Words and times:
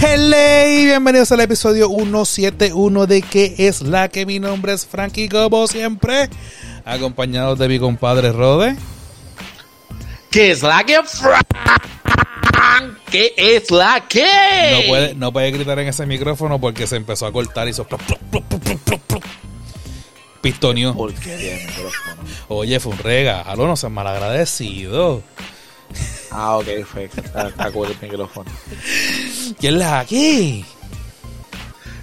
Hello 0.00 0.36
y 0.68 0.84
bienvenidos 0.84 1.32
al 1.32 1.40
episodio 1.40 1.88
171 1.88 3.06
de 3.08 3.22
¿Qué 3.22 3.54
es 3.58 3.82
la 3.82 4.08
que? 4.08 4.26
Mi 4.26 4.38
nombre 4.38 4.74
es 4.74 4.86
Frankie 4.86 5.28
como 5.28 5.66
siempre, 5.66 6.30
acompañado 6.84 7.56
de 7.56 7.66
mi 7.66 7.80
compadre 7.80 8.30
Rode. 8.30 8.76
¿Qué 10.30 10.52
es 10.52 10.62
la 10.62 10.84
que? 10.84 11.00
¿Qué 13.10 13.34
es 13.36 13.70
la 13.70 14.06
que? 14.08 14.24
No 14.72 14.88
puede, 14.88 15.14
no 15.14 15.32
puede 15.32 15.50
gritar 15.50 15.78
en 15.78 15.88
ese 15.88 16.06
micrófono 16.06 16.60
porque 16.60 16.86
se 16.86 16.96
empezó 16.96 17.26
a 17.26 17.32
cortar 17.32 17.66
y 17.66 17.70
hizo 17.70 17.86
pistoneó. 20.40 20.94
Porquería 20.94 21.56
de 21.56 21.66
micrófono. 21.66 22.22
Oye, 22.48 22.78
fue 22.78 22.92
un 22.92 22.98
regalo, 22.98 23.66
no 23.66 23.76
seas 23.76 23.92
malagradecido. 23.92 25.22
Ah, 26.30 26.56
ok, 26.58 26.66
fue. 26.84 27.04
Está, 27.04 27.48
está 27.48 27.66
el 27.66 27.96
micrófono. 28.00 28.50
¿Quién 29.58 29.74
es 29.74 29.80
la 29.80 30.00
aquí? 30.00 30.64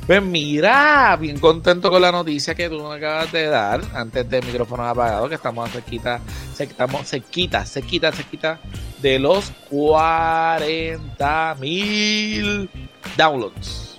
Pues 0.05 0.21
mira, 0.21 1.15
bien 1.15 1.39
contento 1.39 1.89
con 1.89 2.01
la 2.01 2.11
noticia 2.11 2.53
que 2.53 2.67
tú 2.67 2.83
me 2.83 2.95
acabas 2.95 3.31
de 3.31 3.45
dar 3.45 3.79
antes 3.93 4.29
del 4.29 4.45
micrófono 4.45 4.85
apagado, 4.85 5.29
que 5.29 5.35
estamos 5.35 5.71
cerquita, 5.71 6.19
estamos 6.59 7.07
cerquita, 7.07 7.65
cerquita, 7.65 8.11
cerquita 8.11 8.59
de 9.01 9.17
los 9.17 9.49
40 9.69 11.55
mil 11.57 12.69
downloads. 13.15 13.95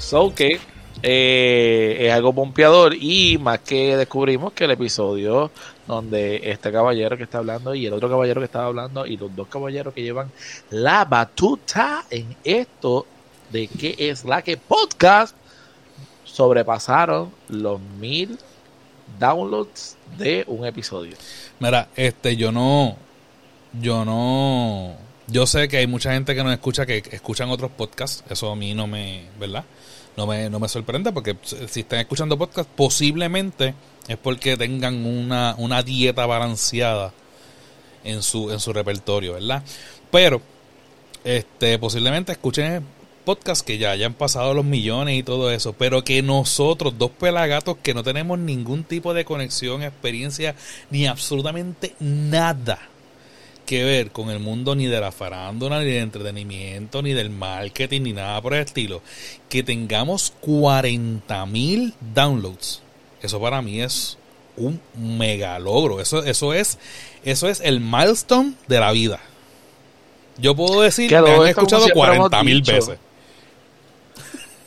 So 0.00 0.34
que 0.34 0.58
eh, 1.04 1.96
es 2.00 2.12
algo 2.12 2.32
pompeador 2.32 2.92
y 2.92 3.38
más 3.38 3.60
que 3.60 3.96
descubrimos 3.96 4.54
que 4.54 4.64
el 4.64 4.72
episodio 4.72 5.52
donde 5.86 6.50
este 6.50 6.72
caballero 6.72 7.16
que 7.16 7.22
está 7.22 7.38
hablando 7.38 7.76
y 7.76 7.86
el 7.86 7.92
otro 7.92 8.08
caballero 8.08 8.40
que 8.40 8.46
estaba 8.46 8.66
hablando 8.66 9.06
y 9.06 9.16
los 9.16 9.34
dos 9.36 9.46
caballeros 9.46 9.94
que 9.94 10.02
llevan 10.02 10.32
la 10.70 11.04
batuta 11.04 12.04
en 12.10 12.34
esto 12.42 13.06
de 13.50 13.68
qué 13.68 13.94
es 13.98 14.24
la 14.24 14.42
que 14.42 14.56
podcast 14.56 15.34
sobrepasaron 16.24 17.32
los 17.48 17.80
mil 17.80 18.38
downloads 19.18 19.96
de 20.18 20.44
un 20.46 20.66
episodio. 20.66 21.16
Mira, 21.58 21.88
este, 21.96 22.36
yo 22.36 22.52
no, 22.52 22.96
yo 23.80 24.04
no, 24.04 24.94
yo 25.26 25.46
sé 25.46 25.68
que 25.68 25.78
hay 25.78 25.86
mucha 25.86 26.12
gente 26.12 26.34
que 26.34 26.44
nos 26.44 26.52
escucha 26.52 26.86
que 26.86 27.02
escuchan 27.10 27.50
otros 27.50 27.70
podcasts, 27.70 28.24
eso 28.28 28.50
a 28.50 28.56
mí 28.56 28.74
no 28.74 28.86
me, 28.86 29.26
¿verdad? 29.38 29.64
No 30.16 30.26
me, 30.26 30.48
no 30.48 30.58
me 30.58 30.68
sorprende 30.68 31.12
porque 31.12 31.36
si 31.42 31.80
están 31.80 32.00
escuchando 32.00 32.38
podcasts, 32.38 32.72
posiblemente 32.74 33.74
es 34.08 34.16
porque 34.16 34.56
tengan 34.56 35.04
una, 35.04 35.54
una 35.58 35.82
dieta 35.82 36.24
balanceada 36.26 37.12
en 38.04 38.22
su, 38.22 38.50
en 38.50 38.60
su 38.60 38.72
repertorio, 38.72 39.34
¿verdad? 39.34 39.62
Pero, 40.10 40.40
este, 41.24 41.78
posiblemente 41.78 42.32
escuchen 42.32 42.86
podcasts 43.26 43.64
que 43.64 43.76
ya 43.76 43.90
hayan 43.90 44.14
pasado 44.14 44.54
los 44.54 44.64
millones 44.64 45.18
y 45.18 45.24
todo 45.24 45.50
eso, 45.50 45.72
pero 45.72 46.04
que 46.04 46.22
nosotros, 46.22 46.96
dos 46.96 47.10
pelagatos 47.10 47.76
que 47.82 47.92
no 47.92 48.04
tenemos 48.04 48.38
ningún 48.38 48.84
tipo 48.84 49.12
de 49.12 49.24
conexión, 49.24 49.82
experiencia, 49.82 50.54
ni 50.90 51.06
absolutamente 51.06 51.94
nada 51.98 52.78
que 53.66 53.82
ver 53.82 54.12
con 54.12 54.30
el 54.30 54.38
mundo 54.38 54.76
ni 54.76 54.86
de 54.86 55.00
la 55.00 55.10
farándula, 55.10 55.80
ni 55.80 55.86
del 55.86 56.04
entretenimiento, 56.04 57.02
ni 57.02 57.14
del 57.14 57.30
marketing, 57.30 58.02
ni 58.02 58.12
nada 58.12 58.40
por 58.40 58.54
el 58.54 58.62
estilo, 58.62 59.02
que 59.48 59.64
tengamos 59.64 60.32
40 60.40 61.46
mil 61.46 61.94
downloads. 62.14 62.80
Eso 63.20 63.40
para 63.40 63.60
mí 63.60 63.80
es 63.80 64.18
un 64.56 64.80
mega 64.94 65.58
logro. 65.58 66.00
Eso, 66.00 66.22
eso 66.22 66.54
es, 66.54 66.78
eso 67.24 67.48
es 67.48 67.60
el 67.60 67.80
milestone 67.80 68.54
de 68.68 68.78
la 68.78 68.92
vida. 68.92 69.18
Yo 70.38 70.54
puedo 70.54 70.82
decir 70.82 71.08
Que 71.08 71.16
han 71.16 71.24
escuchado 71.46 71.82
siempre 71.82 72.14
hemos 72.14 72.28
40 72.30 72.42
mil 72.44 72.62
veces. 72.62 72.98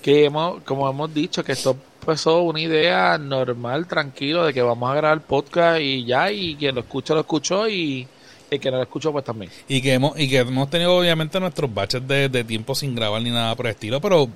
Que 0.02 0.26
hemos, 0.26 0.62
como 0.64 0.90
hemos 0.90 1.14
dicho, 1.14 1.44
que 1.44 1.52
esto 1.52 1.76
empezó 2.00 2.42
una 2.44 2.62
idea 2.62 3.18
normal, 3.18 3.88
tranquilo, 3.88 4.46
de 4.46 4.54
que 4.54 4.62
vamos 4.62 4.90
a 4.90 4.96
grabar 4.96 5.22
podcast 5.22 5.82
y 5.82 6.06
ya, 6.06 6.32
y 6.32 6.56
quien 6.56 6.76
lo 6.76 6.82
escucha, 6.82 7.14
lo 7.14 7.22
escuchó, 7.22 7.68
y 7.68 8.08
el 8.50 8.60
que 8.60 8.72
no 8.72 8.78
lo 8.78 8.84
escuchó, 8.84 9.12
pues 9.12 9.26
también. 9.26 9.52
Y 9.68 9.82
que 9.82 9.94
hemos, 9.94 10.18
y 10.20 10.30
que 10.30 10.40
hemos 10.40 10.70
tenido 10.70 10.98
obviamente 10.98 11.40
nuestros 11.40 11.74
baches 11.74 12.08
de, 12.08 12.30
de 12.30 12.44
tiempo 12.44 12.74
sin 12.76 12.96
grabar 12.96 13.22
ni 13.22 13.30
nada 13.30 13.56
por 13.56 13.68
el 13.68 13.72
estilo, 13.72 14.00
pero 14.02 14.30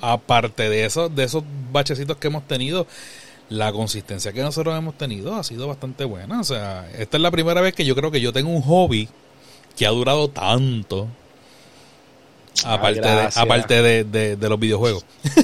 aparte 0.00 0.68
de 0.68 0.84
eso, 0.84 1.08
de 1.08 1.24
esos 1.24 1.42
bachecitos 1.72 2.16
que 2.18 2.28
hemos 2.28 2.46
tenido, 2.46 2.86
la 3.50 3.72
consistencia 3.72 4.32
que 4.32 4.42
nosotros 4.42 4.78
hemos 4.78 4.96
tenido 4.96 5.34
ha 5.34 5.42
sido 5.42 5.66
bastante 5.66 6.04
buena. 6.04 6.40
O 6.40 6.44
sea, 6.44 6.88
esta 6.96 7.16
es 7.16 7.22
la 7.22 7.30
primera 7.30 7.60
vez 7.60 7.74
que 7.74 7.84
yo 7.84 7.94
creo 7.96 8.10
que 8.10 8.20
yo 8.20 8.32
tengo 8.32 8.50
un 8.50 8.62
hobby 8.62 9.08
que 9.76 9.86
ha 9.86 9.90
durado 9.90 10.28
tanto. 10.28 11.08
Ah, 12.64 12.74
Aparte, 12.74 13.00
de, 13.00 13.28
aparte 13.34 13.82
de, 13.82 14.04
de- 14.04 14.36
de 14.36 14.48
los 14.48 14.58
videojuegos. 14.58 15.04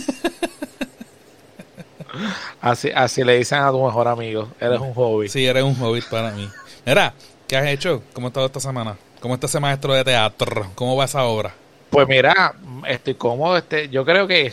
Así, 2.61 2.91
así 2.95 3.23
le 3.25 3.37
dicen 3.37 3.59
a 3.59 3.71
tu 3.71 3.85
mejor 3.85 4.09
amigo, 4.09 4.49
eres 4.61 4.81
un 4.81 4.95
hobby. 4.95 5.29
Sí, 5.29 5.47
eres 5.47 5.63
un 5.63 5.75
hobby 5.77 6.01
para 6.01 6.31
mí. 6.31 6.49
Mira, 6.87 7.13
¿qué 7.47 7.57
has 7.57 7.67
hecho? 7.67 8.03
¿Cómo 8.15 8.27
ha 8.27 8.31
estado 8.31 8.47
esta 8.47 8.61
semana? 8.61 8.97
¿Cómo 9.21 9.35
está 9.35 9.47
ese 9.47 9.61
maestro 9.61 9.93
de 9.93 10.03
teatro? 10.03 10.71
¿Cómo 10.75 10.97
va 10.97 11.05
esa 11.05 11.25
obra? 11.25 11.53
Pues 11.91 12.09
mira, 12.09 12.55
estoy 12.89 13.15
cómodo, 13.15 13.57
este, 13.59 13.89
yo 13.91 14.05
creo 14.05 14.27
que 14.27 14.53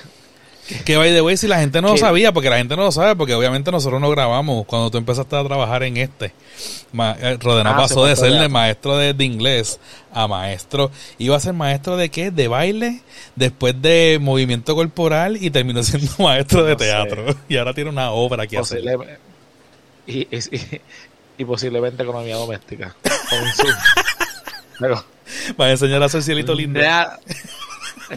Que 0.86 0.98
by 0.98 1.12
the 1.14 1.22
way, 1.22 1.36
si 1.38 1.48
la 1.48 1.60
gente 1.60 1.82
no 1.82 1.90
lo 1.90 1.98
sabía, 1.98 2.32
porque 2.32 2.50
la 2.50 2.58
gente 2.58 2.76
no 2.76 2.84
lo 2.84 2.92
sabe, 2.92 3.16
porque 3.16 3.34
obviamente 3.34 3.72
nosotros 3.72 4.00
no 4.00 4.10
grabamos 4.10 4.66
cuando 4.66 4.90
tú 4.90 4.98
empezaste 4.98 5.36
a 5.36 5.44
trabajar 5.44 5.84
en 5.84 5.98
este. 5.98 6.34
Ma 6.92 7.16
eh, 7.20 7.38
Rodena 7.40 7.72
Ah, 7.72 7.78
pasó 7.78 8.04
se 8.04 8.10
de 8.12 8.16
ser 8.16 8.32
de 8.40 8.48
maestro 8.50 8.98
de, 8.98 9.14
de 9.14 9.26
inglés 9.26 9.80
a 10.14 10.28
maestro. 10.28 10.92
Iba 11.18 11.36
a 11.36 11.40
ser 11.40 11.54
maestro 11.54 11.98
de 11.98 12.10
qué? 12.10 12.32
De 12.32 12.48
baile, 12.48 13.02
después 13.36 13.82
de 13.82 14.20
movimiento 14.22 14.76
corporal 14.76 15.38
y 15.42 15.50
terminó 15.50 15.84
siendo 15.84 16.12
maestro 16.20 16.64
de 16.64 16.74
sé. 16.74 16.78
teatro. 16.78 17.36
Y 17.50 17.58
ahora 17.58 17.74
tiene 17.74 17.90
una 17.90 18.12
obra 18.12 18.48
que 18.48 18.58
hacer. 18.58 18.84
y, 20.08 20.20
y, 20.36 20.40
y 21.38 21.46
posiblemente 21.46 22.04
economía 22.04 22.36
doméstica. 22.36 22.96
Con 23.30 23.40
un 24.90 24.96
Va 25.60 25.66
a 25.66 25.72
enseñar 25.72 26.02
a 26.02 26.06
hacer 26.06 26.24
cielito 26.24 26.54
lindo. 26.54 26.80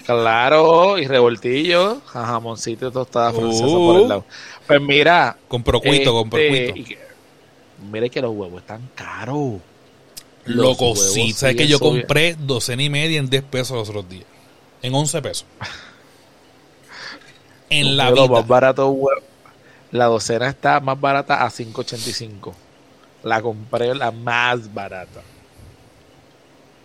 Claro, 0.04 0.98
y 0.98 1.06
revoltillo, 1.06 2.00
jamoncito 2.06 2.90
tostada 2.90 3.32
francesa 3.32 3.66
Uh. 3.66 3.86
por 3.86 4.00
el 4.02 4.08
lado. 4.08 4.24
Pues 4.66 4.80
mira, 4.80 5.36
Con 5.48 5.62
procuito, 5.62 6.12
con 6.12 6.24
este, 6.26 6.70
procuito. 6.72 6.78
y 6.78 6.84
que- 8.10 8.20
los 8.22 8.32
huevos 8.34 8.60
están 8.62 8.88
caros. 8.94 9.60
Loco, 10.44 10.84
huevos 10.92 11.12
sí. 11.12 11.32
¿Sabes 11.32 11.56
que 11.56 11.66
yo 11.66 11.78
compré 11.78 12.34
docena 12.38 12.82
y 12.82 12.90
media 12.90 13.18
en 13.18 13.28
10 13.28 13.42
pesos 13.44 13.76
los 13.76 13.88
otros 13.88 14.08
días? 14.08 14.26
En 14.82 14.94
11 14.94 15.20
pesos. 15.22 15.46
En 17.68 17.96
la 17.96 18.10
vida. 18.12 18.28
más 18.28 18.46
barato 18.46 18.88
huevo. 18.90 19.20
La 19.90 20.06
docena 20.06 20.48
está 20.48 20.78
más 20.80 21.00
barata 21.00 21.44
a 21.44 21.50
5.85. 21.50 22.52
La 23.24 23.42
compré 23.42 23.94
la 23.94 24.10
más 24.12 24.72
barata. 24.72 25.20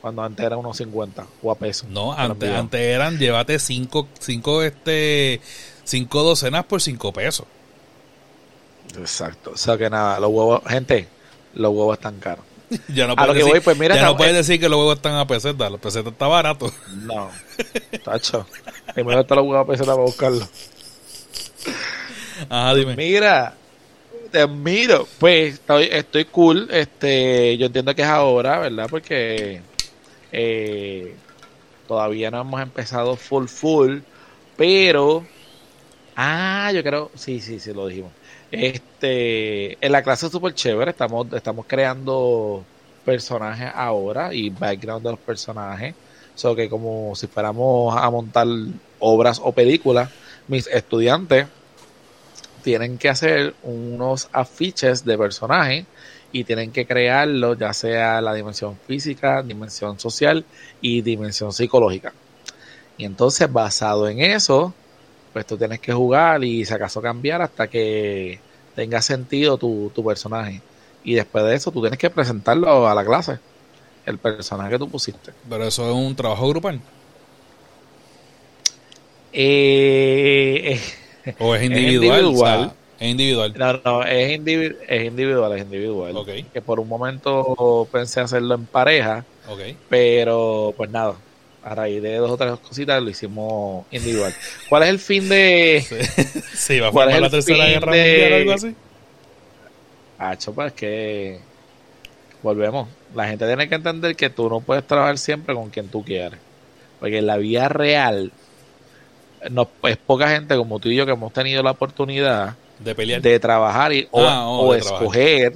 Cuando 0.01 0.23
antes 0.23 0.44
era 0.44 0.57
unos 0.57 0.78
50 0.78 1.25
o 1.44 1.51
a 1.51 1.56
pesos. 1.56 1.88
No, 1.89 2.12
antes, 2.13 2.50
antes 2.50 2.81
eran 2.81 3.19
llévate 3.19 3.59
cinco, 3.59 4.07
cinco, 4.19 4.63
este, 4.63 5.39
cinco 5.84 6.23
docenas 6.23 6.66
por 6.66 6.81
cinco 6.81 7.13
pesos. 7.13 7.45
Exacto. 8.97 9.51
O 9.51 9.57
sea 9.57 9.78
que 9.78 9.89
nada, 9.89 10.19
los 10.19 10.31
huevos, 10.31 10.62
gente, 10.67 11.07
los 11.53 11.72
huevos 11.72 11.97
están 11.97 12.19
caros. 12.19 12.45
Ya 12.88 13.06
no 13.06 13.16
A 13.17 13.28
lo 13.28 13.34
que 13.34 13.44
voy, 13.44 13.59
pues 13.59 13.78
mira, 13.78 13.95
ya 13.95 14.06
no 14.06 14.17
puedes 14.17 14.34
decir 14.34 14.59
que 14.59 14.69
los 14.69 14.79
huevos 14.79 14.95
están 14.95 15.16
a 15.16 15.28
peseta, 15.28 15.69
los 15.69 15.79
pesetas 15.79 16.13
está 16.13 16.28
barato. 16.28 16.72
No, 17.03 17.29
tacho. 18.03 18.47
Primero 18.94 19.25
te 19.25 19.35
los 19.35 19.45
huevos 19.45 19.66
a 19.66 19.68
peseta 19.68 19.91
para 19.91 20.03
buscarlo. 20.03 20.47
Ajá, 22.50 22.73
dime. 22.73 22.95
Mira, 22.95 23.56
te 24.31 24.39
admiro. 24.39 25.07
Pues 25.19 25.56
estoy, 25.56 25.89
estoy 25.92 26.25
cool. 26.25 26.69
Este, 26.71 27.57
yo 27.57 27.68
entiendo 27.68 27.94
que 27.94 28.01
es 28.01 28.07
ahora, 28.07 28.59
¿verdad? 28.59 28.88
Porque 28.89 29.62
eh, 30.31 31.16
todavía 31.88 32.31
no 32.31 32.42
hemos 32.42 32.62
empezado 32.62 33.16
full 33.16 33.48
full. 33.48 34.00
Pero, 34.57 35.25
ah, 36.16 36.72
yo 36.74 36.83
creo, 36.83 37.12
sí, 37.16 37.39
sí, 37.39 37.60
sí, 37.60 37.74
lo 37.74 37.88
dijimos. 37.88 38.12
Este, 38.51 39.78
en 39.86 39.92
la 39.92 40.04
clase 40.04 40.28
es 40.28 40.31
súper 40.31 40.54
chévere. 40.54 40.92
Estamos, 40.92 41.31
estamos 41.33 41.66
creando 41.68 42.63
personajes 43.06 43.72
ahora 43.74 44.33
y 44.33 44.50
background 44.50 45.04
de 45.04 45.12
los 45.12 45.19
personajes. 45.19 45.95
So 46.36 46.56
que 46.56 46.69
como 46.69 47.16
si 47.16 47.28
fuéramos 47.28 47.95
a 47.95 48.10
montar 48.10 48.48
obras 49.00 49.42
o 49.44 49.51
películas, 49.51 50.10
mis 50.48 50.68
estudiantes 50.68 51.48
tienen 52.63 52.98
que 52.98 53.10
hacer 53.10 53.56
unos 53.63 54.30
afiches 54.31 55.04
de 55.04 55.18
personajes 55.18 55.86
y 56.31 56.44
tienen 56.44 56.72
que 56.72 56.86
crearlo, 56.86 57.56
ya 57.56 57.74
sea 57.74 58.22
la 58.22 58.33
dimensión 58.33 58.78
física, 58.88 59.42
dimensión 59.44 60.00
social 60.00 60.45
y 60.81 61.01
dimensión 61.01 61.51
psicológica. 61.51 62.13
Y 62.98 63.06
entonces, 63.06 63.51
basado 63.51 64.07
en 64.07 64.22
eso, 64.22 64.74
pues 65.33 65.45
tú 65.45 65.57
tienes 65.57 65.80
que 65.80 65.94
jugar 65.94 66.44
y 66.44 66.66
si 66.66 66.74
acaso 66.74 67.01
cambiar 67.01 67.42
hasta 67.42 67.68
que 67.68 68.39
tenga 68.75 69.01
sentido 69.01 69.57
tu, 69.57 69.92
tu 69.94 70.04
personaje. 70.04 70.62
Y 71.04 71.16
después 71.16 71.44
de 71.45 71.56
eso 71.56 71.72
tú 71.72 71.81
tienes 71.81 72.00
que 72.00 72.10
presentarlo 72.10 72.88
a 72.88 72.94
la 72.95 73.04
clase, 73.04 73.39
el 74.06 74.18
personaje 74.18 74.72
que 74.72 74.80
tú 74.80 74.89
pusiste. 74.89 75.33
Pero 75.50 75.66
eso 75.66 75.89
es 75.89 75.95
un 75.95 76.16
trabajo 76.16 76.48
grupal. 76.50 76.80
Eh, 79.33 80.80
¿O 81.39 81.56
es 81.56 81.63
individual? 81.63 82.19
individual. 82.22 82.60
O 82.60 82.69
sea, 82.69 82.75
es 83.01 83.09
individual. 83.12 83.53
No, 83.57 83.74
no, 83.83 84.03
es, 84.03 84.39
es 84.88 85.06
individual, 85.06 85.51
es 85.57 85.63
individual. 85.63 86.15
Ok. 86.15 86.30
Que 86.53 86.62
por 86.62 86.80
un 86.80 86.88
momento 86.88 87.88
pensé 87.92 88.21
hacerlo 88.21 88.56
en 88.56 88.65
pareja, 88.65 89.25
Ok. 89.50 89.59
pero 89.89 90.74
pues 90.77 90.89
nada, 90.89 91.15
a 91.63 91.75
raíz 91.75 92.01
de 92.01 92.15
dos 92.18 92.31
o 92.31 92.38
tres 92.38 92.57
cositas 92.59 93.01
lo 93.01 93.09
hicimos 93.09 93.86
individual. 93.92 94.33
¿Cuál 94.69 94.83
es 94.83 94.89
el 94.89 95.00
fin 95.00 95.27
de... 95.27 95.83
Sí, 96.53 96.80
va 96.80 96.88
a 96.89 96.92
¿Cuál 96.92 97.09
es 97.09 97.15
formar 97.15 97.21
la 97.21 97.30
tercera 97.30 97.65
guerra 97.65 97.92
de- 97.92 98.01
mundial 98.12 98.31
o 98.33 98.36
algo 98.38 98.51
así. 98.53 98.75
Ah, 100.19 100.38
chopa, 100.38 100.68
es 100.68 100.74
que 100.74 101.39
volvemos. 102.44 102.88
La 103.15 103.27
gente 103.27 103.45
tiene 103.47 103.68
que 103.68 103.75
entender 103.75 104.15
que 104.15 104.30
tú 104.30 104.47
no 104.50 104.62
puedes 104.62 104.86
trabajar 104.86 105.18
siempre 105.18 105.56
con 105.56 105.69
quien 105.71 105.88
tú 105.89 106.04
quieres. 106.04 106.39
Porque 107.00 107.18
en 107.18 107.25
la 107.25 107.38
vida 107.38 107.68
real 107.68 108.31
no, 109.50 109.68
es 109.83 109.97
poca 109.97 110.30
gente 110.30 110.56
como 110.56 110.80
tú 110.80 110.89
y 110.89 110.95
yo 110.95 111.06
que 111.07 111.13
hemos 111.13 111.33
tenido 111.33 111.63
la 111.63 111.71
oportunidad 111.71 112.56
De 112.83 112.95
pelear. 112.95 113.22
de 113.22 113.39
trabajar 113.39 113.94
y, 113.94 114.07
o, 114.12 114.22
Ah, 114.28 114.48
oh, 114.48 114.68
o 114.68 114.74
de 114.74 114.80
trabajar. 114.81 115.04
escoger 115.04 115.54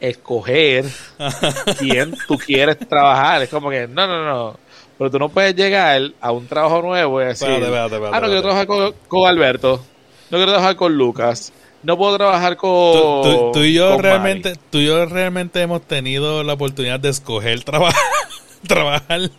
escoger 0.00 0.84
quién 1.78 2.14
tú 2.28 2.36
quieres 2.36 2.78
trabajar. 2.88 3.42
Es 3.42 3.48
como 3.48 3.70
que, 3.70 3.86
no, 3.88 4.06
no, 4.06 4.24
no. 4.24 4.58
Pero 4.98 5.10
tú 5.10 5.18
no 5.18 5.28
puedes 5.28 5.54
llegar 5.56 6.00
a 6.20 6.30
un 6.32 6.46
trabajo 6.46 6.82
nuevo 6.82 7.20
y 7.22 7.24
decir, 7.26 7.48
Espérate, 7.48 7.66
espérate, 7.66 7.94
espérate, 7.96 8.16
ah, 8.16 8.20
no 8.20 8.26
quiero 8.26 8.42
trabajar 8.42 8.66
con, 8.66 8.94
con 9.08 9.28
Alberto, 9.28 9.84
no 10.30 10.36
quiero 10.38 10.52
trabajar 10.52 10.76
con 10.76 10.94
Lucas, 10.96 11.52
no 11.82 11.96
puedo 11.98 12.16
trabajar 12.16 12.56
con... 12.56 12.92
Tú, 12.92 13.22
tú- 13.22 13.50
tú 13.54 13.60
y 13.60 13.72
yo 13.74 13.96
realmente, 13.98 14.50
Mari". 14.50 14.60
tú 14.70 14.78
y 14.78 14.86
yo 14.86 15.04
realmente 15.06 15.60
hemos 15.62 15.82
tenido 15.82 16.44
la 16.44 16.52
oportunidad 16.52 17.00
de 17.00 17.08
escoger 17.08 17.64
trabajar, 17.64 18.00
trabajar. 18.68 19.30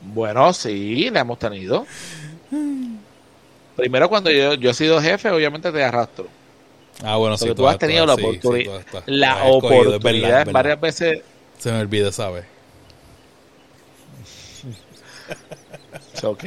Bueno, 0.00 0.52
sí, 0.52 1.10
la 1.10 1.20
hemos 1.20 1.38
tenido. 1.38 1.86
Primero 3.82 4.08
cuando 4.08 4.30
yo, 4.30 4.54
yo 4.54 4.70
he 4.70 4.74
sido 4.74 5.02
jefe, 5.02 5.28
obviamente 5.28 5.72
te 5.72 5.82
arrastro. 5.82 6.28
Ah, 7.02 7.16
bueno, 7.16 7.36
sí. 7.36 7.52
Tú 7.52 7.66
has 7.66 7.78
tenido 7.78 8.06
la 8.06 8.14
sí, 8.14 8.22
sí, 8.22 8.26
la 8.30 8.38
escogido, 8.38 8.78
es 8.78 8.84
verdad, 8.92 9.48
oportunidad 9.48 10.30
es 10.30 10.46
verdad. 10.46 10.52
varias 10.52 10.80
veces. 10.80 11.20
Se 11.58 11.72
me 11.72 11.80
olvida, 11.80 12.12
¿sabes? 12.12 12.44
Ok. 16.22 16.44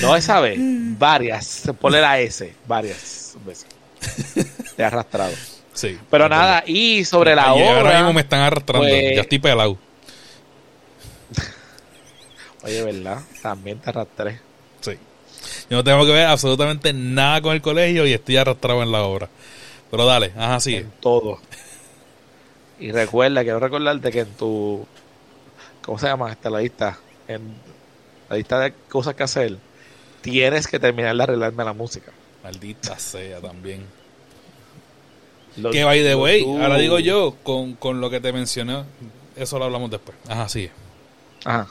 No 0.00 0.16
esa 0.16 0.40
vez, 0.40 0.58
varias. 0.58 1.70
Ponle 1.80 2.00
la 2.00 2.18
S, 2.18 2.52
varias 2.66 3.36
veces. 3.46 3.68
Te 4.76 4.82
he 4.82 4.84
arrastrado. 4.84 5.34
Sí. 5.72 6.00
Pero 6.10 6.28
nada, 6.28 6.64
y 6.66 7.04
sobre 7.04 7.36
la 7.36 7.52
verdad. 7.52 7.64
Y 7.64 7.68
ahora 7.68 7.80
obra. 7.82 7.98
mismo 7.98 8.12
me 8.14 8.22
están 8.22 8.40
arrastrando. 8.40 8.88
pues- 8.88 9.14
Ya 9.14 9.20
estoy 9.20 9.38
pelado. 9.38 9.78
Oye, 12.64 12.82
¿verdad? 12.82 13.20
También 13.40 13.78
te 13.78 13.90
arrastré. 13.90 14.40
Yo 15.70 15.76
no 15.76 15.84
tengo 15.84 16.04
que 16.06 16.12
ver 16.12 16.26
absolutamente 16.26 16.92
nada 16.92 17.40
con 17.40 17.54
el 17.54 17.62
colegio 17.62 18.06
y 18.06 18.12
estoy 18.12 18.36
arrastrado 18.36 18.82
en 18.82 18.92
la 18.92 19.02
obra. 19.02 19.28
Pero 19.90 20.06
dale, 20.06 20.32
ajá, 20.36 20.60
sigue. 20.60 20.78
En 20.78 20.90
todo. 21.00 21.38
Y 22.78 22.90
recuerda, 22.92 23.42
quiero 23.42 23.60
recordarte 23.60 24.10
que 24.10 24.20
en 24.20 24.32
tu. 24.34 24.86
¿Cómo 25.82 25.98
se 25.98 26.06
llama 26.06 26.30
esta 26.32 26.50
la 26.50 26.60
lista? 26.60 26.98
En 27.28 27.40
la 28.28 28.36
lista 28.36 28.58
de 28.60 28.72
cosas 28.88 29.14
que 29.14 29.22
hacer, 29.22 29.56
tienes 30.20 30.66
que 30.66 30.78
terminar 30.78 31.16
de 31.16 31.22
arreglarme 31.22 31.64
la 31.64 31.72
música. 31.72 32.12
Maldita 32.42 32.98
sea 32.98 33.40
también. 33.40 33.84
Lo- 35.56 35.70
Que 35.70 35.84
by 35.84 36.02
the 36.02 36.14
way, 36.14 36.42
tú- 36.42 36.60
ahora 36.62 36.76
digo 36.78 36.98
yo, 36.98 37.36
con, 37.42 37.74
con 37.74 38.00
lo 38.00 38.08
que 38.10 38.20
te 38.20 38.32
mencioné, 38.32 38.84
eso 39.36 39.58
lo 39.58 39.66
hablamos 39.66 39.90
después. 39.90 40.16
Ajá, 40.28 40.48
sigue. 40.48 40.70
Ajá. 41.44 41.68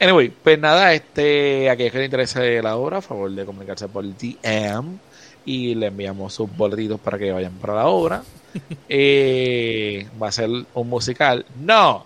Anyway, 0.00 0.30
pues 0.30 0.58
nada, 0.58 0.94
este, 0.94 1.68
a 1.68 1.72
aquellos 1.72 1.92
que 1.92 1.98
les 1.98 2.06
interese 2.06 2.62
la 2.62 2.76
obra, 2.76 2.98
a 2.98 3.02
favor 3.02 3.30
de 3.30 3.44
comunicarse 3.44 3.86
por 3.86 4.02
DM 4.02 4.98
y 5.44 5.74
le 5.74 5.88
enviamos 5.88 6.32
sus 6.32 6.54
boletitos 6.56 6.98
para 6.98 7.18
que 7.18 7.30
vayan 7.30 7.52
para 7.54 7.74
la 7.74 7.86
obra. 7.86 8.22
Eh, 8.88 10.08
va 10.20 10.26
a 10.26 10.32
ser 10.32 10.50
un 10.74 10.88
musical. 10.88 11.46
No, 11.60 12.04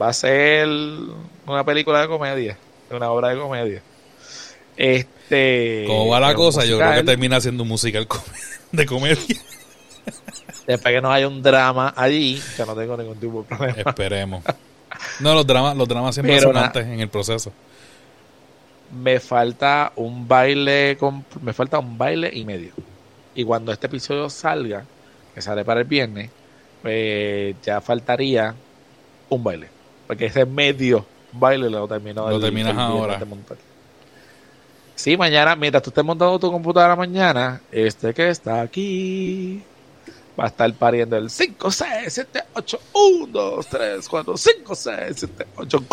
va 0.00 0.08
a 0.08 0.12
ser 0.12 0.66
una 1.46 1.64
película 1.64 2.00
de 2.00 2.08
comedia, 2.08 2.58
una 2.90 3.08
obra 3.12 3.28
de 3.28 3.38
comedia. 3.38 3.82
Este, 4.76 5.84
Como 5.86 6.08
va 6.08 6.18
la 6.18 6.34
cosa, 6.34 6.64
yo 6.64 6.78
creo 6.78 6.92
que 6.94 7.02
termina 7.04 7.40
siendo 7.40 7.62
un 7.62 7.68
musical 7.68 8.08
de 8.72 8.86
comedia. 8.86 9.36
Después 10.66 10.94
que 10.94 11.00
no 11.00 11.12
haya 11.12 11.28
un 11.28 11.40
drama 11.40 11.94
allí, 11.96 12.42
que 12.56 12.66
no 12.66 12.74
tengo 12.74 12.96
ningún 12.96 13.20
tipo 13.20 13.42
de 13.42 13.56
problema. 13.56 13.90
Esperemos. 13.90 14.42
No, 15.20 15.34
los 15.34 15.46
dramas, 15.46 15.76
los 15.76 15.86
dramas 15.88 16.14
siempre 16.14 16.34
Pero 16.36 16.48
son 16.48 16.54
na- 16.54 16.66
antes 16.66 16.86
en 16.86 17.00
el 17.00 17.08
proceso. 17.08 17.52
me 19.02 19.20
falta 19.20 19.92
un 19.96 20.26
baile 20.28 20.96
con- 20.98 21.24
me 21.42 21.52
falta 21.52 21.78
un 21.78 21.96
baile 21.96 22.30
y 22.32 22.44
medio 22.44 22.72
y 23.34 23.42
cuando 23.44 23.72
este 23.72 23.86
episodio 23.86 24.28
salga 24.28 24.84
que 25.34 25.40
sale 25.40 25.64
para 25.64 25.80
el 25.80 25.86
viernes 25.86 26.30
pues 26.82 27.54
ya 27.62 27.80
faltaría 27.80 28.54
un 29.30 29.42
baile 29.42 29.68
porque 30.06 30.26
ese 30.26 30.44
medio 30.44 31.06
baile 31.32 31.70
lo 31.70 31.88
termino 31.88 32.28
Lo 32.28 32.36
el- 32.36 32.42
terminas 32.42 32.72
el 32.74 32.78
ahora. 32.80 33.16
de 33.16 33.24
montar. 33.24 33.56
sí 34.94 35.16
mañana 35.16 35.56
mientras 35.56 35.82
tú 35.82 35.88
estés 35.88 36.04
montando 36.04 36.38
tu 36.38 36.52
computadora 36.52 36.94
mañana 36.94 37.62
este 37.72 38.12
que 38.12 38.28
está 38.28 38.60
aquí 38.60 39.62
va 40.38 40.44
a 40.44 40.46
estar 40.48 40.72
pariendo 40.74 41.16
el 41.16 41.28
5, 41.30 41.70
6, 41.70 41.88
7, 42.08 42.44
8, 42.54 42.80
1, 42.92 43.26
2, 43.26 43.66
3, 43.66 44.08
4, 44.08 44.36
5, 44.36 44.74
6, 44.74 44.96
7, 45.16 45.46
8 45.56 45.84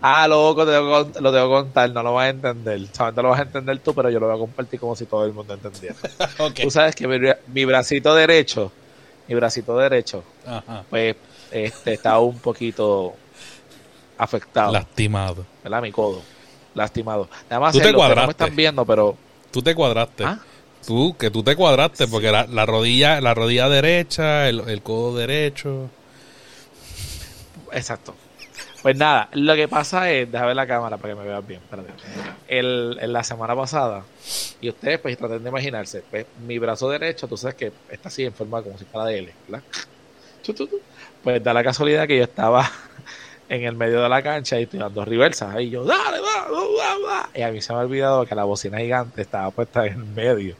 Ah, 0.00 0.28
loco, 0.28 0.64
te 0.64 0.70
que- 0.72 1.20
lo 1.20 1.32
tengo 1.32 1.48
que 1.48 1.54
contar, 1.64 1.90
no 1.90 2.02
lo 2.02 2.14
vas 2.14 2.26
a 2.26 2.28
entender. 2.28 2.86
Solamente 2.92 3.22
lo 3.22 3.28
vas 3.30 3.40
a 3.40 3.42
entender 3.42 3.78
tú, 3.80 3.92
pero 3.94 4.08
yo 4.08 4.20
lo 4.20 4.26
voy 4.28 4.36
a 4.36 4.38
compartir 4.38 4.78
como 4.78 4.94
si 4.94 5.04
todo 5.06 5.24
el 5.24 5.32
mundo 5.32 5.54
entendiera. 5.54 5.96
ok. 6.38 6.60
Tú 6.62 6.70
sabes 6.70 6.94
que 6.94 7.08
mi, 7.08 7.18
mi 7.48 7.64
bracito 7.64 8.14
derecho, 8.14 8.70
mi 9.26 9.34
bracito 9.34 9.76
derecho, 9.76 10.22
Ajá. 10.46 10.84
pues 10.88 11.16
este, 11.50 11.94
está 11.94 12.18
un 12.20 12.38
poquito 12.38 13.14
afectado, 14.16 14.72
Lastimado. 14.72 15.44
¿verdad? 15.62 15.82
Mi 15.82 15.90
codo, 15.90 16.22
lastimado. 16.74 17.28
Nada 17.50 17.60
más 17.60 17.72
Tú 17.72 17.78
te 17.78 17.86
que 17.86 17.92
no 17.92 17.98
cuadraste. 17.98 18.26
me 18.26 18.30
están 18.30 18.56
viendo, 18.56 18.84
pero... 18.86 19.16
Tú 19.50 19.60
te 19.62 19.74
cuadraste. 19.74 20.24
¿Ah? 20.24 20.38
Tú, 20.86 21.16
que 21.16 21.30
tú 21.30 21.42
te 21.42 21.56
cuadraste, 21.56 22.06
porque 22.06 22.30
la, 22.30 22.46
la 22.46 22.66
rodilla, 22.66 23.20
la 23.20 23.34
rodilla 23.34 23.68
derecha, 23.68 24.48
el, 24.48 24.60
el 24.68 24.82
codo 24.82 25.16
derecho. 25.16 25.88
Exacto. 27.72 28.14
Pues 28.84 28.98
nada, 28.98 29.30
lo 29.32 29.54
que 29.54 29.66
pasa 29.66 30.10
es, 30.10 30.30
déjame 30.30 30.48
ver 30.48 30.56
la 30.56 30.66
cámara 30.66 30.98
para 30.98 31.14
que 31.14 31.20
me 31.20 31.26
veas 31.26 31.46
bien. 31.46 31.58
espérate. 31.62 31.90
El, 32.48 32.98
en 33.00 33.12
la 33.14 33.24
semana 33.24 33.56
pasada, 33.56 34.04
y 34.60 34.68
ustedes 34.68 34.98
pues 34.98 35.16
traten 35.16 35.42
de 35.42 35.48
imaginarse, 35.48 36.04
pues 36.10 36.26
mi 36.46 36.58
brazo 36.58 36.90
derecho, 36.90 37.26
tú 37.26 37.38
sabes 37.38 37.54
que 37.56 37.72
está 37.88 38.08
así 38.08 38.24
en 38.24 38.34
forma 38.34 38.62
como 38.62 38.76
si 38.76 38.84
fuera 38.84 39.06
de 39.06 39.18
L, 39.20 39.32
¿verdad? 39.48 39.64
Pues 41.22 41.42
da 41.42 41.54
la 41.54 41.64
casualidad 41.64 42.06
que 42.06 42.18
yo 42.18 42.24
estaba 42.24 42.70
en 43.48 43.64
el 43.64 43.74
medio 43.74 44.02
de 44.02 44.08
la 44.10 44.22
cancha 44.22 44.60
y 44.60 44.64
estoy 44.64 44.80
dando 44.80 45.02
reversas. 45.02 45.58
Y 45.60 45.70
yo, 45.70 45.82
dale, 45.84 46.20
va, 46.20 46.48
va, 46.50 46.60
va, 46.60 47.08
va. 47.08 47.30
Y 47.34 47.40
a 47.40 47.50
mí 47.50 47.62
se 47.62 47.72
me 47.72 47.78
ha 47.78 47.82
olvidado 47.82 48.26
que 48.26 48.34
la 48.34 48.44
bocina 48.44 48.80
gigante 48.80 49.22
estaba 49.22 49.50
puesta 49.50 49.86
en 49.86 49.94
el 49.94 50.04
medio. 50.04 50.56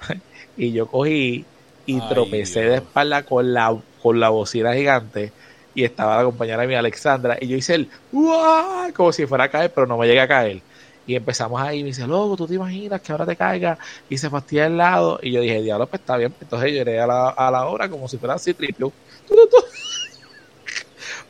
y 0.56 0.72
yo 0.72 0.86
cogí 0.86 1.46
y 1.86 1.98
Ay, 2.00 2.08
tropecé 2.08 2.60
Dios. 2.60 2.70
de 2.72 2.76
espalda 2.78 3.22
con 3.24 3.52
la, 3.52 3.76
con 4.02 4.20
la 4.20 4.28
bocina 4.30 4.74
gigante 4.74 5.32
y 5.74 5.84
estaba 5.84 6.16
la 6.18 6.24
compañera 6.24 6.66
mía 6.66 6.80
Alexandra 6.80 7.36
y 7.40 7.48
yo 7.48 7.56
hice 7.56 7.74
el 7.76 7.90
¡Uah! 8.10 8.90
como 8.94 9.12
si 9.12 9.26
fuera 9.26 9.44
a 9.44 9.48
caer 9.50 9.72
pero 9.74 9.86
no 9.86 9.96
me 9.96 10.06
llegué 10.06 10.20
a 10.20 10.28
caer 10.28 10.62
y 11.06 11.14
empezamos 11.14 11.60
ahí 11.62 11.78
y 11.78 11.82
me 11.82 11.88
dice 11.88 12.06
loco 12.06 12.36
tú 12.36 12.46
te 12.46 12.54
imaginas 12.54 13.00
que 13.00 13.12
ahora 13.12 13.24
te 13.26 13.36
caiga 13.36 13.78
y 14.08 14.18
se 14.18 14.28
fastidia 14.28 14.66
el 14.66 14.76
lado 14.76 15.18
y 15.22 15.30
yo 15.32 15.40
dije 15.40 15.62
diablo 15.62 15.86
pues 15.88 16.00
está 16.00 16.16
bien 16.16 16.34
entonces 16.40 16.72
yo 16.72 16.80
iré 16.82 17.00
a 17.00 17.06
la, 17.06 17.28
a 17.30 17.50
la 17.50 17.66
hora 17.66 17.88
como 17.88 18.08
si 18.08 18.18
fuera 18.18 18.34
así 18.34 18.52
triple. 18.54 18.88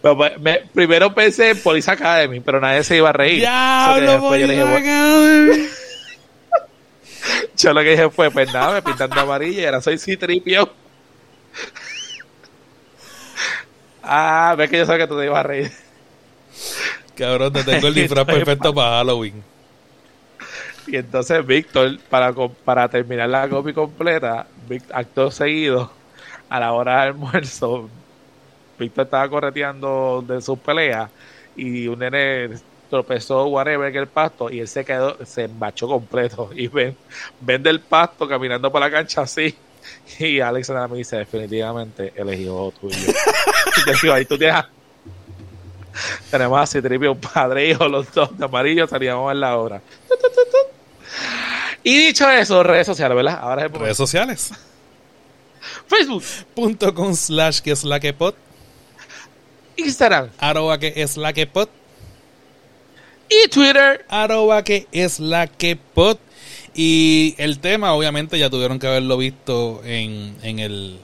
Pero, 0.01 0.17
pues, 0.17 0.39
me- 0.41 0.61
primero 0.73 1.13
pensé 1.15 1.51
en 1.51 1.59
Police 1.61 1.91
Academy 1.91 2.41
pero 2.41 2.61
nadie 2.61 2.85
se 2.85 2.97
iba 2.97 3.11
a 3.11 3.13
reír 3.13 3.41
¡Diablo, 3.41 4.21
Police 4.21 4.61
Academy! 4.63 5.69
Yo 7.57 7.73
lo 7.73 7.81
que 7.81 7.91
dije 7.91 8.11
fue 8.11 8.31
pues 8.31 8.53
nada 8.53 8.75
me 8.75 8.83
pintan 8.83 9.11
de 9.11 9.21
amarillo 9.21 9.61
y 9.61 9.65
ahora 9.65 9.81
soy 9.81 9.99
citripio. 9.99 10.71
Ah 14.03 14.55
ves 14.57 14.71
que 14.71 14.79
yo 14.79 14.87
sabía 14.87 15.05
que 15.05 15.09
tú 15.09 15.19
te 15.19 15.27
ibas 15.27 15.41
a 15.41 15.43
reír. 15.43 15.73
Cabrón, 17.17 17.53
te 17.53 17.65
tengo 17.65 17.89
el 17.89 17.95
disfraz 17.95 18.25
perfecto 18.27 18.73
para 18.73 18.99
Halloween. 18.99 19.43
Y 20.87 20.97
entonces 20.97 21.45
Víctor, 21.45 21.99
para, 22.09 22.33
para 22.33 22.89
terminar 22.89 23.29
la 23.29 23.49
copia 23.49 23.75
completa, 23.75 24.47
acto 24.93 25.31
seguido, 25.31 25.93
a 26.49 26.61
la 26.61 26.73
hora 26.73 27.01
del 27.01 27.13
almuerzo, 27.13 27.91
Víctor 28.79 29.05
estaba 29.05 29.29
correteando 29.29 30.25
de 30.27 30.41
sus 30.41 30.59
peleas 30.59 31.11
y 31.57 31.87
un 31.89 31.99
nene 31.99 32.51
tropezó, 32.89 33.47
whatever, 33.47 33.93
que 33.93 33.99
el 33.99 34.07
pasto, 34.07 34.51
y 34.51 34.61
él 34.61 34.69
se 34.69 34.85
quedó, 34.85 35.17
se 35.25 35.45
embachó 35.45 35.89
completo. 35.89 36.51
Y 36.55 36.69
ven, 36.69 36.97
ven 37.41 37.63
del 37.63 37.81
pasto 37.81 38.29
caminando 38.29 38.71
por 38.71 38.81
la 38.81 38.91
cancha 38.91 39.23
así. 39.23 39.55
Y 40.19 40.41
Alex 40.41 40.71
me 40.71 40.99
dice, 40.99 41.17
definitivamente, 41.17 42.13
el 42.17 42.35
hijo 42.35 42.73
tuyo. 42.81 42.97
y 42.97 43.85
te 43.85 43.93
digo, 44.03 44.15
ahí 44.15 44.25
tú 44.25 44.37
tienes... 44.39 44.65
Tenemos 46.31 46.61
así 46.61 46.81
tripio, 46.81 47.15
padre 47.15 47.65
e 47.65 47.71
hijo, 47.71 47.89
los 47.89 48.13
dos 48.13 48.37
de 48.39 48.45
amarillo, 48.45 48.87
salíamos 48.87 49.33
en 49.33 49.41
la 49.41 49.57
hora. 49.57 49.83
Y 51.83 51.97
dicho 51.97 52.29
eso, 52.31 52.63
redes 52.63 52.87
sociales, 52.87 53.17
¿verdad? 53.17 53.39
Ahora 53.41 53.67
es 53.67 53.73
Redes 53.73 53.97
sociales. 53.97 54.53
Facebook.com 55.87 57.15
slash 57.15 57.61
que 57.61 57.73
es 57.73 57.85
la 57.85 57.99
que 57.99 58.13
pot. 58.13 58.37
Instagram. 59.77 60.31
Arroba 60.39 60.79
que 60.79 60.93
es 60.97 61.17
la 61.17 61.33
que 61.33 61.47
pot. 61.47 61.71
Y 63.29 63.49
Twitter. 63.49 64.05
Arroba 64.09 64.65
que 64.65 64.87
es 64.93 65.21
la 65.21 65.47
que 65.47 65.77
pot. 65.77 66.19
Y 66.75 67.35
el 67.39 67.59
tema, 67.59 67.93
obviamente, 67.95 68.39
ya 68.39 68.51
tuvieron 68.51 68.79
que 68.79 68.87
haberlo 68.87 69.17
visto 69.17 69.83
en, 69.85 70.37
en 70.43 70.59
el 70.59 70.99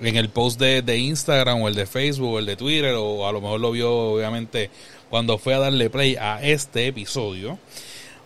en 0.00 0.16
el 0.16 0.28
post 0.28 0.60
de, 0.60 0.82
de, 0.82 0.96
Instagram 0.96 1.60
o 1.60 1.68
el 1.68 1.74
de 1.74 1.86
Facebook 1.86 2.34
o 2.34 2.38
el 2.38 2.46
de 2.46 2.56
Twitter 2.56 2.94
o 2.96 3.26
a 3.26 3.32
lo 3.32 3.40
mejor 3.40 3.60
lo 3.60 3.72
vio 3.72 3.92
obviamente 4.12 4.70
cuando 5.10 5.38
fue 5.38 5.54
a 5.54 5.58
darle 5.58 5.90
play 5.90 6.16
a 6.16 6.40
este 6.42 6.86
episodio. 6.86 7.58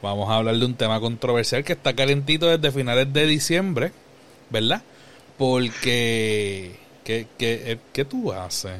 Vamos 0.03 0.29
a 0.29 0.37
hablar 0.37 0.57
de 0.57 0.67
un 0.67 0.75
tema 0.75 1.01
controversial 1.01 1.65
que 1.65 1.73
está 1.75 1.95
calentito 1.95 2.47
desde 2.47 2.73
finales 2.77 3.13
de 3.13 3.27
diciembre, 3.27 3.93
¿verdad? 4.51 4.83
Porque, 5.39 6.77
¿qué, 7.05 7.29
qué, 7.39 7.79
qué 7.93 8.05
tú 8.05 8.33
haces? 8.33 8.73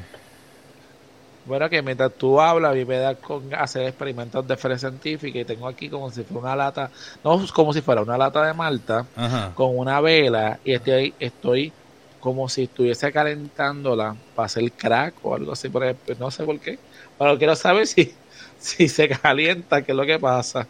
Bueno, 1.45 1.69
que 1.69 1.81
mientras 1.81 2.15
tú 2.17 2.39
hablas, 2.39 2.71
a 2.71 2.75
mí 2.75 2.85
me 2.85 2.97
da 2.97 3.15
con 3.19 3.53
hacer 3.53 3.83
experimentos 3.87 4.47
de 4.47 4.55
fe 4.57 4.77
científica 4.77 5.39
y 5.39 5.45
tengo 5.45 5.67
aquí 5.67 5.89
como 5.89 6.09
si 6.09 6.23
fuera 6.23 6.39
una 6.41 6.55
lata, 6.55 6.91
no 7.23 7.45
como 7.53 7.73
si 7.73 7.81
fuera 7.81 8.01
una 8.01 8.17
lata 8.17 8.45
de 8.45 8.53
malta 8.53 9.09
con 9.53 9.77
una 9.77 9.99
vela 9.99 10.59
y 10.63 10.73
estoy, 10.73 11.15
estoy 11.19 11.73
como 12.19 12.47
si 12.47 12.63
estuviese 12.63 13.11
calentándola 13.11 14.17
para 14.33 14.45
hacer 14.45 14.71
crack 14.73 15.23
o 15.25 15.35
algo 15.35 15.51
así, 15.51 15.67
por 15.69 15.83
ejemplo, 15.83 16.15
no 16.17 16.31
sé 16.31 16.45
por 16.45 16.59
qué, 16.61 16.79
pero 17.17 17.37
quiero 17.37 17.55
saber 17.55 17.87
si, 17.87 18.15
si 18.57 18.87
se 18.87 19.09
calienta, 19.09 19.81
qué 19.83 19.91
es 19.91 19.97
lo 19.97 20.05
que 20.05 20.19
pasa. 20.19 20.69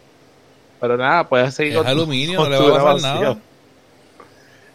Pero 0.80 0.96
nada, 0.96 1.28
puedes 1.28 1.54
seguir 1.54 1.76
es 1.76 1.86
aluminio, 1.86 2.40
no 2.40 2.50
le 2.50 2.58
va 2.58 2.80
a 2.80 2.94
pasar 2.94 3.14
nada. 3.22 3.42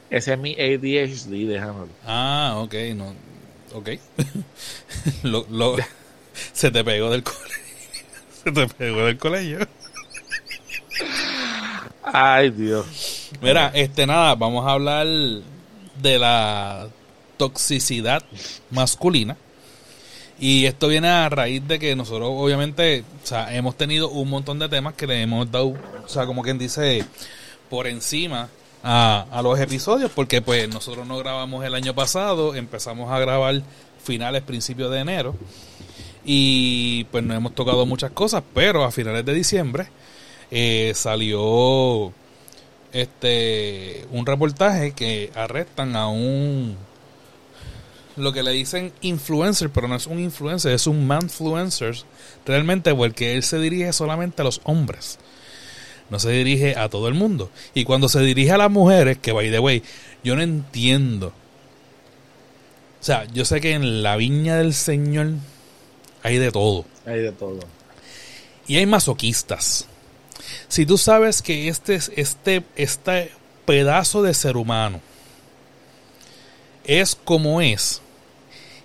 Ese 0.10 0.34
es 0.34 0.40
mi 0.40 0.54
ADHD, 0.54 1.46
déjame 1.46 1.88
Ah, 2.04 2.62
ok, 2.64 2.74
no. 2.96 3.29
Ok. 3.74 3.90
lo, 5.24 5.46
lo, 5.50 5.76
se 6.54 6.72
te 6.72 6.84
pegó 6.84 7.10
del 7.10 7.24
colegio. 7.24 7.50
Se 8.44 8.52
te 8.54 8.68
pegó 8.70 9.06
del 9.06 9.18
colegio. 9.18 9.68
Ay, 12.04 12.52
Dios. 12.52 13.30
Mira, 13.42 13.70
este 13.74 14.08
nada, 14.08 14.34
vamos 14.36 14.66
a 14.66 14.72
hablar 14.72 15.06
de 15.06 16.20
la 16.20 16.88
toxicidad 17.36 18.24
masculina. 18.72 19.36
Y 20.40 20.66
esto 20.66 20.88
viene 20.88 21.10
a 21.10 21.28
raíz 21.28 21.68
de 21.68 21.80
que 21.80 21.98
nosotros, 21.98 22.30
obviamente, 22.32 23.04
o 23.22 23.28
sea, 23.28 23.54
hemos 23.54 23.76
tenido 23.76 24.10
un 24.10 24.30
montón 24.30 24.58
de 24.58 24.70
temas 24.70 24.94
que 24.94 25.06
le 25.06 25.22
hemos 25.22 25.52
dado, 25.52 25.76
o 26.06 26.08
sea, 26.08 26.26
como 26.26 26.42
quien 26.42 26.58
dice, 26.58 27.04
por 27.70 27.88
encima 27.88 28.48
a, 28.84 29.26
a, 29.32 29.42
los 29.42 29.60
episodios 29.60 30.12
porque 30.12 30.42
pues 30.42 30.70
nosotros 30.70 31.06
no 31.06 31.18
grabamos 31.18 31.66
el 31.66 31.76
año 31.76 31.94
pasado, 31.94 32.56
empezamos 32.56 33.12
a 33.12 33.20
grabar 33.20 33.62
finales, 34.04 34.42
principios 34.44 34.92
de 34.92 35.00
enero 35.00 35.36
y 36.24 37.06
pues 37.06 37.24
no 37.24 37.34
hemos 37.34 37.56
tocado 37.56 37.86
muchas 37.86 38.12
cosas, 38.12 38.44
pero 38.54 38.84
a 38.84 38.92
finales 38.92 39.26
de 39.26 39.34
diciembre 39.34 39.88
eh, 40.52 40.94
salió 40.96 42.14
este 42.92 44.08
un 44.12 44.26
reportaje 44.26 44.94
que 44.94 45.32
arrestan 45.36 45.96
a 45.96 46.08
un 46.08 46.78
lo 48.16 48.34
que 48.34 48.44
le 48.44 48.52
dicen 48.52 48.92
influencer, 49.02 49.70
pero 49.70 49.88
no 49.88 49.96
es 49.96 50.06
un 50.06 50.20
influencer, 50.20 50.74
es 50.74 50.88
un 50.88 51.08
manfluencer 51.08 51.96
realmente 52.46 52.94
porque 52.94 53.34
él 53.34 53.44
se 53.44 53.60
dirige 53.60 53.94
solamente 53.94 54.42
a 54.42 54.46
los 54.46 54.60
hombres 54.66 55.20
no 56.10 56.20
se 56.20 56.32
dirige 56.32 56.76
a 56.76 56.90
todo 56.90 57.08
el 57.08 57.14
mundo. 57.14 57.50
Y 57.74 57.84
cuando 57.84 58.10
se 58.10 58.22
dirige 58.22 58.52
a 58.52 58.58
las 58.58 58.72
mujeres, 58.72 59.18
que 59.18 59.32
by 59.32 59.52
the 59.52 59.60
way, 59.60 59.84
yo 60.24 60.36
no 60.36 60.42
entiendo. 60.42 61.34
O 63.00 63.04
sea, 63.04 63.26
yo 63.26 63.46
sé 63.46 63.62
que 63.62 63.74
en 63.74 64.04
la 64.04 64.18
viña 64.18 64.58
del 64.58 64.74
Señor 64.74 65.34
hay 66.24 66.38
de 66.38 66.52
todo. 66.52 66.86
Hay 67.06 67.20
de 67.20 67.32
todo. 67.32 67.60
Y 68.68 68.78
hay 68.78 68.86
masoquistas. 68.86 69.88
Si 70.68 70.86
tú 70.86 70.98
sabes 70.98 71.42
que 71.42 71.70
este, 71.70 72.00
este, 72.16 72.64
este 72.76 73.32
pedazo 73.66 74.22
de 74.22 74.34
ser 74.34 74.58
humano 74.58 75.02
es 76.84 77.16
como 77.16 77.62
es, 77.62 78.02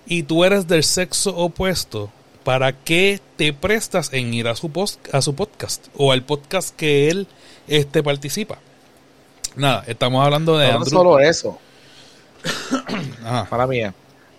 y 0.05 0.23
tú 0.23 0.43
eres 0.43 0.67
del 0.67 0.83
sexo 0.83 1.35
opuesto, 1.35 2.11
¿para 2.45 2.73
qué 2.73 3.19
te 3.37 3.51
prestas 3.51 4.13
en 4.13 4.33
ir 4.33 4.47
a 4.47 4.55
su, 4.55 4.69
post, 4.69 5.13
a 5.13 5.21
su 5.21 5.35
podcast 5.35 5.87
o 5.97 6.11
al 6.13 6.23
podcast 6.23 6.73
que 6.75 7.09
él 7.09 7.27
este, 7.67 8.03
participa? 8.03 8.59
Nada, 9.55 9.83
estamos 9.87 10.23
hablando 10.23 10.57
de... 10.57 10.71
No 10.71 10.79
tan 10.79 10.85
solo 10.85 11.19
eso. 11.19 11.57
Para 13.49 13.65
mí, 13.65 13.81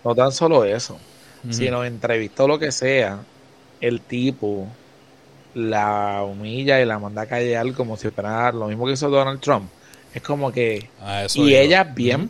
no 0.05 0.15
tan 0.15 0.31
solo 0.31 0.63
eso, 0.63 0.97
sino 1.49 1.83
entrevistó 1.83 2.47
lo 2.47 2.57
que 2.57 2.71
sea, 2.71 3.19
el 3.81 3.99
tipo 4.01 4.67
la 5.53 6.23
humilla 6.23 6.79
y 6.79 6.85
la 6.85 6.99
manda 6.99 7.23
a 7.23 7.25
callar 7.25 7.73
como 7.73 7.97
si 7.97 8.09
fuera 8.09 8.51
lo 8.53 8.67
mismo 8.67 8.85
que 8.85 8.93
hizo 8.93 9.09
Donald 9.09 9.41
Trump. 9.41 9.69
Es 10.13 10.21
como 10.21 10.51
que... 10.51 10.89
Ah, 11.01 11.25
y 11.35 11.55
ella 11.55 11.83
bien... 11.83 12.29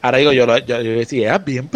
Ahora 0.00 0.18
digo, 0.18 0.32
yo, 0.32 0.46
yo, 0.58 0.80
yo, 0.80 0.92
decía, 0.92 1.30
ella 1.30 1.38
bien 1.38 1.68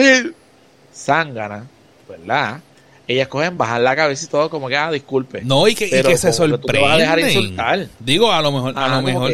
zángana, 0.92 1.66
¿verdad? 2.08 2.60
Ellas 3.08 3.28
cogen, 3.28 3.56
bajan 3.56 3.84
la 3.84 3.94
cabeza 3.94 4.24
y 4.24 4.28
todo 4.28 4.50
como 4.50 4.68
que, 4.68 4.76
ah, 4.76 4.90
disculpe. 4.90 5.42
No, 5.42 5.68
y 5.68 5.74
que, 5.74 5.86
y 5.86 6.02
que 6.02 6.16
se 6.16 6.32
sorprenden. 6.32 7.90
Digo, 8.00 8.32
a 8.32 8.42
lo 8.42 8.52
mejor, 8.52 8.76
a 8.76 8.88
lo 8.88 9.02
mejor, 9.02 9.32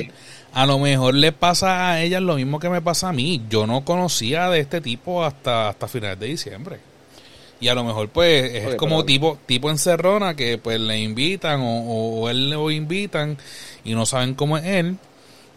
a 0.53 0.67
lo 0.67 0.79
mejor 0.79 1.15
le 1.15 1.33
pasa 1.33 1.91
a 1.91 2.03
ellas 2.03 2.21
lo 2.21 2.37
mismo 2.37 2.59
que 2.59 2.69
me 2.69 2.83
pasa 2.83 3.09
a 3.09 3.13
mí. 3.13 3.43
Yo 3.49 3.67
no 3.67 3.85
conocía 3.85 4.51
de 4.51 4.61
este 4.61 4.81
tipo 4.81 5.25
hasta, 5.25 5.71
hasta 5.71 5.89
finales 5.89 6.21
de 6.21 6.27
diciembre. 6.27 6.93
Y 7.61 7.69
a 7.69 7.75
lo 7.75 7.85
mejor, 7.85 8.09
pues, 8.09 8.53
es 8.55 8.75
como 8.75 9.05
tipo, 9.05 9.39
tipo 9.47 9.71
encerrona 9.71 10.35
que 10.35 10.59
pues 10.59 10.81
le 10.81 10.99
invitan 10.99 11.61
o, 11.61 12.19
o, 12.21 12.29
él 12.29 12.51
lo 12.51 12.71
invitan 12.73 13.39
y 13.85 13.95
no 13.95 14.05
saben 14.05 14.35
cómo 14.35 14.59
es 14.59 14.65
él 14.65 14.97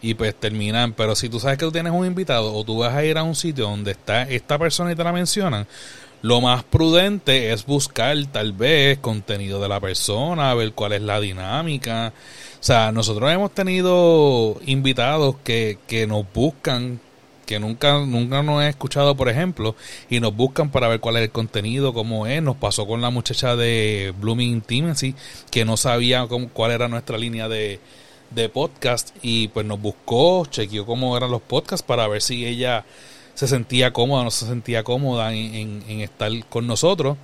y 0.00 0.14
pues 0.14 0.34
terminan. 0.36 0.92
Pero 0.92 1.16
si 1.16 1.28
tú 1.28 1.40
sabes 1.40 1.58
que 1.58 1.64
tú 1.64 1.72
tienes 1.72 1.92
un 1.92 2.06
invitado 2.06 2.54
o 2.54 2.64
tú 2.64 2.78
vas 2.78 2.94
a 2.94 3.04
ir 3.04 3.18
a 3.18 3.24
un 3.24 3.34
sitio 3.34 3.64
donde 3.64 3.90
está 3.90 4.22
esta 4.22 4.56
persona 4.56 4.92
y 4.92 4.94
te 4.94 5.02
la 5.02 5.12
mencionan, 5.12 5.66
lo 6.22 6.40
más 6.40 6.64
prudente 6.64 7.52
es 7.52 7.66
buscar 7.66 8.16
tal 8.32 8.52
vez 8.52 8.98
contenido 8.98 9.60
de 9.60 9.68
la 9.68 9.80
persona, 9.80 10.54
ver 10.54 10.72
cuál 10.72 10.94
es 10.94 11.02
la 11.02 11.20
dinámica. 11.20 12.12
O 12.60 12.64
sea, 12.64 12.90
nosotros 12.90 13.30
hemos 13.30 13.52
tenido 13.52 14.56
invitados 14.66 15.36
que, 15.44 15.78
que 15.86 16.06
nos 16.06 16.24
buscan, 16.32 17.00
que 17.44 17.60
nunca, 17.60 18.00
nunca 18.00 18.42
nos 18.42 18.64
he 18.64 18.68
escuchado, 18.68 19.14
por 19.16 19.28
ejemplo, 19.28 19.76
y 20.10 20.18
nos 20.20 20.34
buscan 20.34 20.70
para 20.70 20.88
ver 20.88 21.00
cuál 21.00 21.16
es 21.16 21.22
el 21.22 21.30
contenido, 21.30 21.92
cómo 21.94 22.26
es. 22.26 22.42
Nos 22.42 22.56
pasó 22.56 22.86
con 22.86 23.00
la 23.00 23.10
muchacha 23.10 23.54
de 23.54 24.12
Blooming 24.18 24.50
Intimacy, 24.50 25.14
que 25.50 25.64
no 25.64 25.76
sabía 25.76 26.26
cómo, 26.26 26.48
cuál 26.48 26.72
era 26.72 26.88
nuestra 26.88 27.18
línea 27.18 27.48
de, 27.48 27.78
de 28.30 28.48
podcast, 28.48 29.10
y 29.22 29.48
pues 29.48 29.64
nos 29.64 29.80
buscó, 29.80 30.46
chequeó 30.46 30.86
cómo 30.86 31.16
eran 31.16 31.30
los 31.30 31.42
podcasts 31.42 31.86
para 31.86 32.08
ver 32.08 32.22
si 32.22 32.46
ella 32.46 32.84
se 33.36 33.46
sentía 33.46 33.92
cómoda, 33.92 34.24
no 34.24 34.30
se 34.30 34.46
sentía 34.46 34.82
cómoda 34.82 35.32
en, 35.34 35.82
estar 36.00 36.32
con 36.48 36.66
nosotros, 36.66 37.18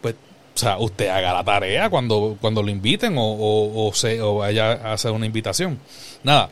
pues, 0.00 0.14
o 0.54 0.58
sea, 0.58 0.78
usted 0.78 1.08
haga 1.08 1.34
la 1.34 1.44
tarea 1.44 1.90
cuando, 1.90 2.38
cuando 2.40 2.62
lo 2.62 2.70
inviten 2.70 3.16
o, 3.18 3.22
o, 3.28 3.92
se, 3.92 4.22
o 4.22 4.36
vaya 4.36 4.72
a 4.72 4.94
hacer 4.94 5.10
una 5.12 5.26
invitación. 5.26 5.78
Nada, 6.24 6.48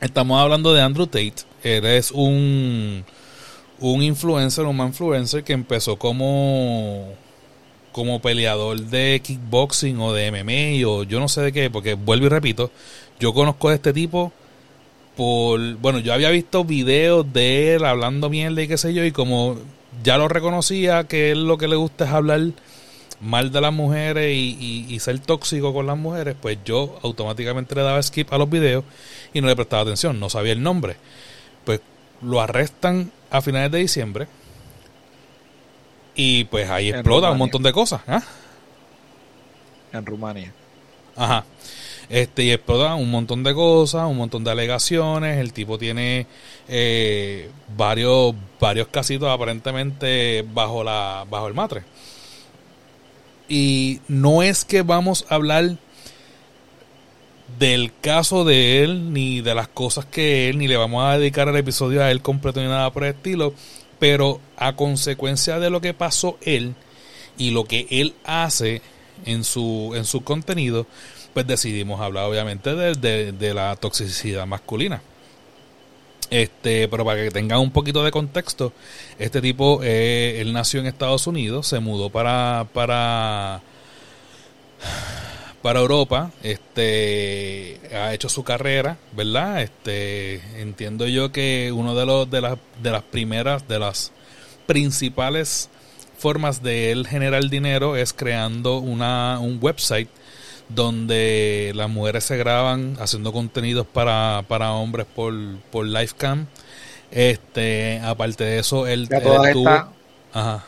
estamos 0.00 0.40
hablando 0.40 0.74
de 0.74 0.82
Andrew 0.82 1.06
Tate. 1.06 1.44
Eres 1.62 2.10
un, 2.10 3.04
un 3.78 4.02
influencer, 4.02 4.64
un 4.64 4.78
influencer 4.80 5.44
que 5.44 5.52
empezó 5.52 5.96
como 5.96 7.14
como 7.92 8.20
peleador 8.20 8.80
de 8.80 9.20
kickboxing 9.22 9.98
o 9.98 10.12
de 10.12 10.30
MMA 10.30 10.88
o 10.88 11.02
yo 11.02 11.18
no 11.18 11.28
sé 11.28 11.40
de 11.40 11.52
qué, 11.52 11.70
porque 11.70 11.94
vuelvo 11.94 12.26
y 12.26 12.28
repito, 12.28 12.70
yo 13.18 13.32
conozco 13.32 13.68
a 13.68 13.74
este 13.74 13.92
tipo 13.92 14.32
bueno, 15.20 15.98
yo 15.98 16.14
había 16.14 16.30
visto 16.30 16.64
videos 16.64 17.30
de 17.32 17.74
él 17.74 17.84
hablando 17.84 18.30
mierda 18.30 18.62
y 18.62 18.68
qué 18.68 18.78
sé 18.78 18.94
yo, 18.94 19.04
y 19.04 19.12
como 19.12 19.58
ya 20.02 20.16
lo 20.16 20.28
reconocía 20.28 21.04
que 21.04 21.30
él 21.30 21.46
lo 21.46 21.58
que 21.58 21.68
le 21.68 21.76
gusta 21.76 22.06
es 22.06 22.10
hablar 22.10 22.40
mal 23.20 23.52
de 23.52 23.60
las 23.60 23.72
mujeres 23.72 24.34
y, 24.34 24.98
ser 24.98 25.18
tóxico 25.18 25.74
con 25.74 25.86
las 25.86 25.98
mujeres, 25.98 26.36
pues 26.40 26.58
yo 26.64 26.98
automáticamente 27.02 27.74
le 27.74 27.82
daba 27.82 28.02
skip 28.02 28.32
a 28.32 28.38
los 28.38 28.48
videos 28.48 28.84
y 29.34 29.40
no 29.40 29.48
le 29.48 29.56
prestaba 29.56 29.82
atención, 29.82 30.18
no 30.18 30.30
sabía 30.30 30.52
el 30.52 30.62
nombre. 30.62 30.96
Pues 31.64 31.80
lo 32.22 32.40
arrestan 32.40 33.10
a 33.30 33.42
finales 33.42 33.70
de 33.72 33.78
diciembre 33.78 34.26
y 36.14 36.44
pues 36.44 36.68
ahí 36.70 36.90
explota 36.90 37.30
un 37.30 37.38
montón 37.38 37.62
de 37.62 37.72
cosas. 37.72 38.00
¿ah? 38.08 38.22
en 39.92 40.06
Rumania. 40.06 40.52
Ajá. 41.16 41.44
Este, 42.10 42.42
y 42.42 42.50
explota 42.50 42.96
un 42.96 43.08
montón 43.08 43.44
de 43.44 43.54
cosas, 43.54 44.08
un 44.08 44.16
montón 44.16 44.42
de 44.42 44.50
alegaciones. 44.50 45.38
El 45.38 45.52
tipo 45.52 45.78
tiene 45.78 46.26
eh, 46.68 47.48
varios, 47.76 48.34
varios 48.58 48.88
casitos 48.88 49.28
aparentemente 49.28 50.44
bajo, 50.52 50.82
la, 50.82 51.24
bajo 51.30 51.46
el 51.46 51.54
matre. 51.54 51.84
Y 53.48 54.00
no 54.08 54.42
es 54.42 54.64
que 54.64 54.82
vamos 54.82 55.24
a 55.28 55.36
hablar 55.36 55.76
del 57.58 57.92
caso 58.00 58.44
de 58.44 58.82
él, 58.82 59.12
ni 59.12 59.40
de 59.40 59.54
las 59.54 59.68
cosas 59.68 60.04
que 60.04 60.48
él, 60.48 60.58
ni 60.58 60.66
le 60.66 60.76
vamos 60.76 61.04
a 61.04 61.18
dedicar 61.18 61.48
el 61.48 61.56
episodio 61.56 62.02
a 62.02 62.10
él 62.10 62.22
completo 62.22 62.60
ni 62.60 62.66
nada 62.66 62.92
por 62.92 63.04
el 63.04 63.14
estilo, 63.14 63.54
pero 63.98 64.40
a 64.56 64.74
consecuencia 64.74 65.60
de 65.60 65.70
lo 65.70 65.80
que 65.80 65.94
pasó 65.94 66.38
él 66.42 66.74
y 67.38 67.50
lo 67.50 67.64
que 67.64 67.86
él 67.90 68.14
hace 68.24 68.82
en 69.24 69.44
su, 69.44 69.92
en 69.94 70.04
su 70.04 70.22
contenido, 70.22 70.86
pues 71.40 71.46
decidimos 71.62 72.00
hablar 72.00 72.24
obviamente 72.24 72.74
de, 72.74 73.32
de, 73.32 73.54
la 73.54 73.74
toxicidad 73.76 74.46
masculina. 74.46 75.00
Este, 76.28 76.86
pero 76.86 77.04
para 77.04 77.24
que 77.24 77.30
tengan 77.30 77.60
un 77.60 77.70
poquito 77.70 78.04
de 78.04 78.10
contexto, 78.10 78.72
este 79.18 79.40
tipo, 79.40 79.80
eh, 79.82 80.40
él 80.40 80.52
nació 80.52 80.80
en 80.80 80.86
Estados 80.86 81.26
Unidos, 81.26 81.66
se 81.66 81.80
mudó 81.80 82.10
para, 82.10 82.66
para 82.74 83.62
para 85.62 85.80
Europa, 85.80 86.30
este 86.42 87.80
ha 87.94 88.14
hecho 88.14 88.28
su 88.28 88.44
carrera, 88.44 88.96
¿verdad? 89.12 89.62
Este 89.62 90.42
entiendo 90.60 91.06
yo 91.06 91.32
que 91.32 91.72
uno 91.74 91.94
de 91.94 92.06
los 92.06 92.30
de 92.30 92.40
las 92.40 92.58
de 92.82 92.90
las 92.90 93.02
primeras 93.02 93.66
de 93.68 93.78
las 93.78 94.12
principales 94.66 95.68
formas 96.18 96.62
de 96.62 96.92
él 96.92 97.06
generar 97.06 97.44
dinero 97.50 97.96
es 97.96 98.12
creando 98.14 98.78
una 98.78 99.38
un 99.40 99.58
website 99.60 100.08
donde 100.74 101.72
las 101.74 101.88
mujeres 101.88 102.24
se 102.24 102.36
graban 102.36 102.96
haciendo 103.00 103.32
contenidos 103.32 103.86
para, 103.86 104.44
para 104.48 104.72
hombres 104.72 105.06
por 105.06 105.34
por 105.70 105.86
livecam. 105.86 106.46
Este, 107.10 108.00
aparte 108.04 108.44
de 108.44 108.58
eso, 108.58 108.86
él, 108.86 109.08
tuvo 109.08 109.88
ajá. 110.32 110.64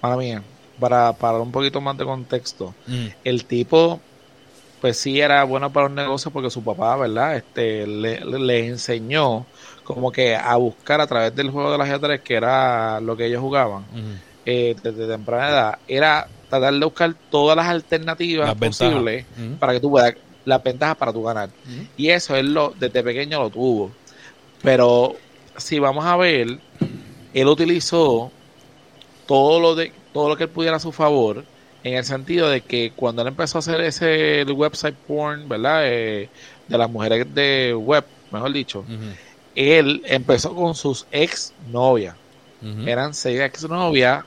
Para 0.00 0.16
mía 0.16 0.42
para, 0.80 1.12
para 1.12 1.38
un 1.38 1.52
poquito 1.52 1.80
más 1.80 1.96
de 1.96 2.04
contexto, 2.04 2.74
mm. 2.86 3.06
el 3.22 3.44
tipo, 3.44 4.00
pues 4.80 4.96
sí 4.96 5.20
era 5.20 5.44
bueno 5.44 5.70
para 5.70 5.86
los 5.86 5.94
negocios 5.94 6.32
porque 6.32 6.50
su 6.50 6.64
papá, 6.64 6.96
¿verdad? 6.96 7.36
Este, 7.36 7.86
le, 7.86 8.66
enseñó 8.66 9.46
como 9.84 10.10
que 10.10 10.34
a 10.34 10.56
buscar 10.56 11.00
a 11.00 11.06
través 11.06 11.36
del 11.36 11.50
juego 11.50 11.70
de 11.70 11.78
las 11.78 11.88
ajedrez, 11.88 12.22
que 12.22 12.34
era 12.34 13.00
lo 13.00 13.16
que 13.16 13.26
ellos 13.26 13.40
jugaban, 13.40 13.84
eh, 14.46 14.74
desde 14.82 15.06
temprana 15.06 15.48
edad, 15.50 15.78
era 15.86 16.26
tratar 16.50 16.74
de 16.74 16.84
buscar 16.84 17.14
todas 17.30 17.56
las 17.56 17.66
alternativas 17.66 18.54
posibles 18.56 19.24
para 19.58 19.72
que 19.72 19.80
tú 19.80 19.90
puedas, 19.90 20.14
las 20.44 20.62
ventajas 20.62 20.96
para 20.96 21.12
tu 21.12 21.22
ganar. 21.22 21.48
Y 21.96 22.10
eso 22.10 22.36
él 22.36 22.52
lo, 22.52 22.74
desde 22.78 23.02
pequeño 23.02 23.40
lo 23.40 23.50
tuvo. 23.50 23.90
Pero 24.62 25.16
si 25.56 25.78
vamos 25.78 26.04
a 26.04 26.16
ver, 26.16 26.58
él 27.32 27.48
utilizó 27.48 28.30
todo 29.26 29.60
lo 29.60 29.74
de 29.74 29.92
todo 30.12 30.28
lo 30.28 30.36
que 30.36 30.44
él 30.44 30.50
pudiera 30.50 30.76
a 30.76 30.80
su 30.80 30.90
favor, 30.90 31.44
en 31.84 31.94
el 31.94 32.04
sentido 32.04 32.48
de 32.48 32.62
que 32.62 32.92
cuando 32.94 33.22
él 33.22 33.28
empezó 33.28 33.58
a 33.58 33.60
hacer 33.60 33.80
ese 33.80 34.42
website 34.44 34.96
porn, 35.06 35.48
¿verdad? 35.48 35.82
Eh, 35.86 36.28
de 36.66 36.78
las 36.78 36.90
mujeres 36.90 37.32
de 37.34 37.74
web, 37.74 38.04
mejor 38.30 38.52
dicho, 38.52 38.84
él 39.54 40.02
empezó 40.06 40.54
con 40.54 40.74
sus 40.74 41.06
ex 41.12 41.52
novias. 41.70 42.16
Eran 42.86 43.14
seis 43.14 43.40
ex 43.40 43.68
novias, 43.68 44.24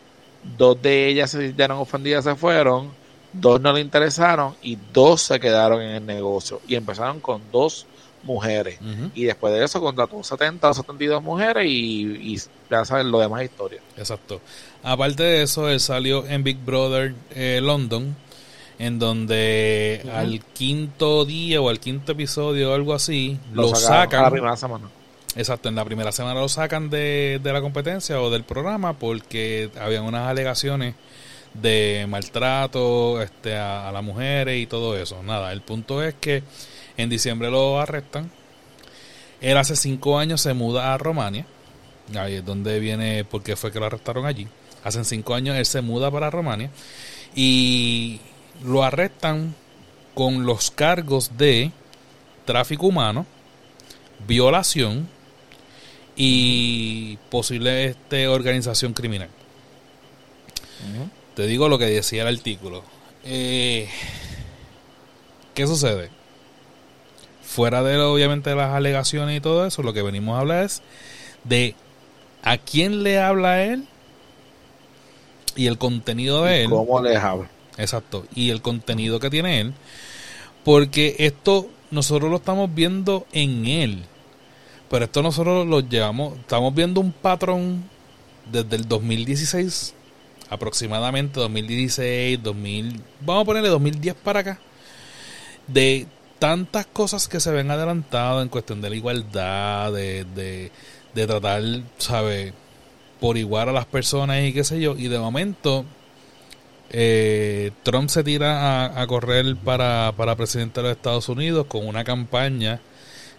dos 0.57 0.81
de 0.81 1.07
ellas 1.07 1.31
se 1.31 1.41
sintieron 1.41 1.77
ofendidas, 1.77 2.23
se 2.23 2.35
fueron, 2.35 2.91
dos 3.33 3.59
no 3.61 3.73
le 3.73 3.81
interesaron 3.81 4.55
y 4.61 4.77
dos 4.93 5.21
se 5.21 5.39
quedaron 5.39 5.81
en 5.81 5.91
el 5.91 6.05
negocio. 6.05 6.61
Y 6.67 6.75
empezaron 6.75 7.19
con 7.19 7.41
dos 7.51 7.87
mujeres. 8.23 8.79
Y 9.13 9.25
después 9.25 9.53
de 9.53 9.63
eso 9.63 9.81
contrató 9.81 10.23
70 10.23 10.69
o 10.69 10.73
72 10.73 11.21
mujeres 11.21 11.65
y, 11.67 12.37
ya 12.69 12.85
saben 12.85 13.11
lo 13.11 13.19
demás 13.19 13.43
historia. 13.43 13.81
Exacto. 13.97 14.41
Aparte 14.81 15.23
de 15.23 15.43
eso, 15.43 15.69
él 15.69 15.79
salió 15.79 16.25
en 16.25 16.43
Big 16.43 16.57
Brother 16.57 17.13
eh, 17.31 17.59
London, 17.61 18.15
en 18.79 18.99
donde 18.99 20.09
al 20.13 20.43
quinto 20.53 21.25
día 21.25 21.61
o 21.61 21.69
al 21.69 21.79
quinto 21.79 22.13
episodio 22.13 22.71
o 22.71 22.75
algo 22.75 22.93
así, 22.93 23.37
lo, 23.53 23.75
sacan. 23.75 24.23
Exacto, 25.35 25.69
en 25.69 25.75
la 25.75 25.83
primera 25.83 26.11
semana 26.11 26.39
lo 26.39 26.47
sacan 26.47 26.89
de, 26.89 27.39
de 27.41 27.53
la 27.53 27.61
competencia 27.61 28.21
o 28.21 28.29
del 28.29 28.43
programa 28.43 28.99
porque 28.99 29.71
habían 29.79 30.03
unas 30.03 30.27
alegaciones 30.27 30.95
de 31.53 32.05
maltrato 32.07 33.21
este, 33.21 33.57
a, 33.57 33.91
las 33.91 34.03
mujeres 34.03 34.61
y 34.61 34.67
todo 34.67 34.97
eso. 34.97 35.21
Nada, 35.23 35.51
el 35.51 35.61
punto 35.61 36.03
es 36.03 36.15
que 36.15 36.43
en 36.97 37.09
diciembre 37.09 37.49
lo 37.49 37.79
arrestan. 37.79 38.31
Él 39.41 39.57
hace 39.57 39.75
cinco 39.75 40.17
años 40.17 40.41
se 40.41 40.53
muda 40.53 40.93
a 40.93 40.97
Romania. 40.97 41.45
Ahí 42.15 42.35
es 42.35 42.45
donde 42.45 42.79
viene, 42.79 43.25
porque 43.25 43.55
fue 43.55 43.71
que 43.71 43.79
lo 43.79 43.85
arrestaron 43.85 44.25
allí. 44.25 44.47
Hace 44.83 45.03
cinco 45.03 45.35
años 45.35 45.57
él 45.57 45.65
se 45.65 45.81
muda 45.81 46.11
para 46.11 46.29
Romania. 46.29 46.69
Y 47.35 48.19
lo 48.63 48.83
arrestan 48.83 49.55
con 50.13 50.45
los 50.45 50.69
cargos 50.71 51.37
de 51.37 51.71
tráfico 52.45 52.87
humano, 52.87 53.25
violación 54.27 55.09
y 56.15 57.17
posible 57.29 57.85
este, 57.85 58.27
organización 58.27 58.93
criminal. 58.93 59.29
Te 61.35 61.47
digo 61.47 61.69
lo 61.69 61.79
que 61.79 61.85
decía 61.85 62.23
el 62.23 62.35
artículo. 62.35 62.83
Eh, 63.23 63.87
¿Qué 65.53 65.65
sucede? 65.65 66.09
fuera 67.53 67.83
de 67.83 67.99
obviamente 67.99 68.55
las 68.55 68.73
alegaciones 68.73 69.37
y 69.37 69.41
todo 69.41 69.65
eso, 69.67 69.83
lo 69.83 69.93
que 69.93 70.01
venimos 70.01 70.35
a 70.35 70.39
hablar 70.39 70.63
es 70.63 70.81
de 71.43 71.75
a 72.41 72.57
quién 72.57 73.03
le 73.03 73.19
habla 73.19 73.63
él 73.63 73.85
y 75.55 75.67
el 75.67 75.77
contenido 75.77 76.43
de 76.43 76.63
él. 76.63 76.69
¿Cómo 76.71 76.99
le 76.99 77.15
habla? 77.15 77.47
Exacto. 77.77 78.25
Y 78.33 78.49
el 78.49 78.63
contenido 78.63 79.19
que 79.19 79.29
tiene 79.29 79.61
él. 79.61 79.73
Porque 80.63 81.15
esto 81.19 81.69
nosotros 81.91 82.31
lo 82.31 82.37
estamos 82.37 82.73
viendo 82.73 83.27
en 83.33 83.67
él. 83.67 84.03
Pero 84.93 85.05
esto 85.05 85.23
nosotros 85.23 85.65
lo 85.65 85.79
llevamos, 85.79 86.37
estamos 86.37 86.71
viendo 86.75 87.01
un 87.01 87.11
patrón 87.11 87.83
desde 88.51 88.75
el 88.75 88.87
2016, 88.87 89.95
aproximadamente 90.51 91.39
2016, 91.39 92.43
2000, 92.43 93.01
vamos 93.21 93.41
a 93.41 93.45
ponerle 93.45 93.69
2010 93.69 94.13
para 94.23 94.41
acá, 94.41 94.59
de 95.65 96.05
tantas 96.37 96.85
cosas 96.85 97.27
que 97.27 97.39
se 97.39 97.49
ven 97.49 97.71
adelantado 97.71 98.43
en 98.43 98.49
cuestión 98.49 98.81
de 98.81 98.91
la 98.91 98.95
igualdad, 98.95 99.91
de, 99.93 100.25
de, 101.15 101.25
tratar, 101.25 101.63
¿sabe? 101.97 102.53
Por 103.19 103.39
igual 103.39 103.69
a 103.69 103.71
las 103.71 103.87
personas 103.87 104.43
y 104.43 104.53
qué 104.53 104.63
sé 104.63 104.79
yo. 104.79 104.95
Y 104.95 105.07
de 105.07 105.17
momento, 105.17 105.85
eh, 106.91 107.71
Trump 107.81 108.09
se 108.09 108.23
tira 108.23 109.01
a, 109.01 109.07
correr 109.07 109.55
para, 109.55 110.13
para 110.15 110.35
presidente 110.35 110.81
de 110.81 110.89
los 110.89 110.97
Estados 110.97 111.29
Unidos 111.29 111.65
con 111.65 111.87
una 111.87 112.03
campaña 112.03 112.79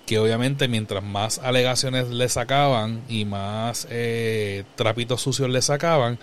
que 0.06 0.18
obviamente 0.18 0.68
mientras 0.68 1.02
más 1.02 1.38
alegaciones 1.38 2.08
le 2.08 2.28
sacaban 2.28 3.02
y 3.08 3.24
más 3.24 3.86
eh, 3.90 4.64
trapitos 4.76 5.22
sucios 5.22 5.48
le 5.48 5.62
sacaban, 5.62 6.18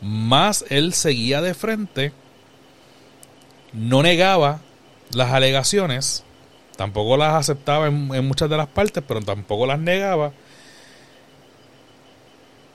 más 0.00 0.64
él 0.68 0.92
seguía 0.92 1.40
de 1.40 1.54
frente, 1.54 2.12
no 3.72 4.02
negaba 4.02 4.60
las 5.12 5.32
alegaciones, 5.32 6.24
tampoco 6.76 7.16
las 7.16 7.34
aceptaba 7.34 7.86
en, 7.88 8.26
muchas 8.26 8.48
de 8.50 8.56
las 8.56 8.68
partes, 8.68 9.02
pero 9.06 9.20
tampoco 9.20 9.66
las 9.66 9.78
negaba. 9.78 10.32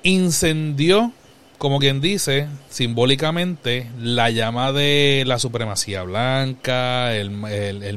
Incendió, 0.04 1.12
como 1.60 1.80
quien 1.80 2.00
dice, 2.00 2.48
simbólicamente, 2.70 3.92
la 4.00 4.30
llama 4.30 4.72
de 4.72 5.24
la 5.28 5.40
supremacía 5.40 6.04
blanca, 6.04 7.14
el, 7.14 7.30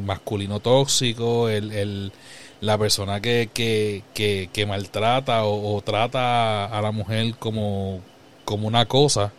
masculino 0.03 0.59
tóxico, 0.59 1.49
el, 1.49 2.13
la 2.61 2.77
persona 2.77 3.21
que, 3.21 3.49
que, 3.55 4.67
maltrata 4.67 5.45
o, 5.45 5.77
o, 5.77 5.81
trata 5.81 6.67
a 6.67 6.83
la 6.83 6.91
mujer 6.91 7.37
como, 7.39 8.01
como 8.45 8.67
una 8.67 8.87
cosa. 8.87 9.33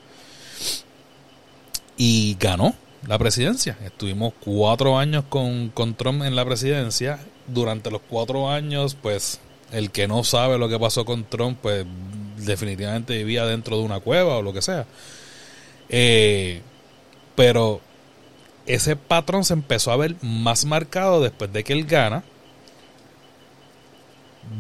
Y 1.98 2.38
ganó 2.40 2.74
la 3.06 3.20
presidencia. 3.20 3.78
Estuvimos 3.84 4.34
cuatro 4.40 4.98
años 4.98 5.26
con, 5.28 5.70
con 5.70 5.96
Trump 5.96 6.24
en 6.24 6.36
la 6.36 6.46
presidencia. 6.46 7.20
Durante 7.48 7.92
los 7.92 8.02
cuatro 8.10 8.50
años, 8.50 8.96
pues 8.96 9.42
el 9.74 9.92
que 9.92 10.08
no 10.08 10.24
sabe 10.24 10.58
lo 10.58 10.70
que 10.70 10.80
pasó 10.80 11.04
con 11.04 11.26
Trump, 11.26 11.58
pues 11.62 11.86
definitivamente 12.46 13.18
vivía 13.18 13.46
dentro 13.46 13.78
de 13.78 13.84
una 13.84 14.00
cueva 14.00 14.38
o 14.38 14.42
lo 14.42 14.54
que 14.54 14.62
sea. 14.62 14.86
Eh, 15.90 16.62
pero 17.36 17.82
ese 18.66 18.96
patrón 18.96 19.44
se 19.44 19.54
empezó 19.54 19.92
a 19.92 19.98
ver 19.98 20.16
más 20.22 20.66
marcado 20.66 21.22
después 21.22 21.52
de 21.52 21.64
que 21.64 21.74
él 21.74 21.86
gana. 21.86 22.24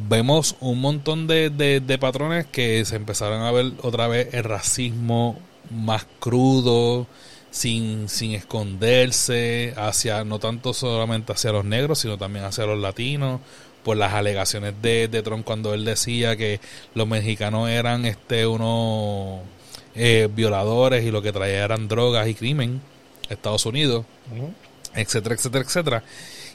Vemos 0.08 0.56
un 0.60 0.80
montón 0.80 1.28
de, 1.28 1.50
de 1.50 1.98
patrones 1.98 2.46
que 2.46 2.86
se 2.86 2.96
empezaron 2.96 3.41
a 3.41 3.52
ver 3.52 3.74
otra 3.82 4.08
vez 4.08 4.34
el 4.34 4.43
racismo 4.43 5.39
más 5.69 6.06
crudo, 6.19 7.08
sin, 7.54 8.10
sin 8.10 8.32
esconderse 8.32 9.76
hacia, 9.78 10.24
no 10.24 10.39
tanto 10.39 10.74
solamente 10.74 11.34
hacia 11.34 11.52
los 11.52 11.63
negros, 11.63 12.00
sino 12.00 12.17
también 12.17 12.46
hacia 12.46 12.65
los 12.65 12.80
latinos, 12.80 13.41
por 13.84 13.98
las 13.98 14.13
alegaciones 14.13 14.74
de, 14.82 15.08
de 15.08 15.22
Trump 15.22 15.46
cuando 15.46 15.74
él 15.74 15.86
decía 15.86 16.36
que 16.36 16.60
los 16.96 17.08
mexicanos 17.08 17.69
eran 17.69 18.06
este 18.06 18.48
unos 18.48 19.41
eh, 19.96 20.28
violadores 20.34 21.04
y 21.04 21.12
lo 21.12 21.22
que 21.22 21.32
traía 21.32 21.63
eran 21.63 21.88
drogas 21.88 22.28
y 22.28 22.34
crimen 22.34 22.82
a 23.30 23.34
Estados 23.34 23.65
Unidos, 23.65 24.06
etcétera, 24.96 25.36
etcétera, 25.36 25.63
etcétera. 25.63 26.04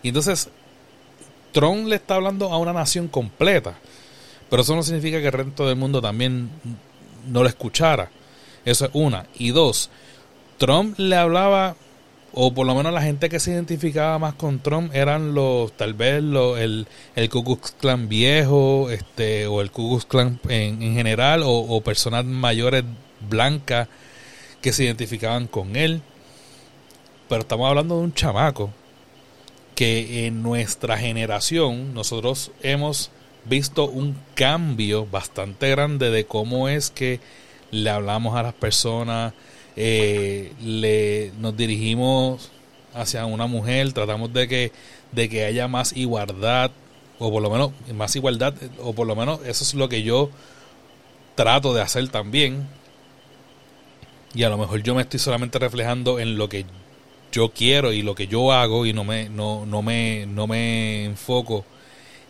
Y 0.03 0.09
entonces 0.09 0.49
Trump 1.53 1.87
le 1.87 1.97
está 1.97 2.17
hablando 2.17 2.53
a 2.53 2.59
una 2.59 2.73
nación 2.73 3.09
completa, 3.09 3.75
pero 4.51 4.63
eso 4.63 4.75
no 4.75 4.83
significa 4.83 5.21
que 5.21 5.27
el 5.27 5.33
resto 5.33 5.67
del 5.67 5.77
mundo 5.77 6.01
también 6.01 6.51
no 7.27 7.43
lo 7.43 7.49
escuchara. 7.49 8.11
Eso 8.65 8.87
es 8.87 8.91
una. 8.93 9.27
Y 9.39 9.51
dos, 9.51 9.91
Trump 10.59 10.99
le 10.99 11.17
hablaba, 11.17 11.77
o 12.41 12.55
por 12.55 12.69
lo 12.69 12.75
menos 12.77 12.93
la 12.93 13.03
gente 13.03 13.29
que 13.29 13.41
se 13.41 13.51
identificaba 13.51 14.17
más 14.21 14.35
con 14.35 14.61
Trump 14.61 14.95
eran 14.95 15.35
los, 15.35 15.73
tal 15.73 15.95
vez 15.95 16.23
los, 16.23 16.57
el, 16.57 16.87
el 17.17 17.29
Ku 17.31 17.43
Klux 17.43 17.75
viejo, 18.07 18.91
este, 18.91 19.49
o 19.49 19.61
el 19.61 19.73
Ku 19.73 19.89
Klux 19.89 20.05
Klan 20.05 20.39
en, 20.49 20.81
en 20.81 20.95
general, 20.95 21.43
o, 21.43 21.51
o 21.51 21.81
personas 21.81 22.25
mayores 22.25 22.85
blancas 23.29 23.89
que 24.61 24.73
se 24.73 24.85
identificaban 24.85 25.49
con 25.49 25.75
él. 25.75 26.01
Pero 27.29 27.41
estamos 27.41 27.69
hablando 27.69 27.97
de 27.97 28.05
un 28.05 28.15
chamaco 28.15 28.71
que 29.75 30.29
en 30.29 30.41
nuestra 30.41 30.97
generación 30.97 31.93
nosotros 31.93 32.53
hemos 32.63 33.11
visto 33.47 33.89
un 33.89 34.17
cambio 34.37 35.07
bastante 35.07 35.71
grande 35.71 36.11
de 36.11 36.25
cómo 36.25 36.69
es 36.69 36.91
que 36.91 37.19
le 37.73 37.91
hablamos 37.91 38.37
a 38.37 38.45
las 38.45 38.55
personas, 38.55 39.35
eh, 39.77 40.53
le, 40.61 41.33
nos 41.39 41.57
dirigimos 41.57 42.51
hacia 42.95 43.27
una 43.27 43.47
mujer, 43.47 43.93
tratamos 43.93 44.33
de 44.33 44.49
que, 44.49 44.73
de 45.13 45.29
que 45.29 45.45
haya 45.45 45.69
más 45.69 45.97
igualdad, 45.97 46.71
o 47.19 47.31
por 47.31 47.43
lo 47.43 47.51
menos 47.51 47.73
más 47.95 48.15
igualdad, 48.17 48.55
o 48.81 48.93
por 48.93 49.07
lo 49.07 49.17
menos 49.17 49.41
eso 49.45 49.65
es 49.65 49.75
lo 49.75 49.89
que 49.89 50.03
yo 50.03 50.31
trato 51.35 51.75
de 51.75 51.83
hacer 51.83 52.09
también. 52.09 52.69
Y 54.35 54.43
a 54.43 54.49
lo 54.49 54.59
mejor 54.59 54.83
yo 54.83 54.95
me 54.95 55.03
estoy 55.03 55.19
solamente 55.21 55.59
reflejando 55.59 56.19
en 56.19 56.37
lo 56.37 56.49
que 56.49 56.67
yo 57.33 57.51
quiero 57.51 57.93
y 57.93 58.03
lo 58.03 58.15
que 58.15 58.27
yo 58.27 58.53
hago 58.53 58.87
y 58.87 58.93
no 58.93 59.05
me, 59.05 59.29
no, 59.29 59.67
no 59.67 59.83
me, 59.83 60.27
no 60.27 60.47
me 60.47 61.05
enfoco 61.05 61.65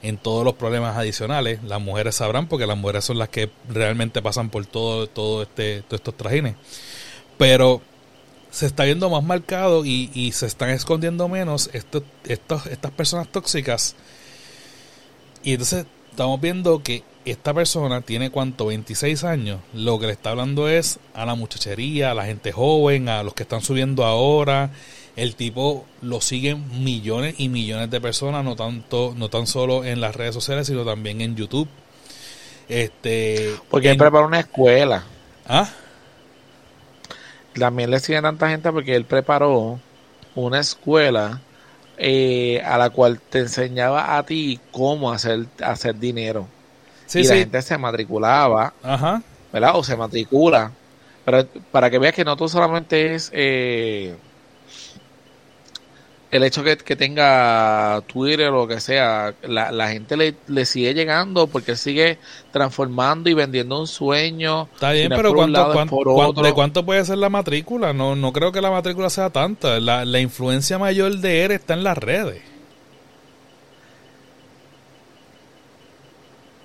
en 0.02 0.16
todos 0.16 0.44
los 0.44 0.54
problemas 0.54 0.96
adicionales. 0.96 1.62
Las 1.64 1.80
mujeres 1.80 2.16
sabrán 2.16 2.48
porque 2.48 2.66
las 2.66 2.76
mujeres 2.76 3.04
son 3.04 3.18
las 3.18 3.28
que 3.28 3.50
realmente 3.68 4.22
pasan 4.22 4.50
por 4.50 4.66
todo, 4.66 5.06
todo 5.06 5.42
este, 5.42 5.82
todos 5.82 6.00
estos 6.00 6.16
trajines. 6.16 6.54
Pero 7.38 7.80
se 8.50 8.66
está 8.66 8.84
viendo 8.84 9.08
más 9.10 9.22
marcado 9.24 9.84
y, 9.84 10.10
y 10.14 10.32
se 10.32 10.46
están 10.46 10.70
escondiendo 10.70 11.28
menos 11.28 11.70
estos, 11.72 12.02
estos, 12.24 12.66
estas 12.66 12.90
personas 12.90 13.28
tóxicas. 13.28 13.94
Y 15.42 15.52
entonces 15.52 15.86
estamos 16.10 16.40
viendo 16.40 16.82
que 16.82 17.04
esta 17.24 17.52
persona 17.54 18.00
tiene 18.00 18.30
cuánto, 18.30 18.66
26 18.66 19.22
años. 19.24 19.60
Lo 19.74 19.98
que 19.98 20.06
le 20.06 20.12
está 20.12 20.30
hablando 20.30 20.68
es 20.68 20.98
a 21.14 21.26
la 21.26 21.34
muchachería, 21.34 22.10
a 22.10 22.14
la 22.14 22.24
gente 22.24 22.52
joven, 22.52 23.08
a 23.08 23.22
los 23.22 23.34
que 23.34 23.42
están 23.44 23.60
subiendo 23.62 24.04
ahora. 24.04 24.70
El 25.14 25.34
tipo 25.34 25.84
lo 26.00 26.20
siguen 26.20 26.82
millones 26.84 27.34
y 27.38 27.48
millones 27.48 27.90
de 27.90 28.00
personas, 28.00 28.44
no 28.44 28.56
tanto, 28.56 29.14
no 29.16 29.28
tan 29.28 29.46
solo 29.46 29.84
en 29.84 30.00
las 30.00 30.14
redes 30.16 30.34
sociales, 30.34 30.66
sino 30.68 30.84
también 30.84 31.20
en 31.20 31.36
YouTube. 31.36 31.68
Este, 32.68 33.54
Porque 33.70 33.88
en- 33.88 33.92
él 33.92 33.98
preparó 33.98 34.26
una 34.26 34.40
escuela. 34.40 35.04
¿Ah? 35.46 35.68
También 37.54 37.90
le 37.90 38.00
siguen 38.00 38.22
tanta 38.22 38.48
gente 38.48 38.70
porque 38.72 38.94
él 38.94 39.04
preparó 39.04 39.80
una 40.34 40.60
escuela 40.60 41.40
eh, 41.96 42.62
a 42.64 42.78
la 42.78 42.90
cual 42.90 43.20
te 43.20 43.40
enseñaba 43.40 44.16
a 44.16 44.22
ti 44.24 44.60
cómo 44.70 45.10
hacer, 45.10 45.46
hacer 45.62 45.98
dinero. 45.98 46.46
Sí, 47.06 47.20
y 47.20 47.24
la 47.24 47.34
gente 47.36 47.62
se 47.62 47.78
matriculaba, 47.78 48.72
Ajá. 48.82 49.22
¿verdad? 49.52 49.72
O 49.74 49.82
se 49.82 49.96
matricula. 49.96 50.72
Pero 51.24 51.46
para 51.72 51.90
que 51.90 51.98
veas 51.98 52.14
que 52.14 52.24
no 52.24 52.36
todo 52.36 52.48
solamente 52.48 53.14
es 53.14 53.30
eh, 53.34 54.14
el 56.30 56.44
hecho 56.44 56.62
que, 56.62 56.76
que 56.76 56.94
tenga 56.94 58.02
Twitter 58.06 58.48
o 58.48 58.60
lo 58.62 58.68
que 58.68 58.80
sea, 58.80 59.34
la, 59.42 59.72
la 59.72 59.88
gente 59.90 60.16
le, 60.16 60.34
le 60.46 60.66
sigue 60.66 60.92
llegando 60.92 61.46
porque 61.46 61.74
sigue 61.74 62.18
transformando 62.52 63.30
y 63.30 63.34
vendiendo 63.34 63.80
un 63.80 63.86
sueño. 63.86 64.68
Está 64.74 64.92
bien, 64.92 65.08
pero 65.08 65.32
¿cuánto, 65.32 65.72
cuánto-. 65.72 66.42
¿de 66.42 66.52
cuánto 66.52 66.84
puede 66.84 67.04
ser 67.04 67.16
la 67.18 67.30
matrícula? 67.30 67.92
No, 67.94 68.14
no 68.14 68.32
creo 68.32 68.52
que 68.52 68.60
la 68.60 68.70
matrícula 68.70 69.08
sea 69.08 69.30
tanta. 69.30 69.80
La, 69.80 70.04
la 70.04 70.20
influencia 70.20 70.78
mayor 70.78 71.16
de 71.16 71.44
él 71.46 71.52
está 71.52 71.72
en 71.74 71.82
las 71.84 71.96
redes. 71.96 72.42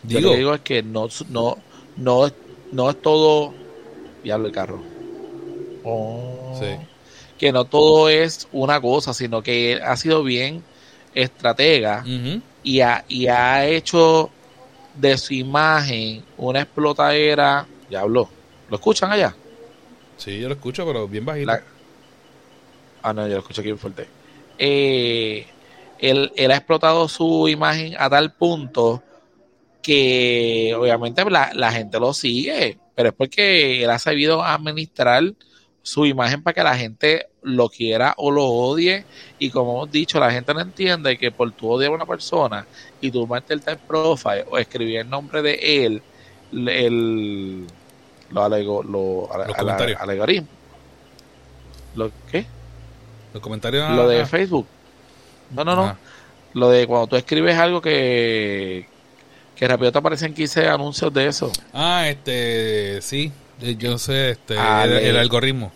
Yo 0.03 0.17
Digo, 0.17 0.21
lo 0.21 0.31
que 0.33 0.37
digo 0.39 0.53
es 0.55 0.61
que 0.61 0.83
no, 0.83 1.07
no, 1.29 1.57
no, 1.95 2.25
es- 2.27 2.33
no 2.71 2.89
es 2.89 3.01
todo. 3.01 3.53
Diablo 4.23 4.47
el 4.47 4.53
carro. 4.53 4.81
Oh. 5.85 6.57
Sí. 6.59 6.75
Que 7.37 7.51
no 7.51 7.65
todo 7.65 8.09
es 8.09 8.47
una 8.51 8.79
cosa, 8.79 9.13
sino 9.13 9.41
que 9.41 9.73
él 9.73 9.81
ha 9.83 9.97
sido 9.97 10.23
bien 10.23 10.63
estratega 11.13 12.05
y, 12.63 12.79
ha, 12.81 13.03
y 13.07 13.27
ha 13.27 13.65
hecho 13.67 14.29
de 14.95 15.17
su 15.17 15.33
imagen 15.33 16.23
una 16.37 16.61
explotadera. 16.61 17.65
Diablo. 17.89 18.29
¿Lo 18.69 18.75
escuchan 18.75 19.11
allá? 19.11 19.35
sí, 20.17 20.39
yo 20.39 20.47
lo 20.47 20.55
escucho, 20.55 20.85
pero 20.85 21.07
bien 21.07 21.25
bajito. 21.25 21.47
La- 21.47 21.63
Ah, 23.01 23.11
no, 23.13 23.27
yo 23.27 23.33
lo 23.33 23.39
escucho 23.39 23.59
aquí 23.59 23.67
bien 23.67 23.77
fuerte. 23.77 24.07
Eh, 24.57 25.45
él, 25.99 26.31
él 26.37 26.51
ha 26.51 26.55
explotado 26.57 27.09
su 27.09 27.49
imagen 27.49 27.95
a 27.99 28.09
tal 28.09 28.31
punto 28.31 29.03
que 29.81 30.73
obviamente 30.77 31.23
la, 31.29 31.51
la 31.53 31.71
gente 31.73 31.99
lo 31.99 32.13
sigue, 32.13 32.77
pero 32.95 33.09
es 33.09 33.15
porque 33.15 33.83
él 33.83 33.89
ha 33.89 33.99
sabido 33.99 34.41
administrar 34.43 35.23
su 35.83 36.05
imagen 36.05 36.41
para 36.41 36.53
que 36.55 36.63
la 36.63 36.77
gente 36.77 37.27
lo 37.43 37.69
quiera 37.69 38.15
o 38.17 38.31
lo 38.31 38.45
odie. 38.45 39.05
Y 39.37 39.51
como 39.51 39.73
hemos 39.73 39.91
dicho, 39.91 40.19
la 40.19 40.31
gente 40.31 40.53
no 40.53 40.61
entiende 40.61 41.17
que 41.17 41.29
por 41.31 41.51
tu 41.51 41.69
odiar 41.69 41.91
a 41.91 41.95
una 41.95 42.05
persona 42.05 42.65
y 43.01 43.11
tú 43.11 43.27
meterte 43.27 43.71
el 43.71 43.77
profile 43.77 44.45
o 44.49 44.57
escribir 44.57 44.99
el 45.01 45.09
nombre 45.09 45.41
de 45.41 45.85
él, 45.85 46.01
el, 46.51 47.67
lo 48.31 48.43
alego, 48.43 48.81
lo, 48.81 49.29
Los. 49.33 50.45
¿Lo 51.95 52.11
qué? 52.31 52.45
Los 53.33 53.43
comentarios. 53.43 53.91
Lo 53.91 54.07
de 54.07 54.25
Facebook. 54.25 54.65
No, 55.51 55.63
no, 55.65 55.75
no. 55.75 55.83
ah, 55.85 55.97
Lo 56.53 56.69
de 56.69 56.87
cuando 56.87 57.07
tú 57.07 57.15
escribes 57.17 57.57
algo 57.57 57.81
que, 57.81 58.87
que 59.55 59.67
rápido 59.67 59.91
te 59.91 59.97
aparecen 59.97 60.33
15 60.33 60.67
anuncios 60.67 61.13
de 61.13 61.27
eso. 61.27 61.51
Ah, 61.73 62.07
este, 62.07 63.01
sí, 63.01 63.31
yo 63.59 63.97
sé, 63.97 64.31
este, 64.31 64.55
el, 64.55 65.17
algoritmo. 65.17 65.71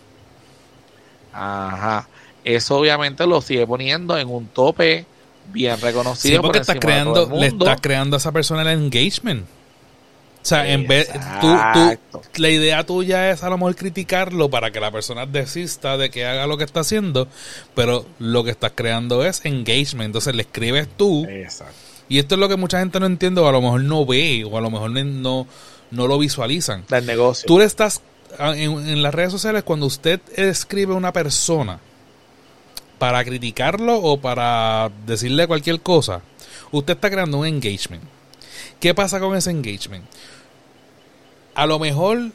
Ajá. 1.33 2.07
Eso 2.43 2.77
obviamente 2.77 3.27
lo 3.27 3.41
sigue 3.41 3.67
poniendo 3.67 4.17
en 4.17 4.29
un 4.29 4.47
tope 4.47 5.05
bien 5.51 5.79
reconocido. 5.79 6.35
Sí, 6.35 6.41
porque 6.41 6.59
por 6.59 6.61
estás 6.61 6.77
creando, 6.79 7.29
le 7.33 7.47
estás 7.47 7.81
creando 7.81 8.15
a 8.15 8.19
esa 8.19 8.31
persona 8.31 8.61
el 8.61 8.79
engagement. 8.79 9.45
O 10.47 10.49
sea, 10.49 10.65
en 10.71 10.87
vez, 10.87 11.09
tú, 11.41 11.53
la 12.37 12.49
idea 12.49 12.85
tuya 12.85 13.31
es 13.31 13.43
a 13.43 13.49
lo 13.49 13.57
mejor 13.57 13.75
criticarlo 13.75 14.49
para 14.49 14.71
que 14.71 14.79
la 14.79 14.91
persona 14.91 15.25
desista 15.25 15.97
de 15.97 16.09
que 16.09 16.25
haga 16.25 16.47
lo 16.47 16.57
que 16.57 16.63
está 16.63 16.79
haciendo, 16.79 17.27
pero 17.75 18.05
lo 18.17 18.45
que 18.45 18.51
estás 18.51 18.71
creando 18.73 19.25
es 19.25 19.43
engagement. 19.43 20.05
Entonces 20.05 20.33
le 20.35 20.43
escribes 20.43 20.87
tú, 20.95 21.25
Exacto. 21.25 21.73
y 22.07 22.19
esto 22.19 22.35
es 22.35 22.39
lo 22.39 22.47
que 22.47 22.55
mucha 22.55 22.79
gente 22.79 22.97
no 22.97 23.07
entiende, 23.07 23.41
o 23.41 23.47
a 23.49 23.51
lo 23.51 23.61
mejor 23.61 23.83
no 23.83 24.05
ve, 24.05 24.45
o 24.49 24.57
a 24.57 24.61
lo 24.61 24.71
mejor 24.71 24.91
no, 24.91 25.47
no 25.91 26.07
lo 26.07 26.17
visualizan. 26.19 26.85
Del 26.89 27.05
negocio. 27.05 27.45
Tú 27.47 27.59
le 27.59 27.65
estás 27.65 28.01
a- 28.39 28.55
en, 28.55 28.71
en 28.87 29.01
las 29.01 29.13
redes 29.13 29.31
sociales 29.31 29.63
cuando 29.63 29.85
usted 29.85 30.19
escribe 30.35 30.93
a 30.93 30.97
una 30.97 31.13
persona 31.13 31.79
para 32.99 33.23
criticarlo 33.23 33.95
o 33.97 34.19
para 34.19 34.89
decirle 35.05 35.45
cualquier 35.47 35.79
cosa, 35.81 36.21
usted 36.71 36.93
está 36.95 37.09
creando 37.09 37.37
un 37.39 37.45
engagement. 37.47 38.03
¿Qué 38.79 38.93
pasa 38.95 39.19
con 39.19 39.35
ese 39.35 39.51
engagement? 39.51 40.05
A 41.55 41.65
lo 41.65 41.79
mejor 41.79 42.31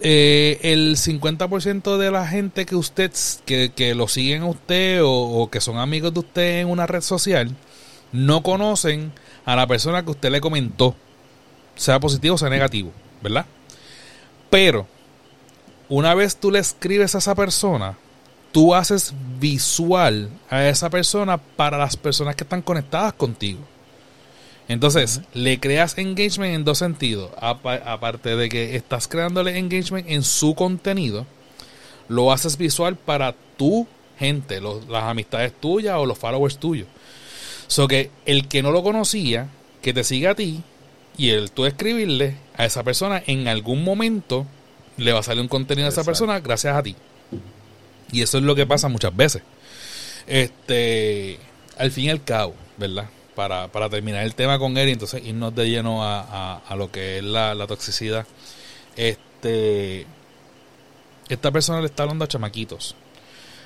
eh, 0.00 0.58
el 0.62 0.96
50% 0.96 1.96
de 1.98 2.10
la 2.10 2.26
gente 2.26 2.66
que 2.66 2.76
usted 2.76 3.12
que, 3.44 3.72
que 3.74 3.94
lo 3.94 4.08
siguen 4.08 4.42
a 4.42 4.46
usted 4.46 5.02
o, 5.02 5.10
o 5.10 5.50
que 5.50 5.60
son 5.60 5.78
amigos 5.78 6.12
de 6.12 6.20
usted 6.20 6.60
en 6.60 6.68
una 6.68 6.86
red 6.86 7.00
social 7.00 7.54
no 8.12 8.42
conocen 8.42 9.12
a 9.44 9.56
la 9.56 9.66
persona 9.66 10.04
que 10.04 10.10
usted 10.12 10.30
le 10.30 10.40
comentó, 10.40 10.94
sea 11.76 12.00
positivo 12.00 12.34
o 12.34 12.38
sea 12.38 12.48
negativo, 12.50 12.92
¿verdad? 13.22 13.46
Pero 14.50 14.86
una 15.88 16.14
vez 16.14 16.36
tú 16.36 16.50
le 16.50 16.58
escribes 16.58 17.14
a 17.14 17.18
esa 17.18 17.34
persona, 17.34 17.96
tú 18.52 18.74
haces 18.74 19.12
visual 19.40 20.28
a 20.48 20.66
esa 20.68 20.90
persona 20.90 21.38
para 21.38 21.76
las 21.78 21.96
personas 21.96 22.36
que 22.36 22.44
están 22.44 22.62
conectadas 22.62 23.12
contigo. 23.14 23.60
Entonces, 24.66 25.20
le 25.34 25.60
creas 25.60 25.98
engagement 25.98 26.54
en 26.54 26.64
dos 26.64 26.78
sentidos. 26.78 27.30
Apa- 27.38 27.82
aparte 27.84 28.34
de 28.34 28.48
que 28.48 28.76
estás 28.76 29.08
creándole 29.08 29.58
engagement 29.58 30.08
en 30.08 30.22
su 30.22 30.54
contenido, 30.54 31.26
lo 32.08 32.32
haces 32.32 32.56
visual 32.56 32.96
para 32.96 33.34
tu 33.58 33.86
gente, 34.18 34.60
las 34.60 35.04
amistades 35.04 35.52
tuyas 35.60 35.96
o 35.98 36.06
los 36.06 36.16
followers 36.16 36.58
tuyos. 36.58 36.86
So 37.66 37.88
que 37.88 38.10
el 38.24 38.48
que 38.48 38.62
no 38.62 38.70
lo 38.70 38.82
conocía, 38.82 39.48
que 39.82 39.92
te 39.92 40.04
siga 40.04 40.30
a 40.30 40.34
ti 40.34 40.62
y 41.16 41.30
el 41.30 41.50
tú 41.50 41.64
escribirle 41.64 42.36
a 42.56 42.64
esa 42.64 42.82
persona 42.82 43.22
en 43.26 43.48
algún 43.48 43.84
momento 43.84 44.46
le 44.96 45.12
va 45.12 45.20
a 45.20 45.22
salir 45.22 45.42
un 45.42 45.48
contenido 45.48 45.86
a 45.86 45.90
esa 45.90 46.04
persona 46.04 46.40
gracias 46.40 46.76
a 46.76 46.82
ti. 46.82 46.96
Y 48.12 48.22
eso 48.22 48.38
es 48.38 48.44
lo 48.44 48.54
que 48.54 48.66
pasa 48.66 48.88
muchas 48.88 49.14
veces. 49.14 49.42
Este, 50.26 51.38
al 51.76 51.90
fin 51.90 52.04
y 52.04 52.10
al 52.10 52.22
cabo, 52.22 52.54
¿verdad? 52.76 53.08
Para, 53.34 53.68
para 53.68 53.88
terminar 53.90 54.24
el 54.24 54.34
tema 54.34 54.58
con 54.58 54.76
él 54.76 54.88
y 54.88 54.92
entonces 54.92 55.24
irnos 55.24 55.54
de 55.54 55.68
lleno 55.68 56.04
a, 56.04 56.58
a, 56.58 56.76
lo 56.76 56.90
que 56.90 57.18
es 57.18 57.24
la, 57.24 57.54
la, 57.54 57.66
toxicidad. 57.66 58.26
Este, 58.96 60.06
esta 61.28 61.50
persona 61.50 61.80
le 61.80 61.86
está 61.86 62.04
hablando 62.04 62.24
a 62.24 62.28
chamaquitos. 62.28 62.94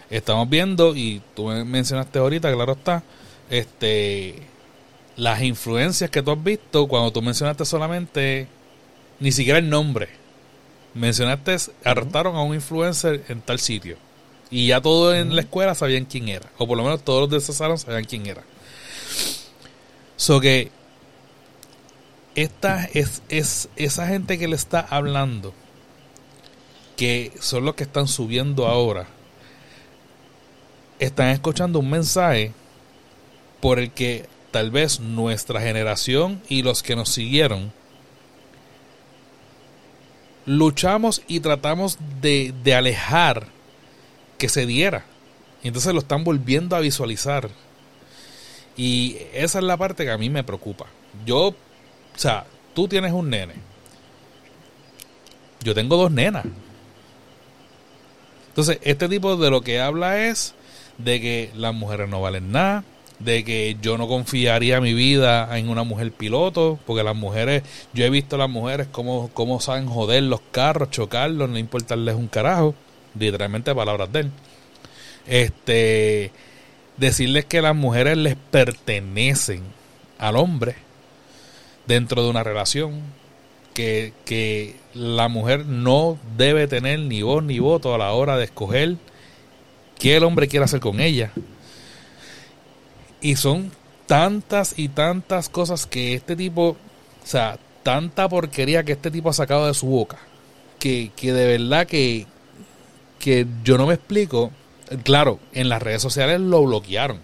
Estamos 0.08 0.48
viendo, 0.48 0.96
y 0.96 1.20
tú 1.36 1.48
mencionaste 1.48 2.18
ahorita, 2.18 2.50
claro 2.50 2.72
está, 2.72 3.02
este, 3.50 4.47
las 5.18 5.42
influencias 5.42 6.10
que 6.10 6.22
tú 6.22 6.30
has 6.30 6.42
visto 6.42 6.86
cuando 6.86 7.10
tú 7.10 7.20
mencionaste 7.20 7.64
solamente, 7.64 8.46
ni 9.18 9.32
siquiera 9.32 9.58
el 9.58 9.68
nombre. 9.68 10.08
Mencionaste, 10.94 11.56
arrestaron 11.84 12.36
a 12.36 12.42
un 12.42 12.54
influencer 12.54 13.24
en 13.28 13.40
tal 13.42 13.58
sitio. 13.58 13.96
Y 14.48 14.68
ya 14.68 14.80
todos 14.80 15.16
en 15.16 15.34
la 15.34 15.42
escuela 15.42 15.74
sabían 15.74 16.04
quién 16.04 16.28
era. 16.28 16.48
O 16.56 16.68
por 16.68 16.76
lo 16.76 16.84
menos 16.84 17.02
todos 17.02 17.22
los 17.22 17.30
de 17.30 17.38
ese 17.38 17.52
salón 17.52 17.78
sabían 17.78 18.04
quién 18.04 18.26
era. 18.26 18.44
So 20.16 20.40
que 20.40 20.70
esta 22.36 22.84
es, 22.94 23.22
es 23.28 23.68
esa 23.74 24.06
gente 24.06 24.38
que 24.38 24.46
le 24.46 24.54
está 24.54 24.80
hablando, 24.80 25.52
que 26.96 27.32
son 27.40 27.64
los 27.64 27.74
que 27.74 27.82
están 27.82 28.06
subiendo 28.06 28.68
ahora, 28.68 29.08
están 31.00 31.28
escuchando 31.30 31.80
un 31.80 31.90
mensaje 31.90 32.52
por 33.60 33.80
el 33.80 33.90
que 33.90 34.26
tal 34.50 34.70
vez 34.70 35.00
nuestra 35.00 35.60
generación 35.60 36.42
y 36.48 36.62
los 36.62 36.82
que 36.82 36.96
nos 36.96 37.10
siguieron 37.10 37.72
luchamos 40.48 41.22
y 41.28 41.40
tratamos 41.40 41.98
de, 42.22 42.54
de 42.64 42.74
alejar 42.74 43.48
que 44.38 44.48
se 44.48 44.64
diera. 44.64 45.04
Y 45.62 45.68
entonces 45.68 45.92
lo 45.92 46.00
están 46.00 46.24
volviendo 46.24 46.74
a 46.74 46.80
visualizar. 46.80 47.50
Y 48.76 49.18
esa 49.34 49.58
es 49.58 49.64
la 49.64 49.76
parte 49.76 50.04
que 50.04 50.10
a 50.10 50.18
mí 50.18 50.30
me 50.30 50.44
preocupa. 50.44 50.86
Yo, 51.26 51.48
o 51.48 51.54
sea, 52.16 52.46
tú 52.74 52.88
tienes 52.88 53.12
un 53.12 53.28
nene. 53.28 53.54
Yo 55.60 55.74
tengo 55.74 55.96
dos 55.96 56.10
nenas. 56.10 56.46
Entonces, 58.48 58.78
este 58.82 59.08
tipo 59.08 59.36
de 59.36 59.50
lo 59.50 59.60
que 59.60 59.80
habla 59.80 60.26
es 60.26 60.54
de 60.96 61.20
que 61.20 61.50
las 61.54 61.74
mujeres 61.74 62.08
no 62.08 62.20
valen 62.20 62.52
nada, 62.52 62.84
de 63.18 63.44
que 63.44 63.76
yo 63.82 63.98
no 63.98 64.06
confiaría 64.06 64.80
mi 64.80 64.94
vida 64.94 65.58
en 65.58 65.68
una 65.68 65.82
mujer 65.82 66.12
piloto, 66.12 66.78
porque 66.86 67.02
las 67.02 67.16
mujeres, 67.16 67.62
yo 67.92 68.04
he 68.04 68.10
visto 68.10 68.36
a 68.36 68.38
las 68.38 68.50
mujeres 68.50 68.86
cómo, 68.90 69.30
cómo 69.34 69.60
saben 69.60 69.86
joder 69.86 70.22
los 70.22 70.40
carros, 70.52 70.90
chocarlos, 70.90 71.48
no 71.48 71.58
importarles 71.58 72.14
un 72.14 72.28
carajo 72.28 72.74
literalmente 73.18 73.74
palabras 73.74 74.12
de 74.12 74.20
él. 74.20 74.30
Este, 75.26 76.32
decirles 76.96 77.44
que 77.44 77.60
las 77.60 77.74
mujeres 77.74 78.16
les 78.16 78.36
pertenecen 78.36 79.62
al 80.18 80.36
hombre 80.36 80.76
dentro 81.86 82.22
de 82.22 82.30
una 82.30 82.44
relación, 82.44 83.00
que, 83.74 84.12
que 84.24 84.76
la 84.92 85.28
mujer 85.28 85.64
no 85.64 86.18
debe 86.36 86.66
tener 86.66 86.98
ni 86.98 87.22
voz 87.22 87.44
ni 87.44 87.60
voto 87.60 87.94
a 87.94 87.98
la 87.98 88.10
hora 88.12 88.36
de 88.36 88.44
escoger 88.44 88.96
qué 89.98 90.16
el 90.16 90.24
hombre 90.24 90.48
quiere 90.48 90.64
hacer 90.64 90.80
con 90.80 91.00
ella. 91.00 91.32
Y 93.20 93.36
son 93.36 93.72
tantas 94.06 94.78
y 94.78 94.88
tantas 94.88 95.48
cosas 95.48 95.86
que 95.86 96.14
este 96.14 96.36
tipo, 96.36 96.70
o 96.70 96.76
sea, 97.26 97.58
tanta 97.82 98.28
porquería 98.28 98.84
que 98.84 98.92
este 98.92 99.10
tipo 99.10 99.30
ha 99.30 99.32
sacado 99.32 99.66
de 99.66 99.74
su 99.74 99.86
boca, 99.86 100.18
que, 100.78 101.10
que 101.16 101.32
de 101.32 101.58
verdad 101.58 101.86
que, 101.86 102.26
que 103.18 103.46
yo 103.64 103.78
no 103.78 103.86
me 103.86 103.94
explico. 103.94 104.50
Claro, 105.04 105.38
en 105.52 105.68
las 105.68 105.82
redes 105.82 106.00
sociales 106.00 106.40
lo 106.40 106.64
bloquearon. 106.64 107.20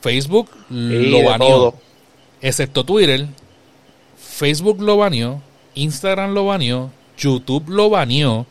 Facebook 0.00 0.50
lo 0.68 1.24
baneó. 1.24 1.74
Excepto 2.40 2.84
Twitter. 2.84 3.26
Facebook 4.16 4.80
lo 4.80 4.96
baneó. 4.96 5.42
Instagram 5.74 6.32
lo 6.32 6.46
baneó. 6.46 6.90
YouTube 7.18 7.68
lo 7.68 7.90
baneó. 7.90 8.46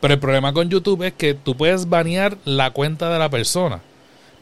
Pero 0.00 0.14
el 0.14 0.20
problema 0.20 0.52
con 0.52 0.68
YouTube 0.68 1.02
es 1.02 1.12
que 1.14 1.34
tú 1.34 1.56
puedes 1.56 1.88
banear 1.88 2.38
la 2.44 2.70
cuenta 2.70 3.10
de 3.10 3.18
la 3.18 3.28
persona. 3.28 3.80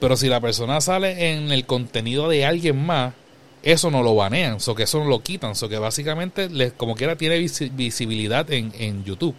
Pero 0.00 0.16
si 0.16 0.28
la 0.28 0.40
persona 0.40 0.80
sale 0.80 1.32
en 1.32 1.50
el 1.52 1.64
contenido 1.66 2.28
de 2.28 2.44
alguien 2.44 2.85
más, 2.85 3.14
eso 3.62 3.90
no 3.90 4.02
lo 4.02 4.14
banean, 4.14 4.61
so 4.61 4.74
que 4.74 4.85
eso 4.85 5.00
no 5.00 5.06
lo 5.06 5.20
quitan, 5.20 5.54
so 5.54 5.68
que 5.68 5.78
básicamente 5.78 6.48
les, 6.48 6.72
como 6.72 6.94
quiera 6.94 7.16
tiene 7.16 7.38
visibilidad 7.38 8.50
en, 8.52 8.72
en 8.78 9.04
YouTube. 9.04 9.35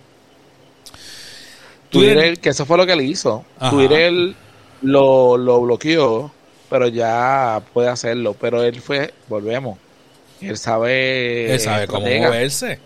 Twitter, 1.89 2.39
que 2.39 2.49
eso 2.49 2.65
fue 2.65 2.77
lo 2.77 2.85
que 2.85 2.95
le 2.95 3.03
hizo. 3.03 3.45
Twitter 3.69 4.11
lo, 4.81 5.37
lo 5.37 5.61
bloqueó, 5.61 6.31
pero 6.69 6.87
ya 6.87 7.61
puede 7.73 7.89
hacerlo. 7.89 8.35
Pero 8.39 8.63
él 8.63 8.81
fue, 8.81 9.13
volvemos, 9.29 9.77
él 10.41 10.57
sabe... 10.57 11.53
Él 11.53 11.59
sabe 11.59 11.87
cómo 11.87 12.05
moverse. 12.05 12.79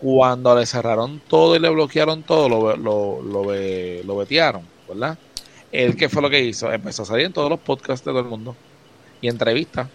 Cuando, 0.00 0.58
le 0.58 0.66
cerraron 0.66 1.20
todo 1.28 1.54
y 1.56 1.58
le 1.58 1.68
bloquearon 1.68 2.22
todo, 2.22 2.48
lo, 2.48 2.76
lo, 2.76 3.22
lo, 3.22 3.44
lo 4.02 4.16
vetearon, 4.16 4.62
¿verdad? 4.88 5.18
Él, 5.72 5.96
¿qué 5.96 6.08
fue 6.08 6.22
lo 6.22 6.30
que 6.30 6.40
hizo? 6.40 6.72
Empezó 6.72 7.02
a 7.02 7.06
salir 7.06 7.26
en 7.26 7.32
todos 7.32 7.48
los 7.48 7.60
podcasts 7.60 8.04
de 8.04 8.12
todo 8.12 8.20
el 8.20 8.26
mundo 8.26 8.56
y 9.20 9.28
entrevistas. 9.28 9.88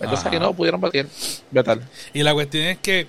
Entonces, 0.00 0.28
que 0.30 0.38
no 0.38 0.52
pudieron 0.52 0.80
batir, 0.80 1.08
vetar. 1.50 1.80
Y 2.12 2.22
la 2.22 2.34
cuestión 2.34 2.64
es 2.64 2.78
que 2.78 3.06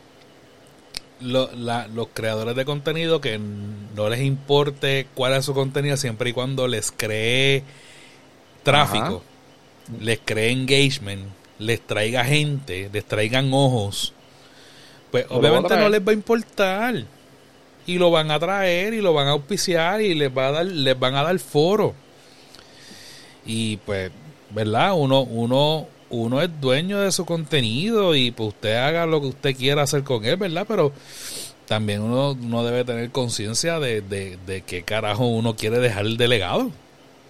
los 1.19 2.08
creadores 2.13 2.56
de 2.56 2.65
contenido 2.65 3.19
que 3.19 3.39
no 3.39 4.10
les 4.10 4.21
importe 4.21 5.08
cuál 5.13 5.34
es 5.34 5.45
su 5.45 5.53
contenido 5.53 5.97
siempre 5.97 6.30
y 6.30 6.34
cuando 6.34 6.67
les 6.67 6.91
cree 6.91 7.63
tráfico, 8.63 9.23
les 9.99 10.19
cree 10.23 10.51
engagement, 10.51 11.25
les 11.60 11.82
traiga 11.82 12.23
gente, 12.23 12.89
les 12.93 13.06
traigan 13.06 13.49
ojos, 13.51 14.13
pues 15.12 15.25
obviamente 15.30 15.75
no 15.75 15.89
les 15.89 16.01
va 16.01 16.12
a 16.12 16.15
importar 16.15 17.03
y 17.86 17.97
lo 17.97 18.12
van 18.12 18.32
a 18.32 18.39
traer 18.39 18.93
y 18.93 19.01
lo 19.01 19.13
van 19.13 19.27
a 19.27 19.32
auspiciar 19.32 20.01
y 20.01 20.13
les 20.13 20.36
va 20.36 20.47
a 20.47 20.51
dar 20.51 20.65
les 20.65 20.99
van 20.99 21.15
a 21.15 21.23
dar 21.23 21.39
foro 21.39 21.95
y 23.47 23.77
pues 23.77 24.12
verdad 24.51 24.93
uno 24.95 25.21
uno 25.21 25.88
uno 26.10 26.41
es 26.41 26.49
dueño 26.62 26.99
de 26.99 27.12
su 27.12 27.25
contenido 27.25 28.15
y 28.15 28.31
pues 28.31 28.49
usted 28.49 28.75
haga 28.75 29.05
lo 29.05 29.19
que 29.19 29.27
usted 29.27 29.55
quiera 29.55 29.81
hacer 29.81 30.03
con 30.03 30.23
él, 30.23 30.38
¿verdad? 30.38 30.65
Pero 30.67 30.93
también 31.65 32.01
uno, 32.01 32.31
uno 32.31 32.63
debe 32.63 32.86
tener 32.86 33.12
conciencia 33.12 33.79
de, 33.79 34.01
de, 34.01 34.63
qué 34.65 34.83
carajo 34.83 35.27
uno 35.27 35.55
quiere 35.55 35.79
dejar 35.79 36.05
el 36.05 36.15
delegado. 36.15 36.71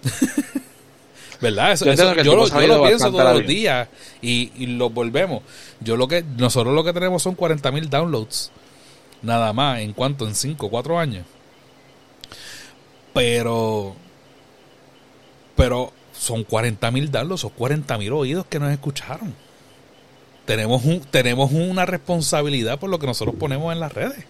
¿Verdad? 1.40 1.72
Eso, 1.72 1.92
yo, 1.92 2.36
lo, 2.36 2.82
pienso 2.84 3.10
todos 3.10 3.38
los 3.38 3.46
días 3.46 3.88
y, 4.22 4.52
y, 4.56 4.66
lo 4.66 4.90
volvemos. 4.90 5.42
Yo 5.80 5.96
lo 5.96 6.08
que 6.08 6.24
nosotros 6.36 6.74
lo 6.74 6.82
que 6.82 6.92
tenemos 6.92 7.22
son 7.22 7.36
40 7.36 7.70
mil 7.70 7.88
downloads 7.88 8.50
nada 9.22 9.52
más 9.52 9.80
en 9.80 9.92
cuanto 9.92 10.26
en 10.26 10.34
5, 10.34 10.68
4 10.68 10.98
años. 10.98 11.24
Pero 13.12 13.94
pero 15.58 15.92
son 16.18 16.44
40 16.44 16.90
mil 16.90 17.10
darlos, 17.10 17.40
son 17.40 17.50
40 17.50 17.96
mil 17.98 18.12
oídos 18.12 18.46
que 18.46 18.58
nos 18.58 18.72
escucharon. 18.72 19.34
Tenemos, 20.44 20.84
un, 20.84 21.00
tenemos 21.00 21.52
una 21.52 21.86
responsabilidad 21.86 22.78
por 22.78 22.90
lo 22.90 22.98
que 22.98 23.06
nosotros 23.06 23.36
ponemos 23.38 23.72
en 23.72 23.80
las 23.80 23.92
redes. 23.92 24.24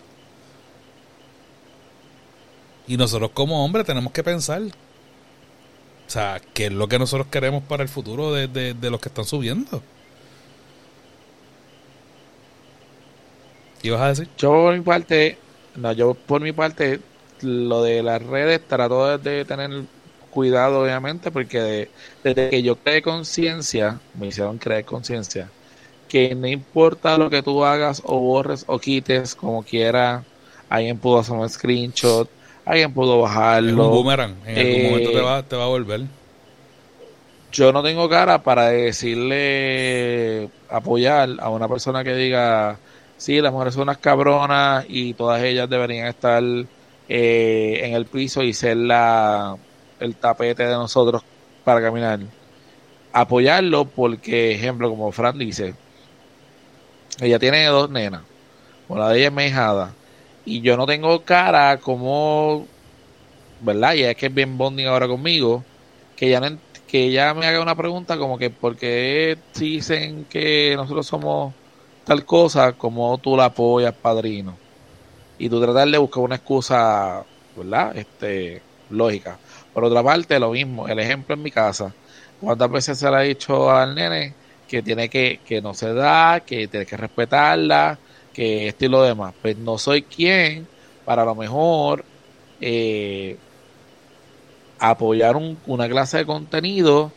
Y 2.87 2.97
nosotros 2.97 3.31
como 3.33 3.65
hombres 3.65 3.87
tenemos 3.87 4.13
que 4.13 4.23
pensar, 4.25 4.63
o 4.63 6.11
sea, 6.11 6.41
qué 6.55 6.67
es 6.67 6.73
lo 6.73 6.89
que 6.89 6.99
nosotros 6.99 7.29
queremos 7.31 7.63
para 7.63 7.83
el 7.83 7.89
futuro 7.89 8.33
de, 8.33 8.49
de, 8.49 8.91
los 8.91 9.01
que 9.01 9.09
están 9.09 9.25
subiendo. 9.25 9.83
¿Qué 13.81 13.89
ibas 13.89 14.01
a 14.01 14.09
decir? 14.09 14.29
Yo 14.39 14.51
por 14.51 14.75
mi 14.75 14.81
parte, 14.81 15.39
no, 15.77 15.93
yo 15.93 16.15
por 16.15 16.41
mi 16.41 16.53
parte, 16.53 17.01
lo 17.43 17.83
de 17.83 18.03
las 18.03 18.23
redes 18.23 18.67
trato 18.67 19.19
de 19.19 19.45
tener 19.45 19.85
cuidado, 20.29 20.83
obviamente, 20.83 21.31
porque 21.31 21.89
desde 22.23 22.51
que 22.51 22.63
yo 22.63 22.77
creé 22.77 23.03
conciencia, 23.03 24.01
me 24.19 24.29
hicieron 24.29 24.59
creer 24.59 24.85
conciencia, 24.85 25.49
que 26.09 26.35
no 26.35 26.47
importa 26.47 27.19
lo 27.19 27.31
que 27.31 27.43
tú 27.43 27.65
hagas 27.65 28.03
o 28.05 28.19
borres 28.19 28.65
o 28.67 28.79
quites 28.79 29.35
como 29.35 29.63
quiera, 29.63 30.25
alguien 30.69 30.99
pudo 30.99 31.19
hacer 31.19 31.37
un 31.37 31.49
screenshot, 31.49 32.29
alguien 32.65 32.93
pudo 32.93 33.21
bajarlo. 33.21 33.87
un 33.87 33.91
boomerang, 33.91 34.37
en 34.47 34.59
algún 34.59 34.91
momento 34.91 35.11
te 35.13 35.21
va, 35.21 35.43
te 35.43 35.57
va 35.57 35.65
a 35.65 35.69
volver. 35.69 36.03
Yo 37.51 37.73
no 37.73 37.83
tengo 37.83 38.09
cara 38.09 38.43
para 38.43 38.69
decirle, 38.69 40.51
apoyar 40.69 41.31
a 41.41 41.49
una 41.49 41.67
persona 41.67 42.05
que 42.05 42.15
diga, 42.15 42.79
sí, 43.17 43.41
las 43.41 43.53
mujeres 43.53 43.75
son 43.75 43.85
unas 43.85 43.99
cabronas 43.99 44.85
y 44.89 45.15
todas 45.15 45.43
ellas 45.43 45.69
deberían 45.69 46.07
estar 46.07 46.43
eh, 47.09 47.81
en 47.85 47.95
el 47.95 48.05
piso 48.05 48.43
y 48.43 48.53
ser 48.53 48.77
la, 48.77 49.57
el 50.01 50.17
tapete 50.17 50.65
de 50.65 50.75
nosotros 50.75 51.23
para 51.65 51.81
caminar. 51.81 52.21
Apoyarlo 53.13 53.85
porque, 53.85 54.53
ejemplo, 54.53 54.91
como 54.91 55.13
Fran 55.13 55.39
dice, 55.39 55.75
ella 57.21 57.39
tiene 57.39 57.65
dos 57.67 57.91
nenas, 57.91 58.23
una 58.89 59.09
de 59.09 59.19
ellas 59.19 59.31
es 59.31 59.35
mejada, 59.35 59.93
y 60.45 60.61
yo 60.61 60.77
no 60.77 60.87
tengo 60.87 61.25
cara 61.25 61.79
como, 61.79 62.67
¿verdad? 63.61 63.95
Y 63.95 64.05
es 64.05 64.17
que 64.17 64.27
es 64.27 64.35
bien 64.35 64.57
bonding 64.57 64.87
ahora 64.87 65.09
conmigo, 65.09 65.65
que 66.17 66.29
ella, 66.29 66.41
no, 66.41 66.59
que 66.87 67.05
ella 67.05 67.35
me 67.35 67.47
haga 67.47 67.61
una 67.61 67.75
pregunta 67.75 68.17
como 68.19 68.39
que, 68.39 68.51
¿por 68.51 68.77
qué 68.77 69.39
dicen 69.59 70.25
que 70.25 70.75
nosotros 70.77 71.07
somos 71.07 71.55
tal 72.05 72.25
cosa 72.25 72.73
como 72.73 73.19
tú 73.19 73.37
la 73.37 73.47
apoyas, 73.47 73.95
padrino? 73.95 74.57
Y 75.39 75.49
tú 75.49 75.61
tratar 75.61 75.89
de 75.89 75.99
buscar 75.99 76.25
una 76.25 76.37
excusa, 76.37 77.25
¿verdad? 77.57 77.97
Este, 77.97 78.63
lógica. 78.91 79.39
Por 79.79 79.85
otra 79.85 80.03
parte, 80.03 80.41
lo 80.41 80.51
mismo, 80.51 80.89
el 80.89 80.99
ejemplo 80.99 81.37
en 81.37 81.43
mi 81.45 81.53
casa. 81.53 81.95
¿Cuántas 82.41 82.69
veces 82.69 82.99
se 82.99 83.09
le 83.09 83.17
ha 83.17 83.21
dicho 83.21 83.71
al 83.71 83.95
nene 83.95 84.35
que 84.67 84.83
tiene 84.83 85.09
que, 85.09 85.39
que 85.47 85.63
no 85.63 85.73
se 85.73 85.95
da, 85.95 86.41
que 86.41 86.67
tiene 86.67 86.85
que 86.85 86.97
respetarla, 86.97 87.97
que 88.35 88.67
esto 88.67 88.87
y 88.87 88.89
lo 88.89 89.05
demás? 89.05 89.35
Pues 89.41 89.57
no 89.57 89.79
soy 89.79 90.03
quien 90.03 90.67
para 91.05 91.25
lo 91.25 91.37
mejor 91.37 92.05
eh, 92.61 93.37
apoyar 94.81 95.37
una 95.37 95.89
clase 95.89 96.19
de 96.19 96.27
contenido 96.27 97.13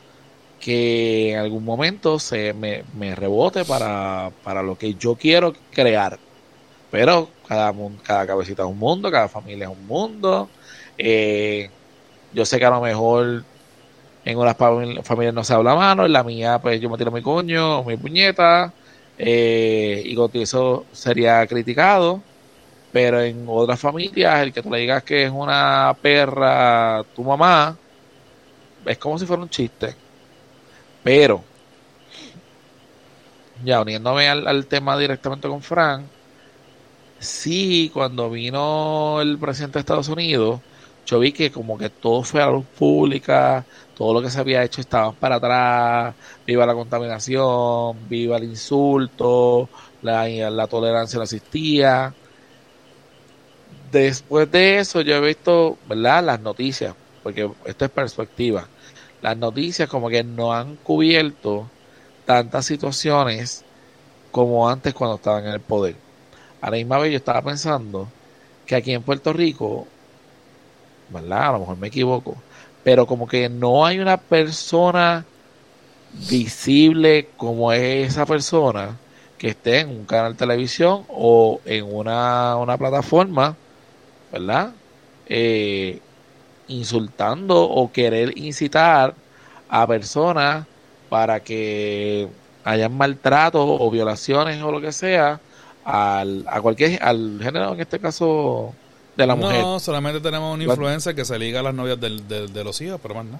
que 0.59 1.31
en 1.31 1.39
algún 1.39 1.65
momento 1.65 2.19
se 2.19 2.53
me, 2.53 2.83
me 2.95 3.15
rebote 3.15 3.65
para, 3.65 4.31
para, 4.43 4.61
lo 4.61 4.77
que 4.77 4.93
yo 4.93 5.15
quiero 5.15 5.51
crear. 5.71 6.19
Pero 6.91 7.27
cada, 7.47 7.73
cada 8.03 8.27
cabecita 8.27 8.61
es 8.61 8.69
un 8.69 8.77
mundo, 8.77 9.09
cada 9.09 9.29
familia 9.29 9.65
es 9.65 9.71
un 9.71 9.87
mundo. 9.87 10.47
Eh, 10.95 11.71
yo 12.33 12.45
sé 12.45 12.59
que 12.59 12.65
a 12.65 12.69
lo 12.69 12.81
mejor 12.81 13.43
en 14.25 14.37
unas 14.37 14.55
familias 15.03 15.33
no 15.33 15.43
se 15.43 15.53
habla 15.53 15.75
mano, 15.75 16.05
en 16.05 16.13
la 16.13 16.23
mía 16.23 16.59
pues 16.61 16.79
yo 16.79 16.89
me 16.89 16.97
tiro 16.97 17.11
mi 17.11 17.21
coño 17.21 17.83
mi 17.83 17.97
puñeta 17.97 18.73
eh, 19.17 20.01
y 20.05 20.15
con 20.15 20.31
eso 20.33 20.85
sería 20.91 21.45
criticado. 21.47 22.21
Pero 22.91 23.21
en 23.21 23.45
otras 23.47 23.79
familias, 23.79 24.41
el 24.41 24.53
que 24.53 24.61
tú 24.61 24.69
le 24.71 24.79
digas 24.79 25.03
que 25.03 25.23
es 25.25 25.31
una 25.31 25.95
perra 26.01 27.03
tu 27.15 27.23
mamá, 27.23 27.77
es 28.85 28.97
como 28.97 29.17
si 29.19 29.25
fuera 29.25 29.43
un 29.43 29.49
chiste. 29.49 29.95
Pero, 31.03 31.43
ya 33.63 33.81
uniéndome 33.81 34.27
al, 34.29 34.65
tema 34.67 34.97
directamente 34.97 35.47
con 35.47 35.61
Frank, 35.61 36.03
sí, 37.19 37.91
cuando 37.93 38.29
vino 38.29 39.21
el 39.21 39.37
presidente 39.37 39.75
de 39.75 39.79
Estados 39.81 40.09
Unidos, 40.09 40.59
yo 41.05 41.19
vi 41.19 41.31
que 41.33 41.51
como 41.51 41.77
que 41.77 41.89
todo 41.89 42.23
fue 42.23 42.41
a 42.41 42.45
la 42.47 42.51
luz 42.53 42.65
pública, 42.77 43.65
todo 43.95 44.13
lo 44.13 44.21
que 44.21 44.29
se 44.29 44.39
había 44.39 44.63
hecho 44.63 44.81
estaba 44.81 45.11
para 45.13 45.35
atrás, 45.35 46.15
viva 46.45 46.65
la 46.65 46.73
contaminación, 46.73 48.07
viva 48.09 48.37
el 48.37 48.45
insulto, 48.45 49.69
la, 50.01 50.27
la 50.27 50.67
tolerancia 50.67 51.17
no 51.17 51.23
existía. 51.23 52.15
Después 53.91 54.49
de 54.51 54.79
eso 54.79 55.01
yo 55.01 55.15
he 55.15 55.21
visto, 55.21 55.77
¿verdad? 55.87 56.23
Las 56.23 56.39
noticias, 56.39 56.95
porque 57.23 57.51
esto 57.65 57.85
es 57.85 57.91
perspectiva. 57.91 58.69
Las 59.21 59.37
noticias 59.37 59.89
como 59.89 60.09
que 60.09 60.23
no 60.23 60.53
han 60.53 60.77
cubierto 60.77 61.69
tantas 62.25 62.65
situaciones 62.65 63.65
como 64.31 64.69
antes 64.69 64.93
cuando 64.93 65.15
estaban 65.17 65.45
en 65.45 65.53
el 65.53 65.61
poder. 65.61 65.97
A 66.61 66.69
la 66.71 66.77
misma 66.77 66.99
vez 66.99 67.11
yo 67.11 67.17
estaba 67.17 67.41
pensando 67.41 68.13
que 68.65 68.75
aquí 68.75 68.93
en 68.93 69.03
Puerto 69.03 69.33
Rico, 69.33 69.87
¿verdad? 71.11 71.49
A 71.49 71.51
lo 71.53 71.59
mejor 71.59 71.77
me 71.77 71.87
equivoco, 71.87 72.35
pero 72.83 73.05
como 73.07 73.27
que 73.27 73.49
no 73.49 73.85
hay 73.85 73.99
una 73.99 74.17
persona 74.17 75.25
visible 76.29 77.29
como 77.37 77.71
es 77.71 78.09
esa 78.09 78.25
persona 78.25 78.97
que 79.37 79.49
esté 79.49 79.79
en 79.79 79.89
un 79.89 80.05
canal 80.05 80.33
de 80.33 80.39
televisión 80.39 81.05
o 81.09 81.61
en 81.65 81.85
una, 81.93 82.57
una 82.57 82.77
plataforma 82.77 83.55
¿verdad? 84.31 84.73
Eh, 85.27 85.99
insultando 86.67 87.63
o 87.63 87.91
querer 87.91 88.37
incitar 88.37 89.15
a 89.69 89.87
personas 89.87 90.67
para 91.09 91.41
que 91.41 92.29
hayan 92.63 92.95
maltratos 92.97 93.63
o 93.65 93.91
violaciones 93.91 94.61
o 94.61 94.71
lo 94.71 94.81
que 94.81 94.91
sea 94.91 95.41
al, 95.83 96.45
a 96.47 96.61
cualquier 96.61 97.01
al 97.03 97.39
género, 97.41 97.73
en 97.73 97.81
este 97.81 97.99
caso 97.99 98.73
de 99.15 99.27
la 99.27 99.35
mujer. 99.35 99.61
No, 99.61 99.79
solamente 99.79 100.19
tenemos 100.19 100.53
una 100.53 100.63
influencia 100.63 101.13
que 101.13 101.25
se 101.25 101.37
liga 101.37 101.59
a 101.59 101.63
las 101.63 101.73
novias 101.73 101.99
de 101.99 102.63
los 102.63 102.79
hijos, 102.81 102.99
pero 103.01 103.15
más 103.15 103.25
no. 103.25 103.39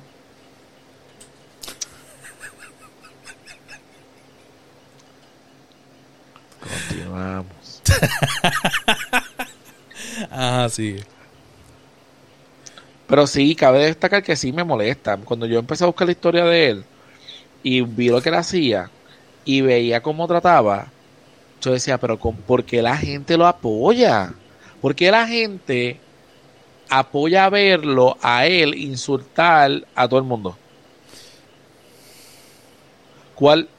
Continuamos. 6.60 7.82
Ah, 10.30 10.68
sí. 10.70 10.98
Pero 13.08 13.28
sí, 13.28 13.56
cabe 13.56 13.86
destacar 13.86 14.24
que 14.24 14.36
sí 14.36 14.52
me 14.54 14.64
molesta. 14.64 15.18
Cuando 15.18 15.46
yo 15.46 15.60
empecé 15.60 15.84
a 15.84 15.88
buscar 15.88 16.08
la 16.08 16.12
historia 16.14 16.46
de 16.46 16.70
él 16.70 16.86
y 17.64 17.82
vi 17.82 18.10
lo 18.10 18.22
que 18.22 18.30
él 18.30 18.36
hacía 18.36 18.90
y 19.46 19.62
veía 19.62 20.02
cómo 20.02 20.28
trataba, 20.28 20.88
yo 21.62 21.72
decía, 21.74 21.98
pero 21.98 22.18
¿por 22.18 22.64
qué 22.64 22.82
la 22.82 22.96
gente 22.98 23.38
lo 23.38 23.48
apoya? 23.48 24.34
¿Por 24.82 24.96
qué 24.96 25.12
la 25.12 25.28
gente 25.28 26.00
apoya 26.90 27.46
a 27.46 27.50
verlo, 27.50 28.18
a 28.22 28.48
él, 28.48 28.74
insultar 28.76 29.86
a 29.94 30.08
todo 30.08 30.20
el 30.20 30.26
mundo? 30.26 30.58
¿Cuál, 33.36 33.70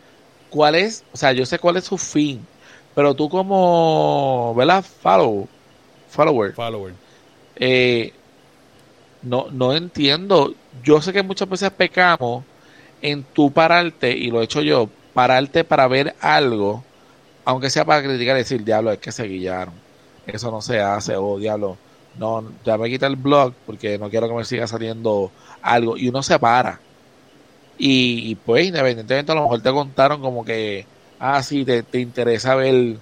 cuál 0.48 0.76
es? 0.76 1.04
O 1.12 1.16
sea, 1.16 1.32
yo 1.32 1.44
sé 1.44 1.58
cuál 1.58 1.76
es 1.76 1.84
su 1.84 1.98
fin, 1.98 2.46
pero 2.94 3.14
tú 3.14 3.28
como, 3.28 4.54
¿verdad? 4.56 4.84
Follow, 4.84 5.48
follower. 6.08 6.54
Follower. 6.54 6.94
Eh, 7.56 8.12
no, 9.22 9.48
no 9.50 9.74
entiendo. 9.74 10.54
Yo 10.84 11.02
sé 11.02 11.12
que 11.12 11.22
muchas 11.22 11.48
veces 11.48 11.70
pecamos 11.70 12.44
en 13.00 13.24
tu 13.24 13.52
pararte, 13.52 14.12
y 14.16 14.30
lo 14.30 14.40
he 14.40 14.44
hecho 14.44 14.62
yo, 14.62 14.88
pararte 15.12 15.64
para 15.64 15.88
ver 15.88 16.14
algo, 16.20 16.84
aunque 17.44 17.70
sea 17.70 17.84
para 17.84 18.02
criticar 18.02 18.36
y 18.36 18.40
decir, 18.40 18.64
diablo, 18.64 18.92
es 18.92 18.98
que 18.98 19.10
se 19.10 19.24
guillaron. 19.24 19.81
Eso 20.26 20.50
no 20.50 20.60
se 20.60 20.80
hace, 20.80 21.16
oh, 21.16 21.38
diablo, 21.38 21.76
no, 22.18 22.44
ya 22.64 22.78
me 22.78 22.88
quita 22.88 23.06
el 23.06 23.16
blog 23.16 23.54
porque 23.66 23.98
no 23.98 24.08
quiero 24.10 24.28
que 24.28 24.34
me 24.34 24.44
siga 24.44 24.66
saliendo 24.66 25.30
algo. 25.62 25.96
Y 25.96 26.08
uno 26.08 26.22
se 26.22 26.38
para. 26.38 26.80
Y, 27.78 28.36
pues, 28.36 28.66
independientemente, 28.66 29.32
a 29.32 29.34
lo 29.34 29.42
mejor 29.42 29.62
te 29.62 29.72
contaron 29.72 30.20
como 30.20 30.44
que, 30.44 30.86
ah, 31.18 31.42
sí, 31.42 31.64
te, 31.64 31.82
te 31.82 31.98
interesa 31.98 32.54
ver 32.54 32.96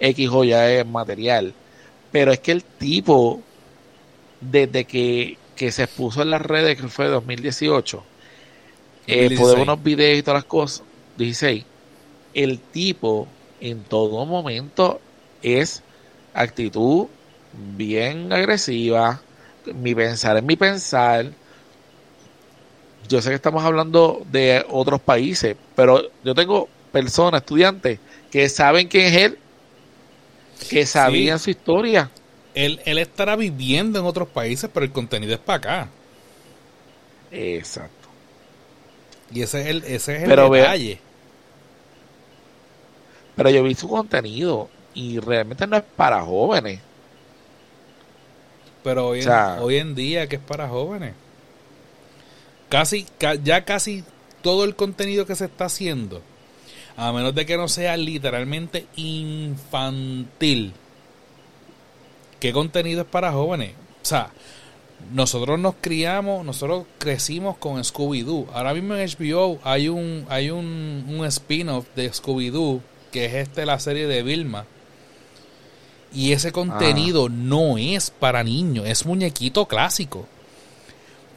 X 0.00 0.28
o 0.32 0.44
Y 0.44 0.52
material 0.84 1.54
pero 2.14 2.30
es 2.30 2.38
que 2.38 2.52
el 2.52 2.62
tipo, 2.62 3.42
desde 4.40 4.84
que, 4.84 5.36
se 5.56 5.82
expuso 5.82 6.22
en 6.22 6.30
las 6.30 6.42
redes, 6.42 6.80
que 6.80 6.86
fue 6.86 7.08
2018, 7.08 8.04
eh, 9.08 9.36
por 9.36 9.58
unos 9.58 9.82
videos 9.82 10.20
y 10.20 10.22
todas 10.22 10.42
las 10.42 10.44
cosas, 10.44 10.84
16, 11.16 11.64
el 12.34 12.60
tipo 12.60 13.26
en 13.60 13.82
todo 13.82 14.24
momento 14.26 15.00
es 15.42 15.82
actitud 16.34 17.06
bien 17.76 18.32
agresiva, 18.32 19.20
mi 19.74 19.94
pensar 19.94 20.36
es 20.36 20.42
mi 20.42 20.56
pensar. 20.56 21.30
Yo 23.08 23.22
sé 23.22 23.30
que 23.30 23.36
estamos 23.36 23.64
hablando 23.64 24.22
de 24.30 24.64
otros 24.68 25.00
países, 25.00 25.56
pero 25.74 26.02
yo 26.22 26.34
tengo 26.34 26.68
personas, 26.90 27.42
estudiantes, 27.42 27.98
que 28.30 28.48
saben 28.48 28.88
quién 28.88 29.06
es 29.06 29.16
él 29.16 29.38
que 30.68 30.86
sabían 30.86 31.38
su 31.38 31.50
historia. 31.50 32.10
Él, 32.54 32.80
él 32.84 32.98
estará 32.98 33.36
viviendo 33.36 33.98
en 33.98 34.04
otros 34.04 34.28
países, 34.28 34.70
pero 34.72 34.86
el 34.86 34.92
contenido 34.92 35.34
es 35.34 35.40
para 35.40 35.56
acá. 35.56 35.88
Exacto. 37.30 38.08
Y 39.32 39.42
ese 39.42 39.62
es 39.62 39.66
el, 39.66 39.84
ese 39.84 40.16
es 40.16 40.22
el 40.22 40.30
detalle. 40.30 41.00
pero 43.34 43.50
yo 43.50 43.62
vi 43.64 43.74
su 43.74 43.88
contenido 43.88 44.70
y 44.94 45.18
realmente 45.18 45.66
no 45.66 45.76
es 45.76 45.84
para 45.96 46.22
jóvenes. 46.22 46.80
Pero 48.82 49.08
hoy, 49.08 49.22
en, 49.22 49.30
hoy 49.60 49.76
en 49.76 49.94
día 49.94 50.28
que 50.28 50.36
es 50.36 50.42
para 50.42 50.68
jóvenes. 50.68 51.14
Casi, 52.68 53.06
ya 53.42 53.64
casi 53.64 54.04
todo 54.42 54.64
el 54.64 54.74
contenido 54.76 55.26
que 55.26 55.36
se 55.36 55.46
está 55.46 55.66
haciendo 55.66 56.22
a 56.96 57.12
menos 57.12 57.34
de 57.34 57.46
que 57.46 57.56
no 57.56 57.68
sea 57.68 57.96
literalmente 57.96 58.86
infantil. 58.96 60.72
¿Qué 62.38 62.52
contenido 62.52 63.02
es 63.02 63.06
para 63.08 63.32
jóvenes? 63.32 63.72
O 64.02 64.06
sea, 64.06 64.30
nosotros 65.12 65.58
nos 65.58 65.74
criamos, 65.80 66.44
nosotros 66.44 66.86
crecimos 66.98 67.56
con 67.56 67.82
Scooby-Doo. 67.82 68.48
Ahora 68.52 68.74
mismo 68.74 68.94
en 68.94 69.08
HBO 69.08 69.58
hay 69.64 69.88
un, 69.88 70.26
hay 70.28 70.50
un, 70.50 71.04
un 71.08 71.24
spin-off 71.26 71.86
de 71.96 72.12
Scooby-Doo, 72.12 72.80
que 73.10 73.26
es 73.26 73.34
este 73.34 73.66
la 73.66 73.78
serie 73.78 74.06
de 74.06 74.22
Vilma. 74.22 74.66
Y 76.14 76.32
ese 76.32 76.52
contenido 76.52 77.28
no 77.28 77.76
es 77.76 78.10
para 78.10 78.44
niños, 78.44 78.86
es 78.86 79.04
muñequito 79.04 79.66
clásico. 79.66 80.26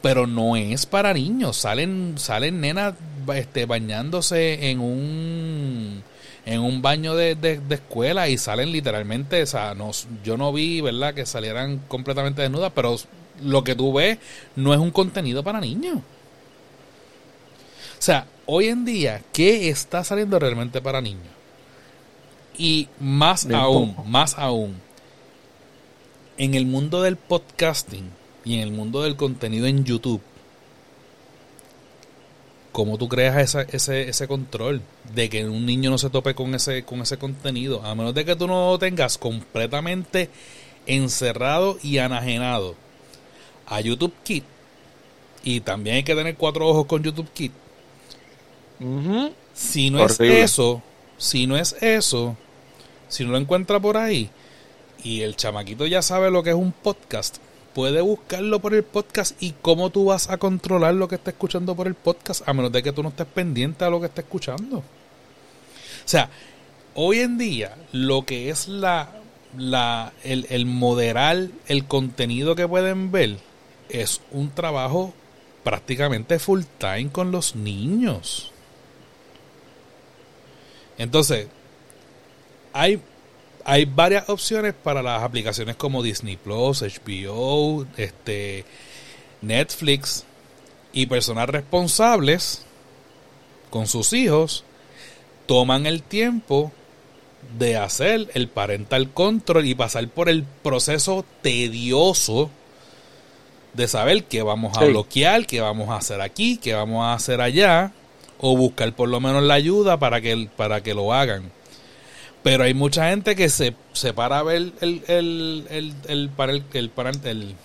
Pero 0.02 0.28
no 0.28 0.56
es 0.56 0.86
para 0.86 1.14
niños. 1.14 1.58
Salen, 1.58 2.14
salen 2.18 2.62
nenas 2.62 2.94
este, 3.34 3.66
bañándose 3.66 4.70
en 4.70 4.80
un 4.80 6.04
en 6.46 6.62
un 6.62 6.82
baño 6.82 7.14
de, 7.14 7.36
de, 7.36 7.60
escuela 7.76 8.30
y 8.30 8.38
salen 8.38 8.72
literalmente, 8.72 9.44
o 9.44 9.46
sea, 9.46 9.76
no, 9.76 9.92
yo 10.24 10.38
no 10.38 10.54
vi, 10.54 10.80
¿verdad?, 10.80 11.14
que 11.14 11.26
salieran 11.26 11.82
completamente 11.90 12.42
desnudas, 12.42 12.72
pero 12.74 12.96
lo 13.44 13.66
que 13.66 13.76
tú 13.76 13.92
ves 13.92 14.18
no 14.56 14.74
es 14.74 14.80
un 14.80 14.92
contenido 14.92 15.44
para 15.44 15.60
niños. 15.60 15.98
O 15.98 18.02
sea, 18.02 18.28
hoy 18.46 18.68
en 18.68 18.86
día, 18.86 19.24
¿qué 19.34 19.68
está 19.68 20.06
saliendo 20.06 20.40
realmente 20.40 20.82
para 20.82 21.02
niños? 21.02 21.37
Y 22.58 22.88
más 23.00 23.48
aún, 23.52 23.96
más 24.06 24.38
aún, 24.38 24.76
en 26.38 26.56
el 26.56 26.66
mundo 26.66 27.02
del 27.02 27.16
podcasting 27.16 28.10
y 28.44 28.56
en 28.56 28.62
el 28.62 28.72
mundo 28.72 29.04
del 29.04 29.16
contenido 29.16 29.68
en 29.68 29.84
YouTube, 29.84 30.22
¿cómo 32.72 32.98
tú 32.98 33.08
creas 33.08 33.56
ese, 33.56 34.10
ese 34.10 34.28
control 34.28 34.82
de 35.14 35.30
que 35.30 35.46
un 35.46 35.66
niño 35.66 35.90
no 35.90 35.98
se 35.98 36.10
tope 36.10 36.36
con 36.36 36.56
ese, 36.56 36.84
con 36.84 37.02
ese 37.02 37.18
contenido? 37.18 37.84
A 37.84 37.96
menos 37.96 38.14
de 38.14 38.26
que 38.26 38.36
tú 38.36 38.48
no 38.48 38.72
lo 38.72 38.80
tengas 38.80 39.18
completamente 39.18 40.30
encerrado 40.88 41.78
y 41.84 42.00
anajenado 42.00 42.76
a 43.68 43.82
YouTube 43.82 44.14
Kit. 44.24 44.44
Y 45.44 45.62
también 45.62 45.98
hay 45.98 46.04
que 46.04 46.16
tener 46.16 46.36
cuatro 46.36 46.68
ojos 46.68 46.86
con 46.88 47.04
YouTube 47.04 47.30
Kit. 47.34 47.52
Si 49.54 49.90
no 49.90 50.06
es 50.06 50.20
eso, 50.20 50.82
si 51.18 51.48
no 51.48 51.58
es 51.58 51.76
eso, 51.82 52.38
si 53.08 53.24
no 53.26 53.32
lo 53.32 53.38
encuentra 53.38 53.80
por 53.80 53.98
ahí 53.98 54.30
y 55.04 55.22
el 55.22 55.36
chamaquito 55.36 55.86
ya 55.86 56.02
sabe 56.02 56.32
lo 56.32 56.44
que 56.44 56.52
es 56.52 56.56
un 56.56 56.72
podcast, 56.72 57.38
puede 57.74 58.02
buscarlo 58.02 58.60
por 58.60 58.74
el 58.74 58.84
podcast 58.84 59.42
y 59.42 59.54
cómo 59.62 59.90
tú 59.90 60.06
vas 60.06 60.30
a 60.30 60.38
controlar 60.38 60.96
lo 60.96 61.08
que 61.08 61.16
está 61.16 61.32
escuchando 61.32 61.76
por 61.76 61.88
el 61.88 61.96
podcast 61.96 62.48
a 62.48 62.54
menos 62.54 62.72
de 62.72 62.84
que 62.84 62.92
tú 62.92 63.04
no 63.04 63.10
estés 63.10 63.28
pendiente 63.28 63.86
a 63.86 63.90
lo 63.90 64.00
que 64.00 64.08
está 64.08 64.22
escuchando. 64.22 64.78
O 64.78 64.84
sea, 66.10 66.30
hoy 66.96 67.20
en 67.20 67.38
día 67.38 67.76
lo 67.92 68.26
que 68.26 68.50
es 68.50 68.68
la, 68.68 69.12
la 69.58 70.14
el, 70.24 70.48
el 70.50 70.66
moderar 70.66 71.48
el 71.68 71.86
contenido 71.86 72.56
que 72.56 72.68
pueden 72.68 73.12
ver 73.12 73.38
es 73.90 74.22
un 74.32 74.50
trabajo 74.50 75.14
prácticamente 75.64 76.40
full 76.40 76.64
time 76.80 77.10
con 77.12 77.32
los 77.32 77.56
niños. 77.56 78.52
Entonces, 80.98 81.48
hay, 82.78 83.02
hay 83.66 83.86
varias 83.86 84.30
opciones 84.30 84.74
para 84.74 85.02
las 85.02 85.24
aplicaciones 85.24 85.76
como 85.76 86.04
Disney 86.04 86.38
Plus, 86.38 86.82
HBO, 86.82 87.86
este, 87.98 88.66
Netflix 89.42 90.26
y 90.94 91.08
personas 91.08 91.50
responsables 91.50 92.64
con 93.70 93.88
sus 93.88 94.14
hijos 94.14 94.64
toman 95.46 95.86
el 95.86 96.04
tiempo 96.04 96.72
de 97.58 97.78
hacer 97.78 98.30
el 98.34 98.48
parental 98.48 99.12
control 99.12 99.66
y 99.66 99.76
pasar 99.76 100.08
por 100.10 100.30
el 100.30 100.44
proceso 100.44 101.26
tedioso 101.42 102.50
de 103.74 103.88
saber 103.88 104.26
qué 104.26 104.42
vamos 104.42 104.78
a 104.78 104.86
bloquear, 104.86 105.46
qué 105.46 105.62
vamos 105.62 105.90
a 105.90 105.98
hacer 105.98 106.22
aquí, 106.22 106.58
qué 106.58 106.74
vamos 106.74 107.04
a 107.04 107.14
hacer 107.14 107.42
allá, 107.42 107.92
o 108.40 108.58
buscar 108.58 108.94
por 108.94 109.08
lo 109.10 109.20
menos 109.20 109.44
la 109.44 109.54
ayuda 109.54 109.98
para 109.98 110.20
que, 110.20 110.50
para 110.58 110.82
que 110.82 110.94
lo 110.94 111.14
hagan. 111.14 111.52
Pero 112.48 112.64
hay 112.64 112.74
mucha 112.74 113.10
gente 113.10 113.36
que 113.36 113.50
se, 113.50 113.76
se 113.92 114.14
para 114.14 114.40
a 114.40 114.44
ver 114.44 114.56
el, 114.56 114.74
el, 114.80 115.66
el, 115.70 115.94
el, 116.08 116.32
el, 116.74 116.92
el 117.26 117.56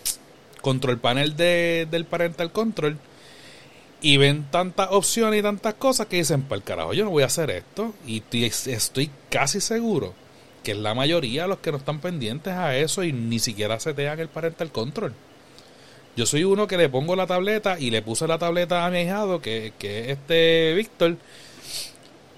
control 0.60 0.98
panel 0.98 1.36
de, 1.36 1.86
del 1.88 2.04
parental 2.04 2.50
control 2.50 2.98
y 4.00 4.16
ven 4.16 4.44
tantas 4.50 4.88
opciones 4.90 5.38
y 5.38 5.42
tantas 5.44 5.74
cosas 5.74 6.08
que 6.08 6.16
dicen, 6.16 6.42
para 6.42 6.56
el 6.56 6.64
carajo, 6.64 6.94
yo 6.94 7.04
no 7.04 7.12
voy 7.12 7.22
a 7.22 7.26
hacer 7.26 7.50
esto. 7.52 7.94
Y 8.08 8.24
estoy 8.42 9.08
casi 9.30 9.60
seguro 9.60 10.14
que 10.64 10.72
es 10.72 10.78
la 10.78 10.94
mayoría 10.94 11.46
los 11.46 11.58
que 11.58 11.70
no 11.70 11.78
están 11.78 12.00
pendientes 12.00 12.52
a 12.52 12.76
eso 12.76 13.04
y 13.04 13.12
ni 13.12 13.38
siquiera 13.38 13.78
se 13.78 13.90
setean 13.90 14.18
el 14.18 14.30
parental 14.30 14.72
control. 14.72 15.14
Yo 16.16 16.26
soy 16.26 16.42
uno 16.42 16.66
que 16.66 16.76
le 16.76 16.88
pongo 16.88 17.14
la 17.14 17.28
tableta 17.28 17.78
y 17.78 17.92
le 17.92 18.02
puse 18.02 18.26
la 18.26 18.38
tableta 18.38 18.84
a 18.84 18.90
mi 18.90 19.02
hijado, 19.02 19.40
que, 19.40 19.74
que 19.78 20.00
es 20.00 20.08
este 20.18 20.74
Víctor, 20.74 21.18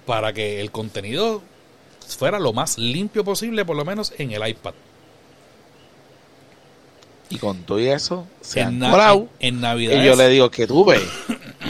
para 0.05 0.35
que 0.35 0.61
el 0.61 0.71
contenido 0.71 1.43
fuera 2.07 2.39
lo 2.39 2.53
más 2.53 2.79
limpio 2.79 3.25
posible, 3.25 3.65
por 3.65 3.77
lo 3.77 3.85
menos 3.85 4.13
en 4.19 4.33
el 4.33 4.47
iPad. 4.47 4.75
Y 7.31 7.39
con 7.39 7.63
todo 7.63 7.79
eso, 7.79 8.27
se 8.41 8.61
en, 8.61 8.83
en, 9.41 9.61
Navidad. 9.61 10.03
Y 10.03 10.07
yo 10.07 10.15
le 10.15 10.29
digo 10.29 10.51
que 10.51 10.67
tú 10.67 10.85
ves. 10.85 11.03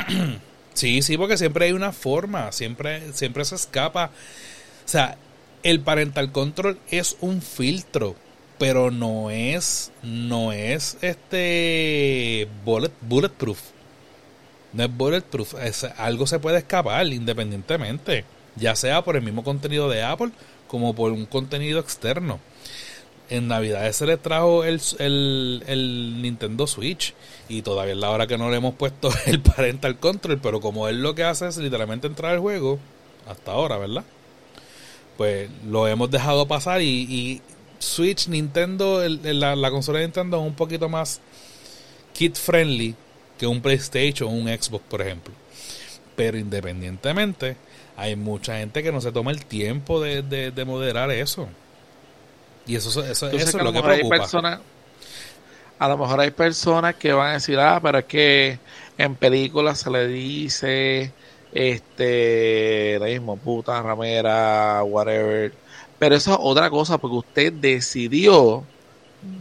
sí, 0.75 1.01
sí, 1.01 1.17
porque 1.17 1.39
siempre 1.39 1.67
hay 1.67 1.73
una 1.73 1.93
forma, 1.93 2.53
siempre, 2.53 3.13
siempre 3.13 3.45
se 3.45 3.55
escapa. 3.55 4.11
O 4.85 4.89
sea, 4.89 5.17
el 5.63 5.81
parental 5.81 6.33
control 6.33 6.79
es 6.91 7.17
un 7.21 7.41
filtro 7.41 8.17
pero 8.59 8.91
no 8.91 9.31
es 9.31 9.91
no 10.03 10.53
es 10.53 10.97
este 11.01 12.49
bullet, 12.65 12.93
bulletproof 13.01 13.59
no 14.73 14.85
es 14.85 14.97
bulletproof 14.97 15.55
es, 15.63 15.85
algo 15.85 16.27
se 16.27 16.39
puede 16.39 16.59
escapar 16.59 17.07
independientemente 17.07 18.25
ya 18.57 18.77
sea 18.77 19.03
por 19.03 19.17
el 19.17 19.23
mismo 19.23 19.45
contenido 19.45 19.89
de 19.89 20.03
Apple 20.03 20.31
como 20.69 20.95
por 20.95 21.13
un 21.13 21.27
contenido 21.27 21.81
externo 21.81 22.41
en 23.31 23.49
Navidad 23.49 23.91
se 23.93 24.07
le 24.07 24.17
trajo 24.17 24.65
el, 24.65 24.81
el, 24.99 26.23
Nintendo 26.23 26.67
Switch 26.67 27.15
y 27.49 27.63
todavía 27.63 27.95
es 27.95 27.99
la 27.99 28.11
hora 28.11 28.27
que 28.27 28.39
no 28.39 28.51
le 28.51 28.57
hemos 28.57 28.75
puesto 28.75 29.11
el 29.27 29.41
parental 29.41 29.99
control 29.99 30.41
pero 30.41 30.61
como 30.61 30.89
él 30.89 31.03
lo 31.03 31.15
que 31.15 31.25
hace 31.25 31.49
es 31.49 31.57
literalmente 31.57 32.07
entrar 32.07 32.33
al 32.33 32.41
juego 32.41 32.79
hasta 33.29 33.53
ahora 33.53 33.79
verdad 33.79 34.05
pues 35.17 35.49
lo 35.67 35.87
hemos 35.89 36.11
dejado 36.11 36.47
pasar 36.47 36.83
y 36.83 37.41
Switch, 37.85 38.29
Nintendo, 38.29 39.07
la, 39.07 39.71
consola 39.71 39.99
de 39.99 40.07
Nintendo 40.07 40.41
es 40.41 40.47
un 40.47 40.55
poquito 40.55 40.89
más 40.89 41.21
kid 42.13 42.35
friendly 42.35 42.95
que 43.39 43.47
un 43.47 43.61
PlayStation 43.61 44.29
o 44.29 44.33
un 44.33 44.49
Xbox, 44.49 44.85
por 44.89 45.03
ejemplo. 45.03 45.35
Pero 46.17 46.39
independientemente, 46.39 47.57
hay 47.97 48.17
mucha 48.17 48.59
gente 48.59 48.83
que 48.83 48.93
no 48.93 49.01
se 49.01 49.13
toma 49.13 49.31
el 49.31 49.45
tiempo 49.45 50.01
de, 50.01 50.65
moderar 50.67 51.11
eso. 51.11 51.49
Y 52.67 52.77
eso, 52.77 53.05
eso, 53.05 53.29
es 53.31 53.55
lo 53.55 53.73
que 53.73 53.83
preocupa. 53.83 54.61
a 55.79 55.89
lo 55.89 55.99
mejor 55.99 56.21
hay 56.21 56.31
personas 56.31 56.95
que 56.95 57.13
van 57.13 57.31
a 57.31 57.33
decir, 57.35 57.59
ah, 57.59 57.79
pero 57.83 57.99
es 57.99 58.05
que 58.07 58.59
en 58.97 59.15
películas 59.15 59.81
se 59.81 59.91
le 59.91 60.09
dice, 60.09 61.13
este, 61.53 62.99
la 62.99 63.07
mismo 63.07 63.37
puta, 63.37 63.83
ramera, 63.83 64.83
whatever 64.83 65.53
pero 65.99 66.17
eso 66.17 66.33
es 66.33 66.39
otra 66.41 66.71
cosa, 66.71 66.99
porque 66.99 67.17
usted 67.17 67.53
decidió 67.53 68.65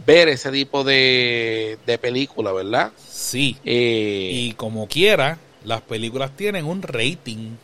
ver 0.06 0.28
ese 0.28 0.50
tipo 0.50 0.84
de, 0.84 1.78
de 1.84 1.98
película, 1.98 2.52
¿verdad? 2.52 2.92
Sí. 3.06 3.58
Eh, 3.64 4.30
y 4.32 4.52
como 4.52 4.88
quiera, 4.88 5.38
las 5.64 5.82
películas 5.82 6.30
tienen 6.36 6.64
un 6.64 6.82
rating. 6.82 7.56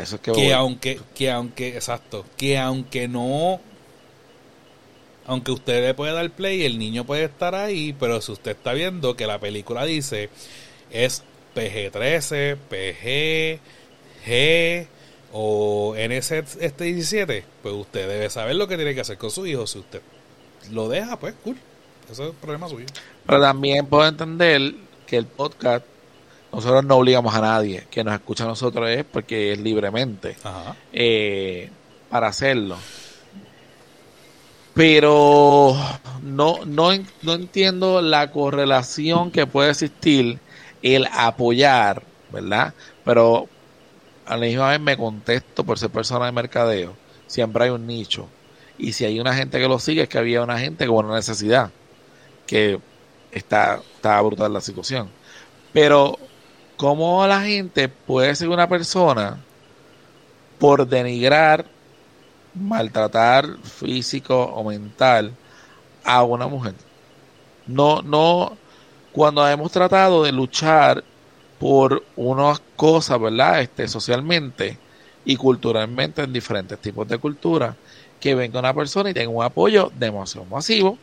Eso 0.00 0.16
es 0.16 0.22
que, 0.22 0.32
que 0.32 0.52
aunque, 0.52 1.00
que 1.14 1.30
aunque, 1.30 1.68
exacto, 1.68 2.24
que 2.36 2.58
aunque 2.58 3.08
no, 3.08 3.60
aunque 5.26 5.52
usted 5.52 5.86
le 5.86 5.94
puede 5.94 6.12
dar 6.12 6.30
play, 6.30 6.64
el 6.64 6.78
niño 6.78 7.04
puede 7.04 7.24
estar 7.24 7.54
ahí, 7.54 7.94
pero 7.98 8.20
si 8.20 8.32
usted 8.32 8.52
está 8.52 8.72
viendo 8.72 9.16
que 9.16 9.26
la 9.26 9.38
película 9.38 9.84
dice 9.84 10.30
es 10.90 11.22
PG-13, 11.54 12.56
PG, 12.56 13.60
G, 14.26 14.86
o 15.32 15.94
en 15.96 16.12
ese 16.12 16.44
este 16.60 16.84
17, 16.84 17.44
pues 17.62 17.74
usted 17.74 18.08
debe 18.08 18.30
saber 18.30 18.56
lo 18.56 18.66
que 18.66 18.76
tiene 18.76 18.94
que 18.94 19.00
hacer 19.02 19.18
con 19.18 19.30
su 19.30 19.46
hijo. 19.46 19.66
Si 19.66 19.78
usted 19.78 20.00
lo 20.72 20.88
deja, 20.88 21.18
pues 21.18 21.34
cool. 21.44 21.56
Eso 22.10 22.24
es 22.24 22.30
el 22.30 22.36
problema 22.36 22.68
suyo. 22.68 22.86
Pero 23.26 23.40
también 23.40 23.86
puedo 23.86 24.06
entender 24.06 24.74
que 25.06 25.16
el 25.16 25.26
podcast, 25.26 25.84
nosotros 26.52 26.84
no 26.84 26.96
obligamos 26.96 27.34
a 27.34 27.40
nadie 27.40 27.86
que 27.90 28.02
nos 28.02 28.14
escucha 28.14 28.44
a 28.44 28.48
nosotros 28.48 28.88
es 28.90 29.04
porque 29.04 29.52
es 29.52 29.60
libremente 29.60 30.36
eh, 30.92 31.70
para 32.08 32.28
hacerlo. 32.28 32.76
Pero 34.74 35.76
no, 36.22 36.64
no, 36.64 36.90
no 37.22 37.34
entiendo 37.34 38.00
la 38.00 38.30
correlación 38.30 39.30
que 39.30 39.46
puede 39.46 39.70
existir 39.70 40.38
el 40.82 41.06
apoyar, 41.12 42.02
¿verdad? 42.32 42.74
Pero 43.04 43.48
a 44.26 44.36
la 44.36 44.46
misma 44.46 44.70
vez 44.70 44.80
me 44.80 44.96
contesto 44.96 45.64
por 45.64 45.78
ser 45.78 45.90
persona 45.90 46.26
de 46.26 46.32
mercadeo. 46.32 46.94
Siempre 47.26 47.64
hay 47.64 47.70
un 47.70 47.86
nicho. 47.86 48.28
Y 48.78 48.92
si 48.92 49.04
hay 49.04 49.20
una 49.20 49.34
gente 49.34 49.58
que 49.58 49.68
lo 49.68 49.78
sigue, 49.78 50.02
es 50.02 50.08
que 50.08 50.18
había 50.18 50.42
una 50.42 50.58
gente 50.58 50.86
con 50.86 51.06
una 51.06 51.16
necesidad. 51.16 51.70
Que 52.46 52.78
está, 53.32 53.80
está 53.96 54.20
brutal 54.22 54.52
la 54.52 54.60
situación. 54.60 55.10
Pero, 55.72 56.18
¿cómo 56.80 57.26
la 57.26 57.42
gente 57.42 57.90
puede 57.90 58.34
ser 58.34 58.48
una 58.48 58.66
persona 58.66 59.38
por 60.58 60.88
denigrar 60.88 61.66
maltratar 62.54 63.58
físico 63.62 64.42
o 64.42 64.64
mental 64.64 65.34
a 66.04 66.22
una 66.22 66.46
mujer. 66.46 66.74
No, 67.66 68.00
no, 68.00 68.56
cuando 69.12 69.46
hemos 69.46 69.70
tratado 69.70 70.24
de 70.24 70.32
luchar 70.32 71.04
por 71.58 72.02
unas 72.16 72.62
cosas, 72.76 73.20
¿verdad? 73.20 73.60
Este, 73.60 73.86
socialmente 73.86 74.78
y 75.26 75.36
culturalmente 75.36 76.22
en 76.22 76.32
diferentes 76.32 76.78
tipos 76.78 77.06
de 77.06 77.18
cultura, 77.18 77.76
que 78.18 78.34
venga 78.34 78.58
una 78.58 78.72
persona 78.72 79.10
y 79.10 79.14
tenga 79.14 79.28
un 79.28 79.44
apoyo 79.44 79.92
demasiado 79.98 80.46
masivo. 80.46 80.96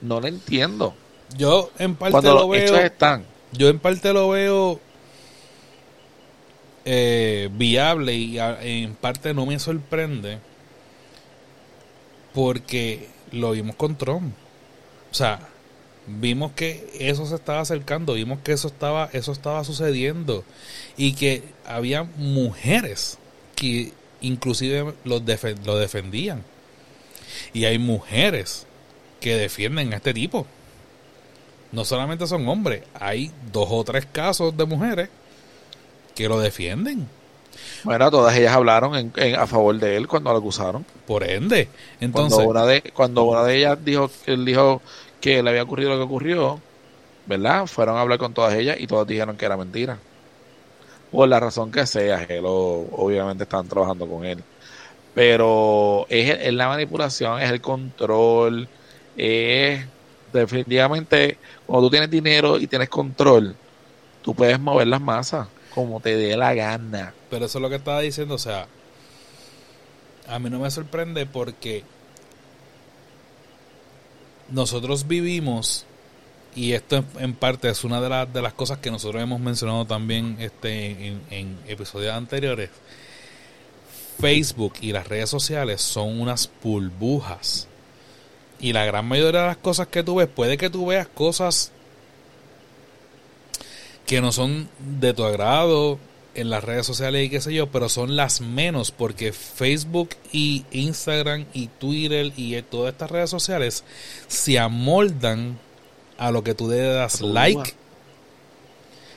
No 0.00 0.18
lo 0.18 0.28
entiendo. 0.28 0.94
Yo 1.36 1.70
en 1.78 1.94
parte 1.94 2.12
Cuando 2.12 2.32
lo 2.32 2.40
los 2.40 2.50
veo. 2.50 2.62
hechos 2.62 2.78
están. 2.78 3.33
Yo 3.56 3.68
en 3.68 3.78
parte 3.78 4.12
lo 4.12 4.28
veo 4.30 4.80
eh, 6.84 7.48
viable 7.52 8.14
y 8.14 8.38
en 8.38 8.94
parte 8.94 9.32
no 9.32 9.46
me 9.46 9.58
sorprende 9.58 10.38
porque 12.34 13.08
lo 13.30 13.52
vimos 13.52 13.76
con 13.76 13.96
Trump. 13.96 14.34
O 15.10 15.14
sea, 15.14 15.48
vimos 16.06 16.52
que 16.52 16.90
eso 16.98 17.26
se 17.26 17.36
estaba 17.36 17.60
acercando, 17.60 18.14
vimos 18.14 18.40
que 18.40 18.52
eso 18.52 18.68
estaba, 18.68 19.08
eso 19.12 19.32
estaba 19.32 19.64
sucediendo 19.64 20.44
y 20.96 21.14
que 21.14 21.44
había 21.64 22.02
mujeres 22.02 23.18
que 23.54 23.92
inclusive 24.20 24.94
lo, 25.04 25.22
lo 25.64 25.78
defendían. 25.78 26.42
Y 27.52 27.64
hay 27.64 27.78
mujeres 27.78 28.66
que 29.20 29.36
defienden 29.36 29.92
a 29.92 29.96
este 29.96 30.12
tipo. 30.12 30.46
No 31.74 31.84
solamente 31.84 32.26
son 32.26 32.48
hombres, 32.48 32.84
hay 32.94 33.30
dos 33.52 33.68
o 33.70 33.84
tres 33.84 34.06
casos 34.06 34.56
de 34.56 34.64
mujeres 34.64 35.10
que 36.14 36.28
lo 36.28 36.38
defienden. 36.40 37.08
Bueno, 37.84 38.10
todas 38.10 38.36
ellas 38.36 38.54
hablaron 38.54 38.94
en, 38.96 39.12
en- 39.16 39.36
a 39.36 39.46
favor 39.46 39.78
de 39.78 39.96
él 39.96 40.08
cuando 40.08 40.32
lo 40.32 40.38
acusaron. 40.38 40.86
Por 41.06 41.24
ende, 41.24 41.68
Cuando 42.10 42.38
entonces, 42.38 42.44
una 42.44 42.64
de 42.64 42.80
cuando 42.94 43.24
una 43.24 43.44
de 43.44 43.56
ellas 43.58 43.84
dijo 43.84 44.10
él 44.26 44.44
dijo 44.44 44.80
que 45.20 45.42
le 45.42 45.50
había 45.50 45.62
ocurrido 45.64 45.90
lo 45.90 45.96
que 45.96 46.02
ocurrió, 46.04 46.60
¿verdad? 47.26 47.66
Fueron 47.66 47.96
a 47.96 48.02
hablar 48.02 48.18
con 48.18 48.34
todas 48.34 48.54
ellas 48.54 48.76
y 48.80 48.86
todas 48.88 49.06
dijeron 49.06 49.36
que 49.36 49.46
era 49.46 49.56
mentira. 49.56 49.98
Por 51.10 51.28
la 51.28 51.38
razón 51.40 51.70
que 51.70 51.86
sea, 51.86 52.24
él 52.24 52.44
obviamente 52.46 53.44
estaban 53.44 53.68
trabajando 53.68 54.08
con 54.08 54.24
él. 54.24 54.44
Pero 55.14 56.06
es, 56.10 56.30
es 56.40 56.54
la 56.54 56.68
manipulación, 56.68 57.40
es 57.42 57.50
el 57.50 57.60
control, 57.60 58.68
es 59.16 59.86
definitivamente 60.32 61.40
cuando 61.66 61.86
tú 61.86 61.90
tienes 61.90 62.10
dinero 62.10 62.58
y 62.58 62.66
tienes 62.66 62.88
control, 62.88 63.56
tú 64.22 64.34
puedes 64.34 64.58
mover 64.60 64.86
las 64.86 65.00
masas 65.00 65.48
como 65.74 66.00
te 66.00 66.16
dé 66.16 66.36
la 66.36 66.54
gana. 66.54 67.12
pero 67.28 67.46
eso 67.46 67.58
es 67.58 67.62
lo 67.62 67.68
que 67.68 67.76
estaba 67.76 68.00
diciendo, 68.00 68.36
o 68.36 68.38
sea, 68.38 68.68
a 70.28 70.38
mí 70.38 70.48
no 70.48 70.60
me 70.60 70.70
sorprende 70.70 71.26
porque 71.26 71.82
nosotros 74.50 75.08
vivimos 75.08 75.84
y 76.54 76.72
esto 76.72 77.04
en, 77.18 77.34
parte 77.34 77.68
es 77.68 77.82
una 77.82 78.00
de, 78.00 78.08
las 78.08 78.32
de 78.32 78.40
las 78.40 78.52
cosas 78.52 78.78
que 78.78 78.90
nosotros 78.90 79.20
hemos 79.20 79.40
mencionado 79.40 79.84
también 79.84 80.36
este 80.38 81.08
en, 81.08 81.22
en 81.30 81.58
episodios 81.66 82.14
anteriores. 82.14 82.70
Facebook 84.20 84.74
y 84.80 84.92
las 84.92 85.08
redes 85.08 85.28
sociales 85.28 85.82
son 85.82 86.20
unas 86.20 86.48
burbujas. 86.62 87.66
Y 88.64 88.72
la 88.72 88.86
gran 88.86 89.04
mayoría 89.06 89.42
de 89.42 89.46
las 89.48 89.56
cosas 89.58 89.88
que 89.88 90.02
tú 90.02 90.14
ves, 90.14 90.26
puede 90.26 90.56
que 90.56 90.70
tú 90.70 90.86
veas 90.86 91.06
cosas 91.06 91.70
que 94.06 94.22
no 94.22 94.32
son 94.32 94.70
de 94.78 95.12
tu 95.12 95.22
agrado 95.22 95.98
en 96.34 96.48
las 96.48 96.64
redes 96.64 96.86
sociales 96.86 97.26
y 97.26 97.28
qué 97.28 97.42
sé 97.42 97.52
yo, 97.52 97.66
pero 97.66 97.90
son 97.90 98.16
las 98.16 98.40
menos 98.40 98.90
porque 98.90 99.34
Facebook 99.34 100.16
y 100.32 100.64
Instagram 100.70 101.44
y 101.52 101.66
Twitter 101.66 102.32
y 102.38 102.60
todas 102.62 102.94
estas 102.94 103.10
redes 103.10 103.28
sociales 103.28 103.84
se 104.28 104.58
amoldan 104.58 105.58
a 106.16 106.30
lo 106.30 106.42
que 106.42 106.54
tú 106.54 106.70
le 106.70 106.78
das 106.80 107.20
like 107.20 107.74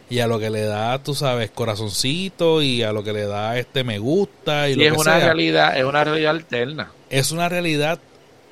y 0.10 0.20
a 0.20 0.28
lo 0.28 0.39
que 0.39 0.50
le 0.50 0.64
da, 0.64 1.02
tú 1.02 1.16
sabes, 1.16 1.52
corazoncito 1.52 2.62
y 2.62 2.84
a 2.84 2.91
lo 2.91 3.02
que 3.02 3.14
le 3.14 3.24
da 3.26 3.58
este 3.58 3.86
me 3.86 3.98
gusta 3.98 4.68
y, 4.68 4.74
Y 4.74 4.76
lo 4.76 4.84
es 4.84 4.91
que 4.91 4.98
una 5.00 5.16
sea. 5.16 5.26
realidad, 5.26 5.78
es 5.78 5.86
una 5.86 6.04
realidad 6.04 6.32
alterna. 6.32 6.91
Es 7.10 7.32
una 7.32 7.48
realidad, 7.48 8.00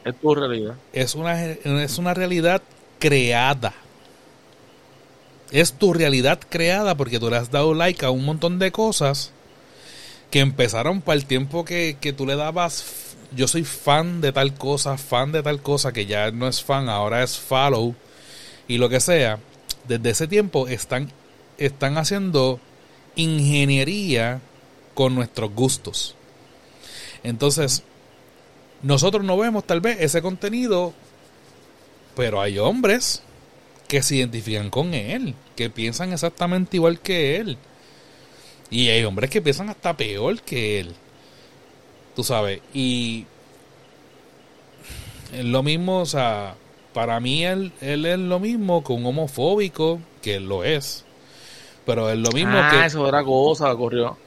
Es 0.05 0.15
tu 0.21 0.35
realidad. 0.35 0.75
es 0.93 1.15
una, 1.15 1.45
es 1.45 1.97
una 1.97 2.13
realidad 2.13 2.61
creada. 2.99 3.73
Es 5.51 5.73
tu 5.73 5.93
realidad 5.93 6.39
creada 6.47 6.95
porque 6.95 7.19
tú 7.19 7.29
le 7.29 7.37
has 7.37 7.49
dado 7.49 7.73
like 7.73 8.05
a 8.05 8.11
un 8.11 8.23
montón 8.23 8.59
de 8.59 8.71
cosas 8.71 9.31
que 10.29 10.41
empezaron 10.41 11.01
para 11.01 11.17
el 11.17 11.25
tiempo 11.25 11.65
que, 11.65 11.97
que 11.99 12.13
tú 12.13 12.27
le 12.27 12.35
dabas. 12.35 13.15
Yo 13.35 13.47
soy 13.47 13.63
fan 13.63 14.21
de 14.21 14.31
tal 14.31 14.53
cosa, 14.53 14.97
fan 14.97 15.31
de 15.31 15.41
tal 15.41 15.61
cosa, 15.61 15.91
que 15.91 16.05
ya 16.05 16.29
no 16.29 16.47
es 16.47 16.63
fan, 16.63 16.87
ahora 16.87 17.23
es 17.23 17.39
follow 17.39 17.95
y 18.67 18.77
lo 18.77 18.89
que 18.89 18.99
sea. 18.99 19.39
Desde 19.87 20.11
ese 20.11 20.27
tiempo 20.27 20.67
están, 20.67 21.11
están 21.57 21.97
haciendo 21.97 22.59
ingeniería 23.15 24.39
con 24.93 25.15
nuestros 25.15 25.51
gustos. 25.51 26.15
Entonces, 27.23 27.83
nosotros 28.81 29.23
no 29.23 29.37
vemos 29.37 29.65
tal 29.65 29.81
vez 29.81 29.97
ese 29.99 30.21
contenido, 30.21 30.93
pero 32.15 32.41
hay 32.41 32.59
hombres 32.59 33.23
que 33.87 34.01
se 34.01 34.17
identifican 34.17 34.69
con 34.69 34.93
él, 34.93 35.35
que 35.55 35.69
piensan 35.69 36.13
exactamente 36.13 36.77
igual 36.77 36.99
que 36.99 37.37
él. 37.37 37.57
Y 38.69 38.89
hay 38.89 39.03
hombres 39.03 39.29
que 39.29 39.41
piensan 39.41 39.69
hasta 39.69 39.95
peor 39.95 40.41
que 40.41 40.79
él. 40.79 40.95
Tú 42.15 42.23
sabes, 42.23 42.61
y 42.73 43.25
es 45.33 45.45
lo 45.45 45.63
mismo, 45.63 45.99
o 45.99 46.05
sea, 46.05 46.55
para 46.93 47.19
mí 47.19 47.45
él, 47.45 47.73
él 47.81 48.05
es 48.05 48.17
lo 48.17 48.39
mismo 48.39 48.83
que 48.83 48.93
un 48.93 49.05
homofóbico, 49.05 49.99
que 50.21 50.35
él 50.35 50.47
lo 50.47 50.63
es. 50.63 51.03
Pero 51.85 52.09
es 52.09 52.17
lo 52.17 52.31
mismo 52.31 52.53
ah, 52.55 52.69
que... 52.71 52.85
eso 52.85 52.99
es 52.99 53.07
otra 53.07 53.23
cosa, 53.23 53.71
ocurrió 53.71 54.17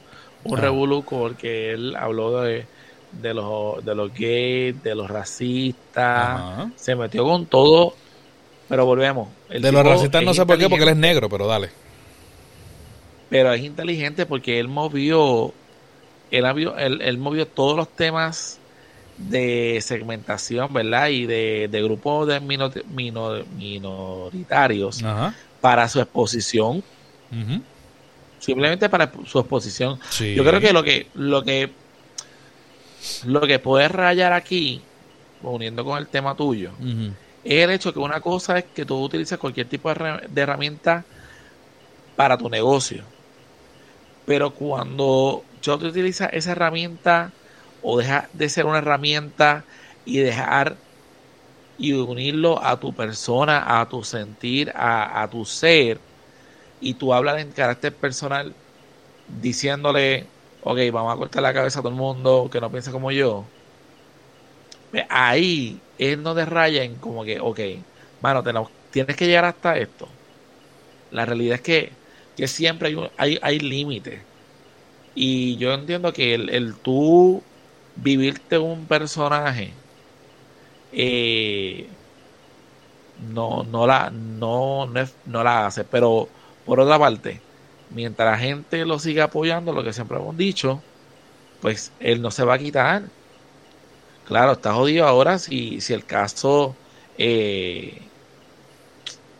un 0.43 0.57
Ah. 0.57 0.61
revolú 0.61 1.03
porque 1.03 1.71
él 1.71 1.95
habló 1.95 2.41
de, 2.41 2.65
de 3.11 3.33
los 3.33 3.83
de 3.83 3.95
los 3.95 4.13
gays, 4.13 4.81
de 4.83 4.95
los 4.95 5.09
racistas, 5.09 6.39
Ajá. 6.39 6.71
se 6.75 6.95
metió 6.95 7.23
con 7.25 7.45
todo, 7.45 7.93
pero 8.67 8.85
volvemos. 8.85 9.29
el 9.49 9.61
De 9.61 9.71
los 9.71 9.83
racistas 9.85 10.23
no 10.23 10.33
sé 10.33 10.45
por 10.45 10.57
qué, 10.57 10.69
porque 10.69 10.83
él 10.83 10.89
es 10.89 10.97
negro, 10.97 11.29
pero 11.29 11.47
dale. 11.47 11.69
Pero 13.29 13.53
es 13.53 13.63
inteligente 13.63 14.25
porque 14.25 14.59
él 14.59 14.67
movió, 14.67 15.53
él, 16.31 16.45
él, 16.77 17.01
él 17.01 17.17
movió 17.17 17.47
todos 17.47 17.75
los 17.77 17.87
temas 17.89 18.59
de 19.17 19.79
segmentación, 19.81 20.71
¿verdad? 20.73 21.09
Y 21.09 21.25
de, 21.25 21.67
de 21.69 21.81
grupos 21.83 22.27
de 22.27 22.39
mino- 22.39 22.71
mino- 22.89 23.43
minoritarios 23.57 25.03
Ajá. 25.03 25.35
para 25.61 25.87
su 25.89 25.99
exposición, 25.99 26.81
simplemente 28.39 28.89
para 28.89 29.11
su 29.25 29.39
exposición. 29.39 29.99
Sí. 30.09 30.33
Yo 30.35 30.43
creo 30.43 30.59
que 30.59 30.73
lo 30.73 30.83
que 30.83 31.07
lo 31.15 31.43
que 31.43 31.69
lo 33.25 33.41
que 33.41 33.59
puede 33.59 33.87
rayar 33.87 34.33
aquí, 34.33 34.81
uniendo 35.41 35.83
con 35.85 35.97
el 35.97 36.07
tema 36.07 36.35
tuyo, 36.35 36.71
es 37.43 37.63
el 37.63 37.71
hecho 37.71 37.93
que 37.93 37.99
una 37.99 38.19
cosa 38.21 38.57
es 38.57 38.65
que 38.65 38.85
tú 38.85 39.01
utilices 39.01 39.37
cualquier 39.37 39.67
tipo 39.67 39.93
de 39.93 40.41
herramienta 40.41 41.05
para 42.15 42.37
tu 42.37 42.49
negocio. 42.49 43.03
Pero 44.25 44.51
cuando 44.51 45.43
yo 45.61 45.77
te 45.77 45.87
utiliza 45.87 46.27
esa 46.27 46.51
herramienta 46.51 47.31
o 47.81 47.97
deja 47.97 48.29
de 48.33 48.49
ser 48.49 48.65
una 48.65 48.79
herramienta 48.79 49.63
y 50.05 50.19
dejar 50.19 50.75
y 51.77 51.93
unirlo 51.93 52.61
a 52.63 52.79
tu 52.79 52.93
persona, 52.93 53.79
a 53.79 53.87
tu 53.87 54.03
sentir, 54.03 54.71
a, 54.75 55.21
a 55.21 55.29
tu 55.29 55.45
ser, 55.45 55.99
y 56.81 56.93
tú 56.95 57.13
hablas 57.13 57.41
en 57.41 57.51
carácter 57.51 57.95
personal 57.95 58.53
diciéndole, 59.27 60.27
ok, 60.59 60.79
vamos 60.93 61.13
a 61.13 61.17
cortar 61.17 61.43
la 61.43 61.53
cabeza 61.53 61.79
a 61.79 61.81
todo 61.83 61.91
el 61.91 61.97
mundo 61.99 62.49
que 62.51 62.61
no 62.61 62.71
piensa 62.71 62.91
como 62.91 63.11
yo. 63.11 63.53
Ahí 65.09 65.85
es 65.97 66.21
donde 66.21 66.45
rayan 66.45 66.99
como 66.99 67.23
que, 67.23 67.39
ok, 67.39 67.59
mano, 68.19 68.43
tienes 68.89 69.15
que 69.15 69.27
llegar 69.27 69.45
hasta 69.45 69.77
esto. 69.77 70.19
La 71.09 71.25
realidad 71.25 71.55
es 71.57 71.61
que, 71.61 72.01
que 72.35 72.47
siempre 72.47 72.89
hay, 72.89 72.95
un- 72.95 73.11
hay, 73.17 73.39
hay 73.41 73.59
límites. 73.59 74.27
Y 75.13 75.57
yo 75.57 75.73
entiendo 75.73 76.13
que 76.13 76.35
el, 76.35 76.49
el 76.51 76.81
tú 76.81 77.49
vivirte 77.95 78.59
un 78.59 78.87
personaje 78.87 79.83
eh, 80.91 81.97
no, 83.15 83.63
no 83.63 83.85
la, 83.87 84.09
no, 84.11 84.85
no, 84.87 85.03
no 85.25 85.43
la 85.43 85.67
hace. 85.67 85.85
Pero 85.85 86.31
por 86.63 86.79
otra 86.79 86.97
parte, 86.99 87.45
mientras 87.89 88.31
la 88.31 88.37
gente 88.39 88.85
lo 88.85 88.99
siga 88.99 89.25
apoyando, 89.25 89.73
lo 89.73 89.83
que 89.83 89.93
siempre 89.93 90.17
hemos 90.17 90.37
dicho, 90.37 90.87
pues 91.59 91.95
él 91.99 92.21
no 92.21 92.31
se 92.31 92.45
va 92.45 92.55
a 92.55 92.59
quitar. 92.59 93.11
Claro, 94.23 94.53
está 94.53 94.73
jodido 94.73 95.05
ahora 95.07 95.39
si, 95.39 95.81
si 95.81 95.93
el 95.93 96.05
caso, 96.05 96.79
eh, 97.15 98.11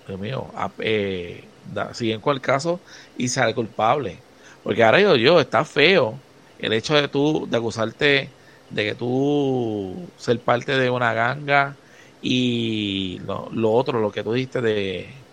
Dios 0.05 0.19
mío, 0.19 0.51
eh, 0.79 1.53
da- 1.61 1.93
siguen 1.93 2.21
caso 2.41 2.83
y 3.13 3.27
sale 3.27 3.53
culpable. 3.53 4.25
Porque 4.61 4.83
ahora 4.83 4.97
digo 4.97 5.15
yo, 5.15 5.39
está 5.39 5.65
feo 5.65 6.25
el 6.57 6.73
hecho 6.73 6.95
de 6.95 7.07
tú, 7.07 7.47
de 7.49 7.57
acusarte 7.57 8.35
de 8.69 8.83
que 8.85 8.95
tú 8.95 10.13
ser 10.17 10.43
parte 10.43 10.73
de 10.77 10.89
una 10.89 11.13
ganga 11.13 11.79
y 12.19 13.19
lo, 13.19 13.47
otro, 13.71 13.99
lo 13.99 14.11
que 14.11 14.23
tú 14.23 14.33
dijiste 14.33 14.61
de 14.61 15.27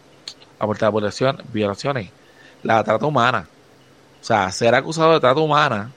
abortación, 0.58 1.38
violaciones, 1.48 2.14
la 2.66 2.84
trata 2.84 3.06
humana. 3.06 3.50
O 4.20 4.24
sea, 4.24 4.50
ser 4.52 4.74
acusado 4.74 5.14
de 5.14 5.20
trata 5.20 5.40
humana, 5.40 5.96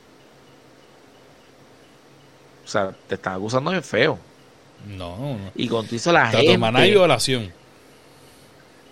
o 2.65 2.67
sea, 2.67 2.95
te 3.07 3.15
están 3.15 3.33
acusando 3.35 3.71
de 3.71 3.81
feo. 3.81 4.25
No, 4.83 5.37
no. 5.37 5.51
Y 5.55 5.67
con 5.67 5.85
eso 5.91 6.11
la 6.11 6.29
Trata 6.29 6.45
gente, 6.45 6.53
humana 6.53 6.85
y 6.87 6.91
violación. 6.91 7.53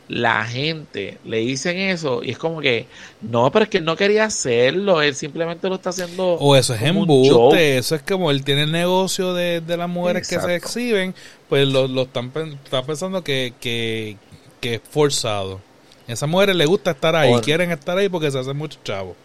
la 0.09 0.45
gente 0.45 1.19
le 1.25 1.37
dicen 1.39 1.77
eso 1.77 2.23
y 2.23 2.31
es 2.31 2.37
como 2.37 2.61
que, 2.61 2.87
no, 3.19 3.51
pero 3.51 3.63
es 3.63 3.69
que 3.69 3.79
él 3.79 3.85
no 3.85 3.97
quería 3.97 4.23
hacerlo, 4.25 5.01
él 5.01 5.15
simplemente 5.15 5.67
lo 5.67 5.75
está 5.75 5.89
haciendo. 5.89 6.39
O 6.39 6.55
eso 6.55 6.73
es 6.73 6.81
embuste, 6.81 7.77
eso 7.77 7.95
es 7.95 8.03
como 8.03 8.31
él 8.31 8.43
tiene 8.45 8.63
el 8.63 8.71
negocio 8.71 9.33
de, 9.33 9.59
de 9.61 9.77
las 9.77 9.89
mujeres 9.89 10.25
que 10.27 10.39
se 10.39 10.55
exhiben, 10.55 11.13
pues 11.49 11.67
lo, 11.67 11.87
lo 11.87 12.03
están, 12.03 12.31
están 12.63 12.85
pensando 12.85 13.23
que, 13.23 13.55
que, 13.59 14.19
que 14.61 14.75
es 14.75 14.81
forzado. 14.89 15.61
Esas 16.07 16.29
mujeres 16.29 16.55
les 16.55 16.67
gusta 16.67 16.91
estar 16.91 17.15
ahí, 17.15 17.31
Por- 17.31 17.41
quieren 17.41 17.71
estar 17.71 17.97
ahí 17.97 18.09
porque 18.09 18.31
se 18.31 18.39
hacen 18.39 18.57
muchos 18.57 18.81
chavos. 18.83 19.15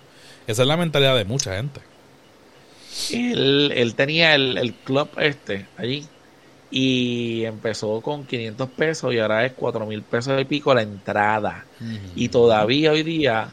Esa 0.47 0.63
es 0.63 0.69
la 0.69 0.77
mentalidad 0.77 1.17
de 1.17 1.25
mucha 1.25 1.57
gente. 1.57 1.81
Él, 3.11 3.73
él 3.75 3.95
tenía 3.95 4.35
el, 4.35 4.59
el 4.59 4.75
club 4.75 5.09
este 5.19 5.67
allí 5.79 6.07
y 6.71 7.45
empezó 7.45 8.01
con 8.01 8.25
500 8.27 8.69
pesos 8.71 9.13
y 9.15 9.19
ahora 9.19 9.45
es 9.45 9.53
4 9.53 9.87
mil 9.87 10.03
pesos 10.03 10.41
y 10.41 10.45
pico 10.45 10.75
la 10.75 10.83
entrada. 10.83 11.65
Y 12.17 12.29
todavía 12.29 12.93
hoy 12.93 13.03
día 13.03 13.53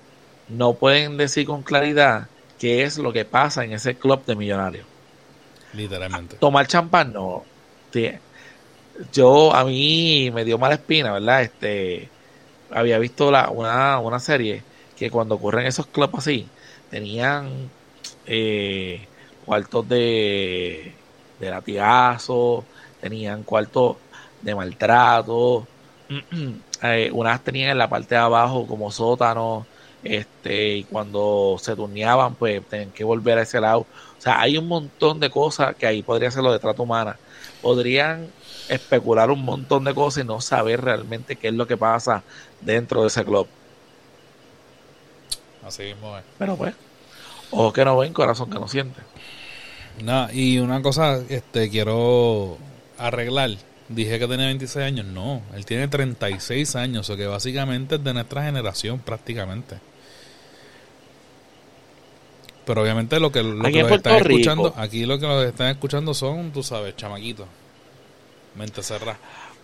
no 0.49 0.73
pueden 0.73 1.17
decir 1.17 1.45
con 1.45 1.61
claridad 1.63 2.27
qué 2.57 2.83
es 2.83 2.97
lo 2.97 3.13
que 3.13 3.25
pasa 3.25 3.63
en 3.63 3.73
ese 3.73 3.95
club 3.95 4.25
de 4.25 4.35
millonarios. 4.35 4.85
Literalmente. 5.73 6.35
Tomar 6.37 6.67
champán, 6.67 7.13
no. 7.13 7.43
Sí. 7.93 8.09
Yo, 9.13 9.53
a 9.53 9.63
mí 9.65 10.31
me 10.33 10.43
dio 10.43 10.57
mala 10.57 10.75
espina, 10.75 11.13
¿verdad? 11.13 11.43
Este, 11.43 12.09
había 12.71 12.99
visto 12.99 13.31
la, 13.31 13.49
una, 13.49 13.99
una 13.99 14.19
serie 14.19 14.63
que 14.97 15.09
cuando 15.11 15.35
ocurren 15.35 15.65
esos 15.65 15.87
clubs 15.87 16.15
así, 16.15 16.47
tenían 16.89 17.69
eh, 18.25 19.07
cuartos 19.45 19.87
de, 19.87 20.93
de 21.39 21.49
latigazo, 21.49 22.65
tenían 23.01 23.43
cuartos 23.43 23.97
de 24.41 24.55
maltrato, 24.55 25.67
eh, 26.83 27.09
unas 27.13 27.43
tenían 27.43 27.71
en 27.71 27.77
la 27.77 27.89
parte 27.89 28.15
de 28.15 28.21
abajo 28.21 28.67
como 28.67 28.91
sótano, 28.91 29.65
este, 30.03 30.77
y 30.77 30.83
cuando 30.85 31.57
se 31.59 31.75
turneaban, 31.75 32.35
pues 32.35 32.67
tenían 32.67 32.91
que 32.91 33.03
volver 33.03 33.37
a 33.37 33.43
ese 33.43 33.59
lado. 33.59 33.81
O 33.81 34.21
sea, 34.21 34.39
hay 34.41 34.57
un 34.57 34.67
montón 34.67 35.19
de 35.19 35.29
cosas 35.29 35.75
que 35.75 35.85
ahí 35.87 36.03
podría 36.03 36.31
ser 36.31 36.43
lo 36.43 36.51
de 36.51 36.59
trata 36.59 36.81
humana. 36.81 37.19
Podrían 37.61 38.33
especular 38.69 39.31
un 39.31 39.43
montón 39.43 39.83
de 39.83 39.93
cosas 39.93 40.23
y 40.23 40.27
no 40.27 40.41
saber 40.41 40.81
realmente 40.81 41.35
qué 41.35 41.49
es 41.49 41.53
lo 41.53 41.67
que 41.67 41.77
pasa 41.77 42.23
dentro 42.61 43.01
de 43.01 43.07
ese 43.07 43.25
club. 43.25 43.47
Así 45.65 45.83
mismo 45.83 46.17
es. 46.17 46.23
Pero 46.37 46.55
pues, 46.55 46.73
ojos 47.51 47.73
que 47.73 47.85
no 47.85 47.97
ven, 47.97 48.13
corazón 48.13 48.49
que 48.49 48.59
no 48.59 48.67
siente. 48.67 49.01
Nada, 50.03 50.33
y 50.33 50.59
una 50.59 50.81
cosa, 50.81 51.19
este, 51.29 51.69
quiero 51.69 52.57
arreglar. 52.97 53.51
Dije 53.89 54.19
que 54.19 54.27
tenía 54.27 54.45
26 54.45 54.85
años. 54.85 55.05
No, 55.07 55.41
él 55.55 55.65
tiene 55.65 55.87
36 55.87 56.75
años, 56.75 57.09
o 57.09 57.17
que 57.17 57.25
básicamente 57.25 57.95
es 57.95 58.03
de 58.03 58.13
nuestra 58.13 58.43
generación 58.43 58.99
prácticamente. 58.99 59.79
Pero 62.65 62.83
obviamente 62.83 63.19
lo 63.19 63.31
que, 63.31 63.41
lo 63.41 63.65
Aquí 63.65 63.73
que 63.73 63.81
los 63.81 63.91
están 63.91 64.19
Rico. 64.19 64.29
escuchando, 64.29 64.73
aquí 64.77 65.05
lo 65.05 65.17
que 65.19 65.25
los 65.25 65.43
están 65.45 65.69
escuchando 65.69 66.13
son, 66.13 66.51
tú 66.51 66.61
sabes, 66.61 66.95
chamaquitos. 66.95 67.47
Mente 68.59 68.83
cerrada. 68.83 69.17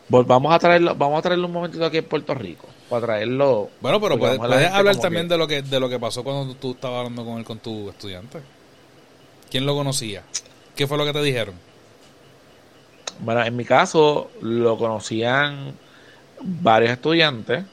Volvamos 0.07 0.53
a 0.53 0.59
traerlo, 0.59 0.95
vamos 0.95 1.19
a 1.19 1.21
traerlo 1.21 1.47
un 1.47 1.53
momentito 1.53 1.83
aquí 1.85 1.97
en 1.97 2.05
Puerto 2.05 2.33
Rico. 2.33 2.67
Para 2.89 3.05
traerlo. 3.05 3.69
Bueno, 3.81 3.99
pero 3.99 4.17
puedes, 4.17 4.37
vamos 4.37 4.55
puedes 4.55 4.71
hablar 4.71 4.95
también 4.95 5.27
que- 5.27 5.33
de 5.33 5.37
lo 5.37 5.47
que 5.47 5.61
de 5.61 5.79
lo 5.79 5.89
que 5.89 5.99
pasó 5.99 6.23
cuando 6.23 6.55
tú 6.55 6.71
estabas 6.71 6.99
hablando 6.99 7.25
con 7.25 7.37
él 7.37 7.43
con 7.43 7.59
tu 7.59 7.89
estudiante. 7.89 8.39
¿Quién 9.51 9.65
lo 9.65 9.75
conocía? 9.75 10.23
¿Qué 10.75 10.87
fue 10.87 10.97
lo 10.97 11.05
que 11.05 11.13
te 11.13 11.21
dijeron? 11.21 11.55
Bueno, 13.19 13.43
en 13.43 13.55
mi 13.55 13.65
caso 13.65 14.31
lo 14.41 14.77
conocían 14.77 15.73
varios 16.41 16.91
estudiantes 16.91 17.63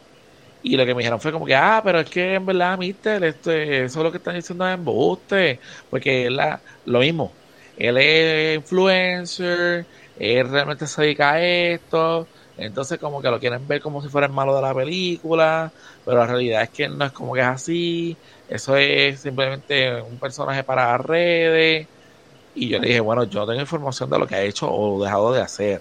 y 0.62 0.76
lo 0.76 0.86
que 0.86 0.94
me 0.94 1.00
dijeron 1.00 1.20
fue 1.20 1.32
como 1.32 1.44
que, 1.46 1.54
ah, 1.56 1.80
pero 1.84 2.00
es 2.00 2.08
que 2.08 2.34
en 2.34 2.46
verdad, 2.46 2.78
mister, 2.78 3.22
este, 3.24 3.84
eso 3.84 3.98
es 3.98 4.04
lo 4.04 4.10
que 4.12 4.18
están 4.18 4.36
diciendo 4.36 4.66
es 4.66 4.74
embuste, 4.74 5.58
porque 5.90 6.26
él 6.26 6.36
la, 6.36 6.60
lo 6.86 7.00
mismo, 7.00 7.32
él 7.76 7.96
es 7.96 8.56
influencer, 8.58 9.84
él 10.22 10.48
realmente 10.48 10.86
se 10.86 11.02
dedica 11.02 11.32
a 11.32 11.42
esto, 11.42 12.28
entonces 12.56 12.98
como 12.98 13.20
que 13.20 13.28
lo 13.28 13.40
quieren 13.40 13.66
ver 13.66 13.80
como 13.80 14.00
si 14.00 14.08
fuera 14.08 14.28
el 14.28 14.32
malo 14.32 14.54
de 14.54 14.62
la 14.62 14.72
película, 14.72 15.72
pero 16.04 16.18
la 16.18 16.26
realidad 16.26 16.62
es 16.62 16.70
que 16.70 16.88
no 16.88 17.04
es 17.04 17.12
como 17.12 17.34
que 17.34 17.40
es 17.40 17.46
así, 17.46 18.16
eso 18.48 18.76
es 18.76 19.20
simplemente 19.20 20.00
un 20.00 20.18
personaje 20.18 20.62
para 20.62 20.92
las 20.92 21.00
redes, 21.00 21.88
y 22.54 22.68
yo 22.68 22.78
le 22.78 22.88
dije, 22.88 23.00
bueno, 23.00 23.24
yo 23.24 23.40
no 23.40 23.46
tengo 23.46 23.60
información 23.60 24.10
de 24.10 24.18
lo 24.18 24.26
que 24.26 24.34
ha 24.34 24.42
hecho 24.42 24.72
o 24.72 25.02
dejado 25.02 25.32
de 25.32 25.40
hacer. 25.40 25.80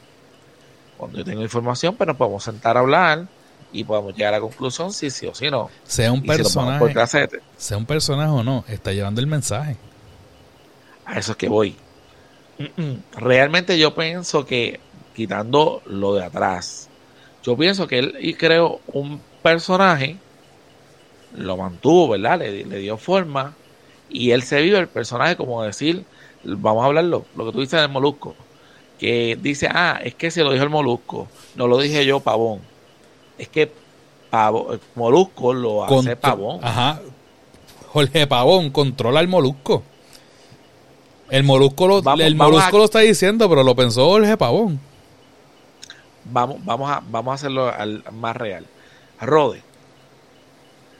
Cuando 0.98 1.18
yo 1.18 1.26
tengo 1.26 1.42
información, 1.42 1.96
pues 1.96 2.08
nos 2.08 2.16
podemos 2.16 2.44
sentar 2.44 2.78
a 2.78 2.80
hablar 2.80 3.28
y 3.74 3.84
podemos 3.84 4.16
llegar 4.16 4.34
a 4.34 4.38
la 4.38 4.42
conclusión 4.42 4.92
si 4.94 5.10
sí 5.10 5.28
o 5.28 5.36
si 5.36 5.50
no. 5.50 5.70
Sea 5.84 6.12
un 6.12 6.20
Y 6.26 6.30
si 6.30 6.44
nos 6.44 6.56
vamos 6.56 6.80
por 6.80 6.94
personaje, 6.94 7.42
sea 7.58 7.78
un 7.78 7.86
personaje 7.86 8.32
o 8.32 8.44
no, 8.44 8.64
está 8.68 8.94
llevando 8.94 9.20
el 9.20 9.28
mensaje. 9.28 9.76
a 11.06 11.20
eso 11.20 11.34
es 11.34 11.38
que 11.38 11.50
voy. 11.50 11.76
Realmente 13.18 13.78
yo 13.78 13.94
pienso 13.96 14.46
que, 14.46 14.80
quitando 15.16 15.82
lo 15.86 16.14
de 16.16 16.24
atrás, 16.26 16.90
yo 17.44 17.58
pienso 17.58 17.88
que 17.88 18.00
él 18.00 18.16
y 18.20 18.34
creó 18.36 18.80
un 18.94 19.22
personaje, 19.42 20.18
lo 21.36 21.58
mantuvo, 21.58 22.10
¿verdad? 22.10 22.40
Le, 22.40 22.66
le 22.66 22.78
dio 22.80 22.98
forma 22.98 23.56
y 24.10 24.32
él 24.32 24.44
se 24.44 24.62
vive 24.62 24.78
el 24.80 24.88
personaje 24.88 25.36
como 25.38 25.64
decir, 25.64 26.04
vamos 26.44 26.84
a 26.84 26.88
hablarlo, 26.88 27.26
lo 27.36 27.46
que 27.46 27.52
tú 27.52 27.62
dices 27.62 27.80
del 27.82 27.90
molusco, 27.90 28.36
que 29.00 29.38
dice, 29.42 29.68
ah, 29.72 30.00
es 30.04 30.14
que 30.16 30.30
se 30.32 30.44
lo 30.44 30.52
dijo 30.52 30.64
el 30.64 30.70
molusco, 30.70 31.28
no 31.56 31.68
lo 31.68 31.78
dije 31.80 32.06
yo, 32.06 32.20
pavón. 32.20 32.60
Es 33.38 33.48
que 33.50 33.72
pavo, 34.30 34.78
molusco 34.96 35.54
lo 35.54 35.84
hace 35.84 35.94
Contro- 35.96 36.20
pavón. 36.20 36.60
Ajá. 36.64 37.00
Jorge 37.88 38.26
Pavón 38.26 38.70
controla 38.70 39.20
el 39.20 39.28
molusco. 39.28 39.84
El 41.32 41.44
molusco 41.44 41.88
lo, 41.88 42.02
Vamos- 42.04 42.24
el 42.26 42.36
vamos 42.36 42.54
molusco 42.54 42.76
a- 42.76 42.80
lo 42.80 42.86
está 42.86 43.00
diciendo, 43.00 43.50
pero 43.50 43.64
lo 43.64 43.76
pensó 43.76 44.06
Jorge 44.06 44.38
Pavón. 44.38 44.80
Vamos, 46.26 46.64
vamos, 46.64 46.92
a, 46.92 47.02
vamos 47.10 47.32
a 47.32 47.36
hacerlo 47.36 47.68
al 47.70 48.04
más 48.12 48.36
real. 48.36 48.66
Rode. 49.20 49.64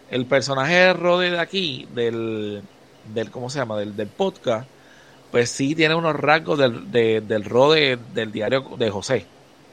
El 0.10 0.26
personaje 0.26 0.74
de 0.74 0.94
Rode 0.94 1.32
de 1.32 1.40
aquí, 1.40 1.88
del, 1.94 2.62
del 3.14 3.30
¿cómo 3.30 3.50
se 3.50 3.60
llama? 3.60 3.78
Del, 3.78 3.96
del 3.96 4.08
podcast, 4.08 4.68
pues 5.32 5.50
sí 5.52 5.76
tiene 5.76 5.96
unos 5.96 6.16
rasgos 6.16 6.58
del, 6.58 6.92
de- 6.92 7.22
del 7.22 7.46
Rode 7.46 7.98
del 8.14 8.32
diario 8.32 8.62
de 8.78 8.90
José, 8.90 9.26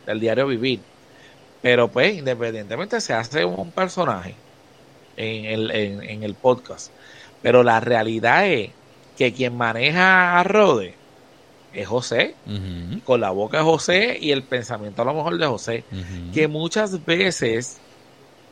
del 0.07 0.21
diario 0.21 0.47
Vivir. 0.47 0.81
Pero 1.63 1.89
pues, 1.89 2.17
independientemente 2.19 3.01
se 3.01 3.15
hace 3.15 3.45
un 3.45 3.71
personaje 3.73 4.35
en 5.17 5.45
el, 5.47 5.71
en, 5.71 6.03
en 6.03 6.23
el 6.23 6.35
podcast. 6.35 6.91
Pero 7.43 7.63
la 7.65 7.81
realidad 7.81 8.47
es 8.47 8.71
que 9.19 9.33
quien 9.33 9.57
maneja 9.57 10.39
a 10.39 10.45
Rode 10.45 10.95
es 11.75 11.89
José 11.89 12.37
con 13.05 13.21
la 13.21 13.31
boca 13.31 13.59
de 13.59 13.65
José 13.65 14.19
y 14.21 14.31
el 14.31 14.45
pensamiento 14.45 15.03
a 15.03 15.05
lo 15.07 15.13
mejor 15.13 15.37
de 15.37 15.47
José, 15.47 15.85
que 16.33 16.47
muchas 16.47 17.05
veces, 17.05 17.79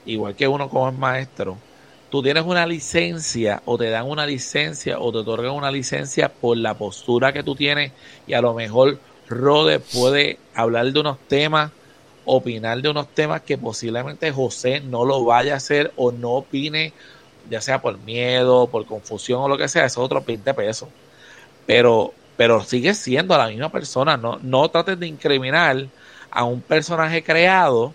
igual 0.04 0.34
que 0.34 0.48
uno 0.48 0.68
como 0.68 0.88
es 0.88 0.98
maestro, 0.98 1.56
tú 2.10 2.20
tienes 2.20 2.44
una 2.44 2.66
licencia 2.66 3.62
o 3.64 3.78
te 3.78 3.90
dan 3.90 4.06
una 4.06 4.26
licencia 4.26 4.98
o 4.98 5.12
te 5.12 5.18
otorgan 5.18 5.52
una 5.52 5.70
licencia 5.70 6.28
por 6.28 6.56
la 6.56 6.74
postura 6.74 7.32
que 7.32 7.44
tú 7.44 7.54
tienes 7.54 7.92
y 8.26 8.34
a 8.34 8.40
lo 8.40 8.52
mejor 8.52 8.98
Rode 9.28 9.78
puede 9.78 10.38
hablar 10.54 10.92
de 10.92 10.98
unos 10.98 11.18
temas, 11.28 11.70
opinar 12.24 12.82
de 12.82 12.88
unos 12.88 13.08
temas 13.08 13.42
que 13.42 13.56
posiblemente 13.56 14.32
José 14.32 14.80
no 14.80 15.04
lo 15.04 15.24
vaya 15.24 15.54
a 15.54 15.56
hacer 15.58 15.92
o 15.96 16.10
no 16.10 16.32
opine, 16.32 16.92
ya 17.48 17.60
sea 17.60 17.80
por 17.80 17.98
miedo, 17.98 18.68
por 18.68 18.86
confusión 18.86 19.40
o 19.42 19.48
lo 19.48 19.58
que 19.58 19.68
sea, 19.68 19.84
eso 19.86 20.00
es 20.00 20.04
otro 20.04 20.22
20 20.22 20.54
pesos. 20.54 20.88
Pero, 21.66 22.14
pero 22.36 22.62
sigue 22.64 22.94
siendo 22.94 23.36
la 23.38 23.48
misma 23.48 23.70
persona, 23.70 24.16
no, 24.16 24.38
no 24.42 24.68
trates 24.70 24.98
de 24.98 25.06
incriminar 25.06 25.86
a 26.30 26.44
un 26.44 26.62
personaje 26.62 27.22
creado 27.24 27.94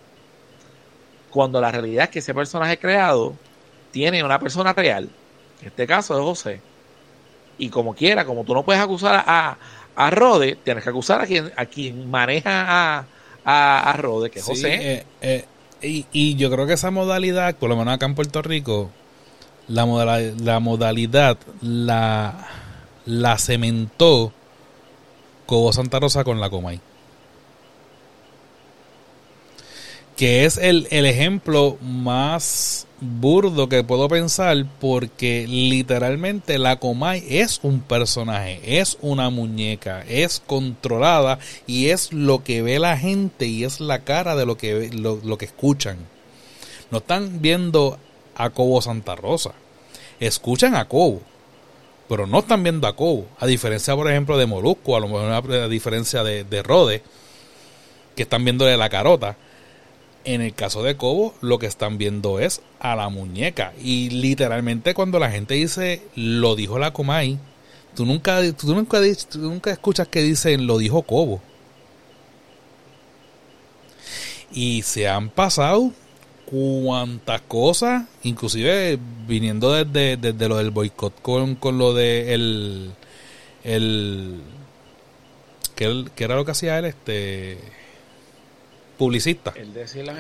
cuando 1.30 1.62
la 1.62 1.72
realidad 1.72 2.06
es 2.06 2.10
que 2.12 2.20
ese 2.20 2.34
personaje 2.34 2.78
creado 2.78 3.36
tiene 3.92 4.24
una 4.24 4.40
persona 4.40 4.74
real, 4.74 5.10
en 5.62 5.68
este 5.68 5.88
caso 5.88 6.18
es 6.18 6.24
José. 6.24 6.62
Y 7.58 7.70
como 7.70 7.94
quiera, 7.96 8.26
como 8.26 8.44
tú 8.44 8.54
no 8.54 8.64
puedes 8.66 8.82
acusar 8.82 9.24
a, 9.28 9.58
a 9.96 10.10
Rode, 10.12 10.58
tienes 10.64 10.84
que 10.84 10.90
acusar 10.90 11.22
a 11.22 11.28
quien, 11.28 11.52
a 11.56 11.66
quien 11.66 12.10
maneja 12.10 13.00
a, 13.00 13.08
a, 13.46 13.92
a 13.92 13.98
Rode, 13.98 14.32
que 14.32 14.40
es 14.40 14.46
Sí, 14.46 14.52
José. 14.56 14.80
eh, 14.80 15.06
eh, 15.22 15.46
y, 15.82 16.08
y 16.12 16.36
yo 16.36 16.52
creo 16.52 16.68
que 16.68 16.74
esa 16.74 16.92
modalidad, 16.92 17.56
por 17.58 17.70
lo 17.70 17.76
menos 17.78 17.94
acá 17.94 18.06
en 18.06 18.16
Puerto 18.16 18.42
Rico, 18.42 18.92
la, 19.68 19.86
modalidad, 20.60 21.38
la 21.62 22.48
la 23.06 23.38
cementó 23.38 24.32
Cobo 25.46 25.74
Santa 25.74 26.00
Rosa 26.00 26.24
con 26.24 26.40
la 26.40 26.50
Comay. 26.50 26.80
Que 30.16 30.46
es 30.46 30.58
el, 30.58 30.88
el 30.92 31.06
ejemplo 31.06 31.78
más 31.82 32.86
burdo 33.00 33.68
que 33.68 33.84
puedo 33.84 34.08
pensar 34.08 34.66
porque 34.80 35.48
literalmente 35.48 36.60
la 36.60 36.76
Comay 36.76 37.26
es 37.28 37.60
un 37.64 37.82
personaje, 37.82 38.80
es 38.80 38.98
una 39.02 39.32
muñeca, 39.32 40.04
es 40.08 40.42
controlada 40.46 41.40
y 41.66 41.88
es 41.88 42.14
lo 42.14 42.44
que 42.44 42.62
ve 42.62 42.78
la 42.78 42.98
gente 42.98 43.48
y 43.48 43.64
es 43.64 43.80
la 43.80 44.04
cara 44.04 44.36
de 44.36 44.46
lo 44.46 44.58
que, 44.58 44.92
lo, 44.94 45.20
lo 45.24 45.38
que 45.40 45.46
escuchan. 45.46 45.98
No 46.92 47.00
están 47.00 47.42
viendo 47.42 47.98
a 48.36 48.50
Cobo 48.50 48.82
Santa 48.82 49.16
Rosa, 49.16 49.52
escuchan 50.20 50.76
a 50.76 50.88
Cobo, 50.88 51.22
pero 52.10 52.28
no 52.28 52.40
están 52.40 52.64
viendo 52.64 52.88
a 52.88 52.96
Cobo. 52.96 53.28
A 53.40 53.48
diferencia, 53.48 53.96
por 53.96 54.10
ejemplo, 54.10 54.38
de 54.38 54.46
Molusco, 54.46 54.96
a 54.96 55.00
lo 55.00 55.08
mejor 55.08 55.32
a 55.32 55.68
diferencia 55.68 56.24
de, 56.24 56.44
de 56.44 56.64
Rode, 56.64 57.04
que 58.16 58.24
están 58.24 58.44
viéndole 58.44 58.76
la 58.78 58.90
carota 58.90 59.38
en 60.24 60.42
el 60.42 60.54
caso 60.54 60.84
de 60.84 60.98
Cobo, 60.98 61.34
lo 61.42 61.60
que 61.60 61.66
están 61.66 61.98
viendo 61.98 62.40
es 62.40 62.62
a 62.80 62.96
la 62.96 63.10
muñeca. 63.10 63.74
Y 63.82 64.10
literalmente 64.10 64.94
cuando 64.94 65.20
la 65.20 65.32
gente 65.32 65.56
dice 65.56 66.02
lo 66.16 66.56
dijo 66.56 66.80
la 66.80 66.94
Comay, 66.94 67.40
tú 67.96 68.06
nunca, 68.06 68.40
tú 68.54 68.74
nunca, 68.74 69.00
tú 69.30 69.40
nunca 69.40 69.72
escuchas 69.72 70.08
que 70.08 70.22
dicen 70.22 70.68
lo 70.68 70.78
dijo 70.78 71.02
Cobo. 71.04 71.42
Y 74.52 74.82
se 74.84 75.08
han 75.08 75.30
pasado 75.30 75.92
cuantas 76.52 77.42
cosas, 77.42 78.04
inclusive 78.24 79.00
viniendo 79.26 79.72
desde, 79.72 80.18
desde 80.18 80.50
lo 80.50 80.58
del 80.58 80.72
boicot 80.72 81.22
con, 81.22 81.56
con 81.56 81.78
lo 81.78 81.94
de 81.94 82.34
el, 82.34 82.92
el 83.64 84.42
que, 85.76 86.06
que 86.14 86.24
era 86.26 86.36
lo 86.36 86.44
que 86.44 86.52
hacía 86.52 86.78
él, 86.78 86.86
este 86.86 87.58
publicista. 88.98 89.54
El, 89.56 89.74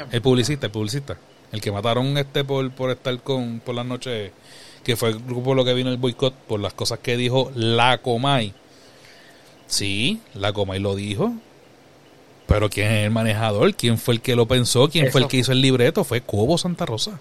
El 0.09 0.21
publicista, 0.21 0.67
el 0.67 0.71
publicista. 0.71 1.17
El 1.51 1.59
que 1.59 1.71
mataron 1.71 2.17
este 2.17 2.45
por, 2.45 2.71
por 2.71 2.91
estar 2.91 3.21
con 3.21 3.59
por 3.59 3.75
las 3.75 3.85
noches, 3.85 4.31
que 4.85 4.95
fue 4.95 5.09
el 5.09 5.19
grupo 5.19 5.43
por 5.43 5.57
lo 5.57 5.65
que 5.65 5.73
vino 5.73 5.89
el 5.89 5.97
boicot, 5.97 6.33
por 6.33 6.61
las 6.61 6.73
cosas 6.73 6.99
que 6.99 7.17
dijo 7.17 7.51
la 7.55 7.97
Comay. 7.97 8.53
Sí, 9.67 10.21
la 10.33 10.53
Comay 10.53 10.79
lo 10.79 10.95
dijo. 10.95 11.33
Pero 12.51 12.69
¿quién 12.69 12.91
es 12.91 13.05
el 13.05 13.11
manejador? 13.11 13.73
¿Quién 13.75 13.97
fue 13.97 14.15
el 14.15 14.21
que 14.21 14.35
lo 14.35 14.45
pensó? 14.47 14.89
¿Quién 14.89 15.11
fue 15.11 15.21
el 15.21 15.27
que 15.27 15.37
hizo 15.37 15.51
el 15.51 15.61
libreto? 15.61 16.03
Fue 16.03 16.21
Cobo 16.21 16.57
Santa 16.57 16.85
Rosa. 16.85 17.19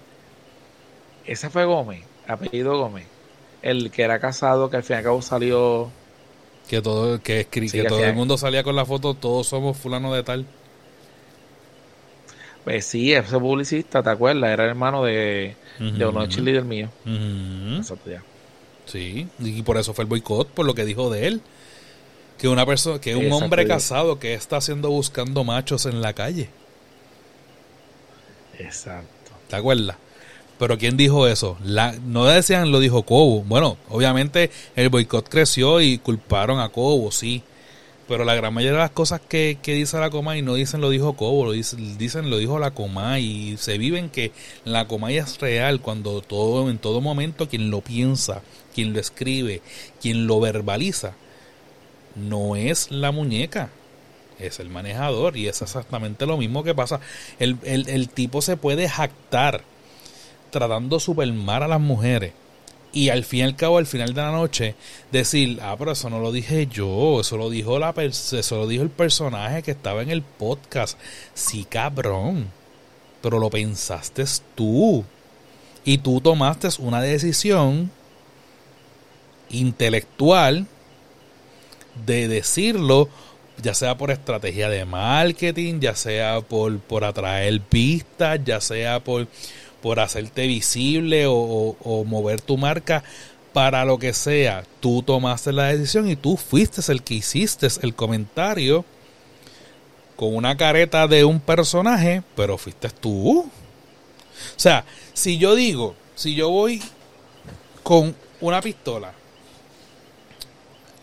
Ese 1.25 1.49
fue 1.49 1.65
Gómez, 1.65 2.03
apellido 2.27 2.77
Gómez. 2.77 3.05
El 3.61 3.91
que 3.91 4.01
era 4.01 4.19
casado, 4.19 4.69
que 4.69 4.77
al 4.77 4.83
fin 4.83 4.95
y 4.95 4.97
al 4.97 5.03
cabo 5.03 5.21
salió. 5.21 5.89
Que 6.67 6.81
todo, 6.81 7.21
que, 7.21 7.47
escri- 7.49 7.67
Sí, 7.69 7.77
que 7.77 7.83
que 7.83 7.89
todo 7.89 8.03
el 8.03 8.13
mundo 8.15 8.37
salía 8.37 8.63
con 8.63 8.75
la 8.75 8.85
foto, 8.85 9.13
todos 9.13 9.47
somos 9.47 9.77
fulano 9.77 10.13
de 10.13 10.23
tal. 10.23 10.45
Pues 12.63 12.85
sí, 12.85 13.13
ese 13.13 13.39
publicista, 13.39 14.03
¿te 14.03 14.09
acuerdas? 14.09 14.51
Era 14.51 14.65
hermano 14.65 15.03
de, 15.03 15.55
de 15.79 16.05
uno 16.05 16.19
de 16.19 16.25
Ujú. 16.25 16.27
cheerleader 16.27 16.63
mío. 16.63 16.89
Exacto, 17.77 18.09
ya. 18.11 18.21
Sí, 18.85 19.27
y 19.39 19.61
por 19.63 19.77
eso 19.77 19.93
fue 19.93 20.03
el 20.03 20.09
boicot, 20.09 20.47
por 20.49 20.65
lo 20.65 20.75
que 20.75 20.85
dijo 20.85 21.09
de 21.09 21.27
él. 21.27 21.41
Que 22.41 22.47
una 22.47 22.65
persona, 22.65 22.99
que 22.99 23.15
un 23.15 23.25
Exacto, 23.25 23.45
hombre 23.45 23.67
casado 23.67 24.17
que 24.17 24.33
está 24.33 24.57
haciendo 24.57 24.89
buscando 24.89 25.43
machos 25.43 25.85
en 25.85 26.01
la 26.01 26.13
calle. 26.13 26.49
Exacto. 28.57 29.31
¿Te 29.47 29.57
acuerdas? 29.57 29.95
Pero 30.57 30.75
¿quién 30.79 30.97
dijo 30.97 31.27
eso? 31.27 31.55
La, 31.63 31.91
no 32.03 32.25
decían 32.25 32.71
lo 32.71 32.79
dijo 32.79 33.03
Cobo. 33.03 33.43
Bueno, 33.43 33.77
obviamente 33.89 34.49
el 34.75 34.89
boicot 34.89 35.29
creció 35.29 35.81
y 35.81 35.99
culparon 35.99 36.59
a 36.59 36.69
Cobo, 36.69 37.11
sí. 37.11 37.43
Pero 38.07 38.25
la 38.25 38.33
gran 38.33 38.55
mayoría 38.55 38.77
de 38.77 38.83
las 38.85 38.89
cosas 38.89 39.21
que, 39.21 39.59
que 39.61 39.75
dice 39.75 39.99
la 39.99 40.09
Comay 40.09 40.41
no 40.41 40.55
dicen 40.55 40.81
lo 40.81 40.89
dijo 40.89 41.13
Cobo, 41.13 41.45
lo 41.45 41.51
dicen, 41.51 41.99
dicen 41.99 42.31
lo 42.31 42.37
dijo 42.37 42.57
la 42.57 42.71
Comay. 42.71 43.23
Y 43.23 43.57
se 43.57 43.77
viven 43.77 44.09
que 44.09 44.31
la 44.65 44.87
Comay 44.87 45.17
es 45.17 45.39
real 45.39 45.79
cuando 45.79 46.21
todo, 46.21 46.71
en 46.71 46.79
todo 46.79 47.01
momento 47.01 47.47
quien 47.47 47.69
lo 47.69 47.81
piensa, 47.81 48.41
quien 48.73 48.93
lo 48.93 48.99
escribe, 48.99 49.61
quien 50.01 50.25
lo 50.25 50.39
verbaliza, 50.39 51.13
no 52.15 52.55
es 52.55 52.91
la 52.91 53.11
muñeca, 53.11 53.69
es 54.39 54.59
el 54.59 54.69
manejador. 54.69 55.37
Y 55.37 55.47
es 55.47 55.61
exactamente 55.61 56.25
lo 56.25 56.37
mismo 56.37 56.63
que 56.63 56.75
pasa. 56.75 56.99
El, 57.39 57.57
el, 57.63 58.09
tipo 58.09 58.41
se 58.41 58.57
puede 58.57 58.89
jactar 58.89 59.63
tratando 60.49 60.99
super 60.99 61.31
mal 61.31 61.63
a 61.63 61.67
las 61.67 61.81
mujeres. 61.81 62.33
Y 62.93 63.07
al 63.07 63.23
fin 63.23 63.39
y 63.39 63.43
al 63.43 63.55
cabo, 63.55 63.77
al 63.77 63.85
final 63.85 64.13
de 64.13 64.21
la 64.21 64.31
noche, 64.31 64.75
decir, 65.11 65.59
ah, 65.61 65.75
pero 65.79 65.93
eso 65.93 66.09
no 66.09 66.19
lo 66.19 66.33
dije 66.33 66.67
yo, 66.67 67.21
eso 67.21 67.37
lo 67.37 67.49
dijo 67.49 67.79
la 67.79 67.93
eso 67.97 68.57
lo 68.57 68.67
dijo 68.67 68.83
el 68.83 68.89
personaje 68.89 69.63
que 69.63 69.71
estaba 69.71 70.01
en 70.01 70.09
el 70.09 70.21
podcast. 70.21 70.97
Sí, 71.33 71.63
cabrón. 71.63 72.47
Pero 73.21 73.39
lo 73.39 73.49
pensaste 73.49 74.25
tú. 74.55 75.05
Y 75.85 75.99
tú 75.99 76.19
tomaste 76.19 76.67
una 76.79 77.01
decisión 77.01 77.91
intelectual 79.49 80.67
de 82.05 82.27
decirlo, 82.27 83.09
ya 83.61 83.73
sea 83.73 83.97
por 83.97 84.11
estrategia 84.11 84.69
de 84.69 84.85
marketing, 84.85 85.79
ya 85.79 85.95
sea 85.95 86.41
por, 86.41 86.79
por 86.79 87.03
atraer 87.03 87.61
pistas, 87.61 88.39
ya 88.43 88.59
sea 88.61 88.99
por, 89.01 89.27
por 89.81 89.99
hacerte 89.99 90.47
visible 90.47 91.25
o, 91.27 91.33
o- 91.33 91.77
o 91.83 92.03
mover 92.03 92.41
tu 92.41 92.57
marca 92.57 93.03
para 93.53 93.83
lo 93.85 93.99
que 93.99 94.13
sea. 94.13 94.63
Tú 94.79 95.03
tomaste 95.03 95.51
la 95.51 95.67
decisión 95.67 96.09
y 96.09 96.15
tú 96.15 96.37
fuiste 96.37 96.81
el 96.91 97.03
que 97.03 97.15
hiciste 97.15 97.67
el 97.81 97.93
comentario 97.93 98.85
con 100.15 100.35
una 100.35 100.55
careta 100.55 101.07
de 101.07 101.25
un 101.25 101.39
personaje, 101.39 102.21
pero 102.35 102.57
fuiste 102.57 102.89
tú. 102.89 103.39
O 103.41 103.49
sea, 104.55 104.85
si 105.13 105.37
yo 105.37 105.55
digo, 105.55 105.95
si 106.15 106.35
yo 106.35 106.49
voy 106.49 106.81
con 107.83 108.15
una 108.39 108.61
pistola 108.61 109.13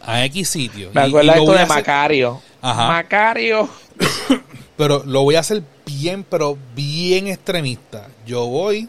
a 0.09 0.25
X 0.25 0.49
sitio 0.49 0.91
Me 0.95 1.03
acuerdo 1.03 1.33
esto 1.33 1.53
de 1.53 1.59
hacer- 1.59 1.69
Macario. 1.77 2.41
Ajá. 2.63 2.89
Macario. 2.89 3.69
pero 4.77 5.03
lo 5.05 5.23
voy 5.23 5.35
a 5.35 5.41
hacer 5.41 5.63
bien, 5.85 6.25
pero 6.25 6.57
bien 6.75 7.29
extremista. 7.29 8.09
Yo 8.27 8.47
voy 8.47 8.89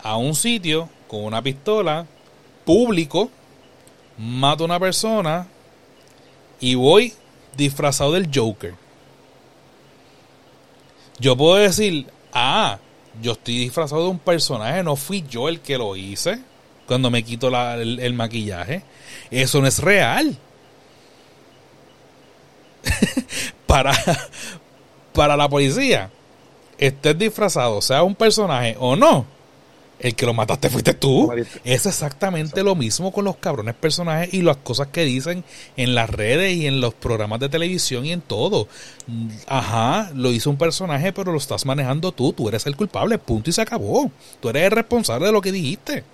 a 0.00 0.16
un 0.16 0.32
sitio 0.36 0.88
con 1.08 1.24
una 1.24 1.42
pistola 1.42 2.06
público, 2.64 3.30
mato 4.16 4.62
a 4.62 4.66
una 4.66 4.78
persona 4.78 5.48
y 6.60 6.76
voy 6.76 7.12
disfrazado 7.56 8.12
del 8.12 8.30
Joker. 8.32 8.74
Yo 11.18 11.36
puedo 11.36 11.56
decir, 11.56 12.06
ah, 12.32 12.78
yo 13.20 13.32
estoy 13.32 13.58
disfrazado 13.58 14.04
de 14.04 14.10
un 14.10 14.20
personaje, 14.20 14.84
no 14.84 14.94
fui 14.94 15.24
yo 15.28 15.48
el 15.48 15.58
que 15.60 15.76
lo 15.76 15.96
hice 15.96 16.38
cuando 16.88 17.10
me 17.10 17.22
quito 17.22 17.48
la- 17.50 17.74
el, 17.76 18.00
el 18.00 18.14
maquillaje. 18.14 18.82
Eso 19.30 19.60
no 19.60 19.68
es 19.68 19.78
real. 19.78 20.36
para, 23.66 23.92
para 25.12 25.36
la 25.36 25.48
policía, 25.48 26.10
estés 26.78 27.18
disfrazado, 27.18 27.80
sea 27.82 28.02
un 28.02 28.14
personaje 28.14 28.76
o 28.78 28.96
no, 28.96 29.26
el 29.98 30.14
que 30.14 30.24
lo 30.26 30.32
mataste 30.32 30.70
fuiste 30.70 30.94
tú. 30.94 31.26
Es 31.64 31.84
exactamente 31.86 32.62
lo 32.62 32.76
mismo 32.76 33.12
con 33.12 33.24
los 33.24 33.36
cabrones 33.36 33.74
personajes 33.74 34.32
y 34.32 34.42
las 34.42 34.58
cosas 34.58 34.86
que 34.88 35.04
dicen 35.04 35.44
en 35.76 35.94
las 35.96 36.08
redes 36.08 36.56
y 36.56 36.66
en 36.68 36.80
los 36.80 36.94
programas 36.94 37.40
de 37.40 37.48
televisión 37.48 38.06
y 38.06 38.12
en 38.12 38.20
todo. 38.20 38.68
Ajá, 39.48 40.10
lo 40.14 40.30
hizo 40.30 40.50
un 40.50 40.56
personaje, 40.56 41.12
pero 41.12 41.32
lo 41.32 41.38
estás 41.38 41.66
manejando 41.66 42.12
tú. 42.12 42.32
Tú 42.32 42.48
eres 42.48 42.64
el 42.66 42.76
culpable, 42.76 43.18
punto 43.18 43.50
y 43.50 43.52
se 43.52 43.60
acabó. 43.62 44.10
Tú 44.40 44.48
eres 44.50 44.64
el 44.66 44.70
responsable 44.70 45.26
de 45.26 45.32
lo 45.32 45.40
que 45.42 45.50
dijiste. 45.52 46.04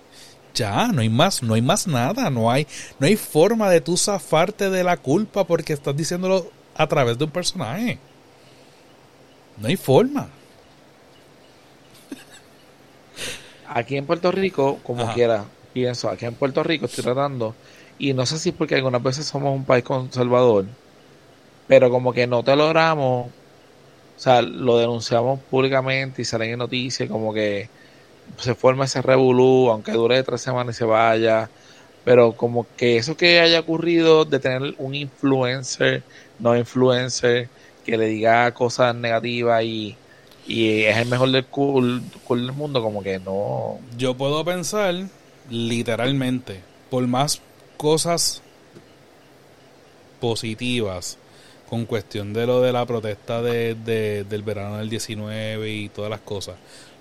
Ya, 0.55 0.87
no 0.87 1.01
hay 1.01 1.09
más, 1.09 1.43
no 1.43 1.53
hay 1.53 1.61
más 1.61 1.85
nada, 1.85 2.29
no 2.29 2.49
hay, 2.49 2.65
no 2.97 3.07
hay 3.07 3.17
forma 3.17 3.69
de 3.69 3.81
tú 3.81 3.97
zafarte 3.97 4.69
de 4.69 4.83
la 4.85 4.95
culpa 4.97 5.43
porque 5.45 5.73
estás 5.73 5.95
diciéndolo 5.95 6.49
a 6.75 6.87
través 6.87 7.17
de 7.17 7.25
un 7.25 7.31
personaje. 7.31 7.99
No 9.57 9.67
hay 9.67 9.75
forma. 9.75 10.29
Aquí 13.67 13.97
en 13.97 14.05
Puerto 14.05 14.31
Rico, 14.31 14.79
como 14.83 15.03
Ajá. 15.03 15.13
quiera, 15.13 15.45
pienso, 15.73 16.09
aquí 16.09 16.25
en 16.25 16.35
Puerto 16.35 16.63
Rico 16.63 16.85
estoy 16.85 17.03
tratando, 17.03 17.53
y 17.97 18.13
no 18.13 18.25
sé 18.25 18.39
si 18.39 18.49
es 18.49 18.55
porque 18.55 18.75
algunas 18.75 19.03
veces 19.03 19.25
somos 19.25 19.53
un 19.53 19.65
país 19.65 19.83
conservador, 19.83 20.65
pero 21.67 21.89
como 21.89 22.13
que 22.13 22.27
no 22.27 22.43
te 22.43 22.55
logramos, 22.55 23.27
o 23.27 24.19
sea, 24.19 24.41
lo 24.41 24.77
denunciamos 24.77 25.39
públicamente 25.41 26.21
y 26.21 26.25
salen 26.25 26.51
en 26.51 26.59
noticias, 26.59 27.09
como 27.09 27.33
que 27.33 27.69
se 28.39 28.55
forma 28.55 28.85
ese 28.85 29.01
revolú, 29.01 29.69
aunque 29.71 29.91
dure 29.93 30.23
tres 30.23 30.41
semanas 30.41 30.75
y 30.75 30.79
se 30.79 30.85
vaya, 30.85 31.49
pero 32.03 32.33
como 32.35 32.67
que 32.75 32.97
eso 32.97 33.17
que 33.17 33.39
haya 33.39 33.59
ocurrido 33.59 34.25
de 34.25 34.39
tener 34.39 34.75
un 34.77 34.95
influencer, 34.95 36.03
no 36.39 36.55
influencer, 36.57 37.49
que 37.83 37.97
le 37.97 38.07
diga 38.07 38.53
cosas 38.53 38.95
negativas 38.95 39.63
y, 39.63 39.97
y 40.45 40.83
es 40.83 40.97
el 40.97 41.07
mejor 41.07 41.31
del 41.31 41.45
cool, 41.47 42.03
cool 42.23 42.45
del 42.47 42.55
mundo, 42.55 42.81
como 42.81 43.01
que 43.03 43.19
no. 43.19 43.79
Yo 43.97 44.15
puedo 44.15 44.43
pensar 44.45 44.95
literalmente, 45.49 46.61
por 46.89 47.05
más 47.07 47.41
cosas 47.77 48.41
positivas 50.19 51.17
con 51.69 51.85
cuestión 51.85 52.33
de 52.33 52.45
lo 52.45 52.61
de 52.61 52.71
la 52.71 52.85
protesta 52.85 53.41
de, 53.41 53.75
de- 53.75 54.23
del 54.23 54.43
verano 54.43 54.77
del 54.77 54.89
19 54.89 55.71
y 55.71 55.89
todas 55.89 56.09
las 56.11 56.21
cosas, 56.21 56.55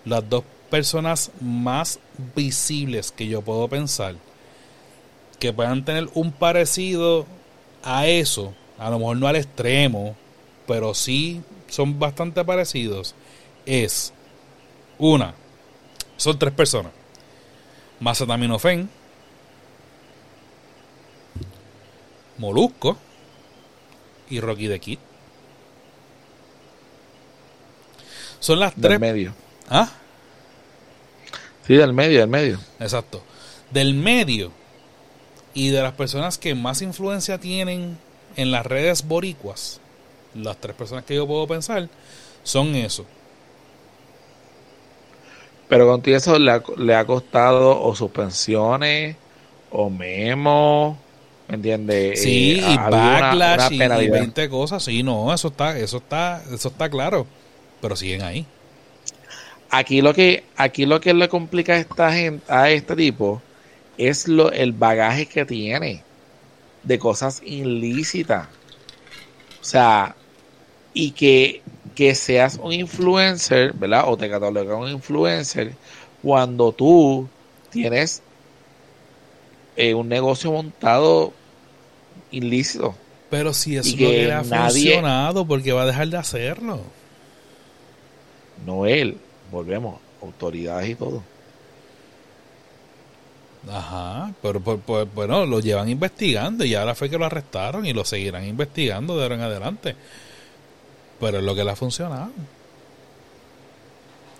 las 0.04 0.28
dos 0.28 0.44
personas 0.74 1.30
más 1.40 2.00
visibles 2.34 3.12
que 3.12 3.28
yo 3.28 3.42
puedo 3.42 3.68
pensar 3.68 4.16
que 5.38 5.52
puedan 5.52 5.84
tener 5.84 6.08
un 6.14 6.32
parecido 6.32 7.26
a 7.84 8.08
eso, 8.08 8.52
a 8.76 8.90
lo 8.90 8.98
mejor 8.98 9.18
no 9.18 9.28
al 9.28 9.36
extremo, 9.36 10.16
pero 10.66 10.92
sí 10.92 11.42
son 11.68 12.00
bastante 12.00 12.44
parecidos, 12.44 13.14
es 13.64 14.12
una, 14.98 15.34
son 16.16 16.40
tres 16.40 16.52
personas. 16.52 16.90
Mazataminofen, 18.00 18.90
Molusco 22.36 22.96
y 24.28 24.40
Rocky 24.40 24.66
the 24.66 24.80
Kid. 24.80 24.98
Son 28.40 28.58
las 28.58 28.74
Del 28.74 28.82
tres. 28.82 28.98
medio. 28.98 29.34
¿Ah? 29.70 29.88
Sí, 31.66 31.74
del 31.74 31.92
medio, 31.92 32.20
del 32.20 32.28
medio. 32.28 32.58
Exacto. 32.80 33.22
Del 33.70 33.94
medio 33.94 34.50
y 35.54 35.70
de 35.70 35.82
las 35.82 35.92
personas 35.94 36.36
que 36.38 36.54
más 36.54 36.82
influencia 36.82 37.38
tienen 37.38 37.96
en 38.36 38.50
las 38.50 38.66
redes 38.66 39.06
boricuas, 39.06 39.80
las 40.34 40.56
tres 40.60 40.74
personas 40.76 41.04
que 41.04 41.14
yo 41.14 41.26
puedo 41.26 41.46
pensar, 41.46 41.88
son 42.42 42.74
eso. 42.74 43.06
Pero 45.68 45.86
contigo 45.86 46.16
eso 46.16 46.38
le 46.38 46.50
ha, 46.50 46.62
le 46.76 46.94
ha 46.94 47.04
costado 47.06 47.80
o 47.82 47.94
suspensiones 47.94 49.16
o 49.70 49.88
memos, 49.90 50.96
¿me 51.48 51.54
entiendes? 51.56 52.22
Sí, 52.22 52.52
Eh, 52.52 52.58
y 52.58 52.62
habido 52.76 52.86
una- 52.88 53.20
backlash 53.20 53.56
una 53.60 53.70
y- 53.70 53.74
y, 53.74 53.78
penalidad. 53.78 54.18
20 54.20 54.48
cosas. 54.50 54.84
Sí, 54.84 55.02
no, 55.02 55.32
eso 55.32 55.48
está, 55.48 55.78
eso 55.78 55.96
está, 55.96 56.42
eso 56.52 56.68
está 56.68 56.88
claro. 56.90 57.26
Pero 57.80 57.96
siguen 57.96 58.22
ahí. 58.22 58.46
Aquí 59.70 60.00
lo 60.02 60.14
que 60.14 60.44
aquí 60.56 60.86
lo 60.86 61.00
que 61.00 61.14
le 61.14 61.28
complica 61.28 61.72
a 61.74 61.78
esta 61.78 62.12
gente, 62.12 62.44
a 62.52 62.70
este 62.70 62.94
tipo 62.94 63.42
es 63.98 64.28
lo 64.28 64.50
el 64.52 64.72
bagaje 64.72 65.26
que 65.26 65.44
tiene 65.44 66.02
de 66.82 66.98
cosas 66.98 67.42
ilícitas. 67.44 68.46
O 69.60 69.64
sea, 69.64 70.14
y 70.92 71.10
que, 71.12 71.62
que 71.94 72.14
seas 72.14 72.58
un 72.62 72.72
influencer, 72.72 73.72
¿verdad? 73.72 74.04
O 74.06 74.16
te 74.16 74.28
catalogan 74.30 74.78
un 74.78 74.90
influencer 74.90 75.72
cuando 76.22 76.70
tú 76.72 77.28
tienes 77.70 78.22
eh, 79.76 79.94
un 79.94 80.08
negocio 80.08 80.52
montado 80.52 81.32
ilícito. 82.30 82.94
Pero 83.30 83.52
si 83.52 83.76
eso 83.76 83.96
que 83.96 84.04
que 84.04 84.24
le 84.26 84.32
ha 84.32 84.42
nadie- 84.42 84.92
funcionado, 84.92 85.46
porque 85.46 85.72
va 85.72 85.82
a 85.82 85.86
dejar 85.86 86.08
de 86.08 86.16
hacerlo? 86.18 86.80
No 88.64 88.86
él, 88.86 89.16
volvemos, 89.54 89.98
autoridades 90.20 90.90
y 90.90 90.94
todo. 90.94 91.22
Ajá, 93.70 94.32
pero 94.42 94.60
pues, 94.60 94.78
pues, 94.84 95.08
bueno, 95.14 95.46
lo 95.46 95.60
llevan 95.60 95.88
investigando 95.88 96.64
y 96.64 96.74
ahora 96.74 96.94
fue 96.94 97.08
que 97.08 97.18
lo 97.18 97.24
arrestaron 97.24 97.86
y 97.86 97.92
lo 97.92 98.04
seguirán 98.04 98.44
investigando 98.44 99.16
de 99.16 99.22
ahora 99.22 99.34
en 99.36 99.40
adelante. 99.40 99.96
Pero 101.18 101.38
es 101.38 101.44
lo 101.44 101.54
que 101.54 101.64
le 101.64 101.70
ha 101.70 101.76
funcionado. 101.76 102.30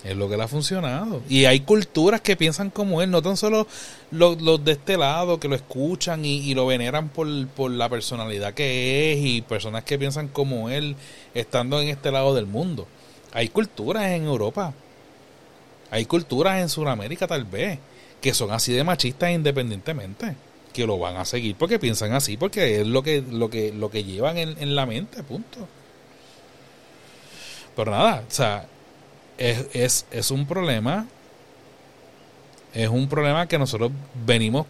Es 0.05 0.15
lo 0.15 0.29
que 0.29 0.37
le 0.37 0.43
ha 0.43 0.49
funcionado. 0.49 1.23
Y 1.31 1.47
hay 1.47 1.61
culturas 1.61 2.21
que 2.21 2.37
piensan 2.37 2.69
como 2.69 3.01
él, 3.01 3.11
no 3.11 3.23
tan 3.23 3.39
solo 3.39 3.67
los, 4.11 4.37
de 4.63 4.73
este 4.73 4.99
lado 4.99 5.41
que 5.41 5.49
lo 5.49 5.55
escuchan 5.55 6.27
y, 6.27 6.53
lo 6.53 6.67
veneran 6.67 7.09
por 7.09 7.71
la 7.71 7.89
personalidad 7.89 8.53
que 8.53 9.13
es 9.13 9.25
y 9.25 9.41
personas 9.41 9.85
que 9.85 9.99
piensan 9.99 10.29
como 10.29 10.69
él 10.69 10.97
estando 11.33 11.81
en 11.81 11.89
este 11.89 12.11
lado 12.11 12.35
del 12.35 12.47
mundo. 12.47 12.87
Hay 13.33 13.49
culturas 13.49 14.05
en 14.13 14.27
Europa, 14.27 14.75
hay 15.95 16.07
culturas 16.07 16.61
en 16.61 16.69
Sudamérica 16.69 17.29
tal 17.29 17.45
vez 17.45 17.79
que 18.21 18.35
son 18.35 18.51
así 18.51 18.73
de 18.73 18.83
machistas 18.83 19.31
independientemente 19.31 20.35
que 20.73 20.89
lo 20.89 20.99
van 20.99 21.17
a 21.17 21.25
seguir 21.25 21.55
porque 21.55 21.79
piensan 21.79 22.13
así 22.15 22.37
porque 22.37 22.81
es 22.81 22.87
lo 22.89 23.05
que 23.05 23.23
lo 23.23 23.49
que 23.49 23.73
lo 23.73 23.93
que 23.93 24.03
llevan 24.03 24.37
en, 24.37 24.57
en 24.59 24.75
la 24.75 24.87
mente 24.87 25.23
punto. 25.23 25.69
Pero 27.77 27.93
nada 27.93 28.25
o 28.27 28.31
sea 28.31 28.67
es, 29.39 29.69
es, 29.73 30.07
es 30.11 30.33
un 30.33 30.47
problema 30.47 31.07
es 32.73 32.89
un 32.89 33.09
problema 33.09 33.47
que 33.47 33.57
nosotros 33.57 33.93
venimos 34.27 34.67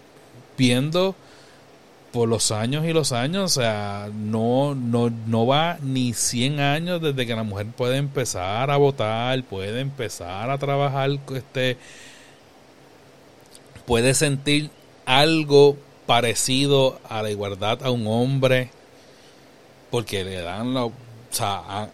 viendo 0.59 1.14
por 2.15 2.29
los 2.29 2.53
años 2.53 2.87
y 2.87 2.93
los 2.93 3.11
años, 3.11 3.43
o 3.57 3.61
sea, 3.61 4.09
no, 4.15 4.77
no, 4.77 5.11
no 5.11 5.47
va 5.49 5.79
ni 5.83 6.15
100 6.15 6.61
años 6.61 7.03
desde 7.03 7.27
que 7.27 7.35
la 7.35 7.43
mujer 7.43 7.67
puede 7.67 7.97
empezar 7.97 8.71
a 8.71 8.77
votar, 8.77 9.43
puede 9.43 9.81
empezar 9.81 10.49
a 10.49 10.59
trabajar, 10.59 11.11
este, 11.35 11.77
puede 13.85 14.15
sentir 14.15 14.71
algo 15.07 15.77
parecido 16.07 17.01
a 17.09 17.21
la 17.21 17.33
igualdad 17.33 17.83
a 17.83 17.91
un 17.91 18.07
hombre, 18.07 18.71
porque 19.91 20.23
le 20.23 20.41
dan 20.41 20.73
la, 20.73 20.85
o 20.85 20.93
sea, 21.31 21.91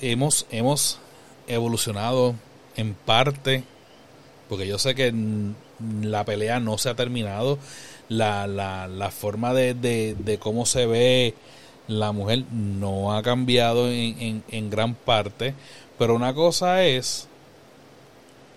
hemos, 0.00 0.46
hemos, 0.50 0.98
evolucionado 1.46 2.34
en 2.74 2.94
parte, 2.94 3.62
porque 4.48 4.66
yo 4.66 4.78
sé 4.78 4.96
que 4.96 5.14
la 6.02 6.24
pelea 6.24 6.58
no 6.58 6.76
se 6.76 6.88
ha 6.88 6.96
terminado, 6.96 7.60
la, 8.12 8.46
la, 8.46 8.88
la 8.88 9.10
forma 9.10 9.54
de, 9.54 9.74
de, 9.74 10.14
de 10.18 10.38
cómo 10.38 10.66
se 10.66 10.86
ve 10.86 11.34
la 11.88 12.12
mujer 12.12 12.44
no 12.52 13.14
ha 13.14 13.22
cambiado 13.22 13.90
en, 13.90 14.42
en, 14.48 14.70
gran 14.70 14.94
parte, 14.94 15.54
pero 15.98 16.14
una 16.14 16.34
cosa 16.34 16.84
es 16.84 17.28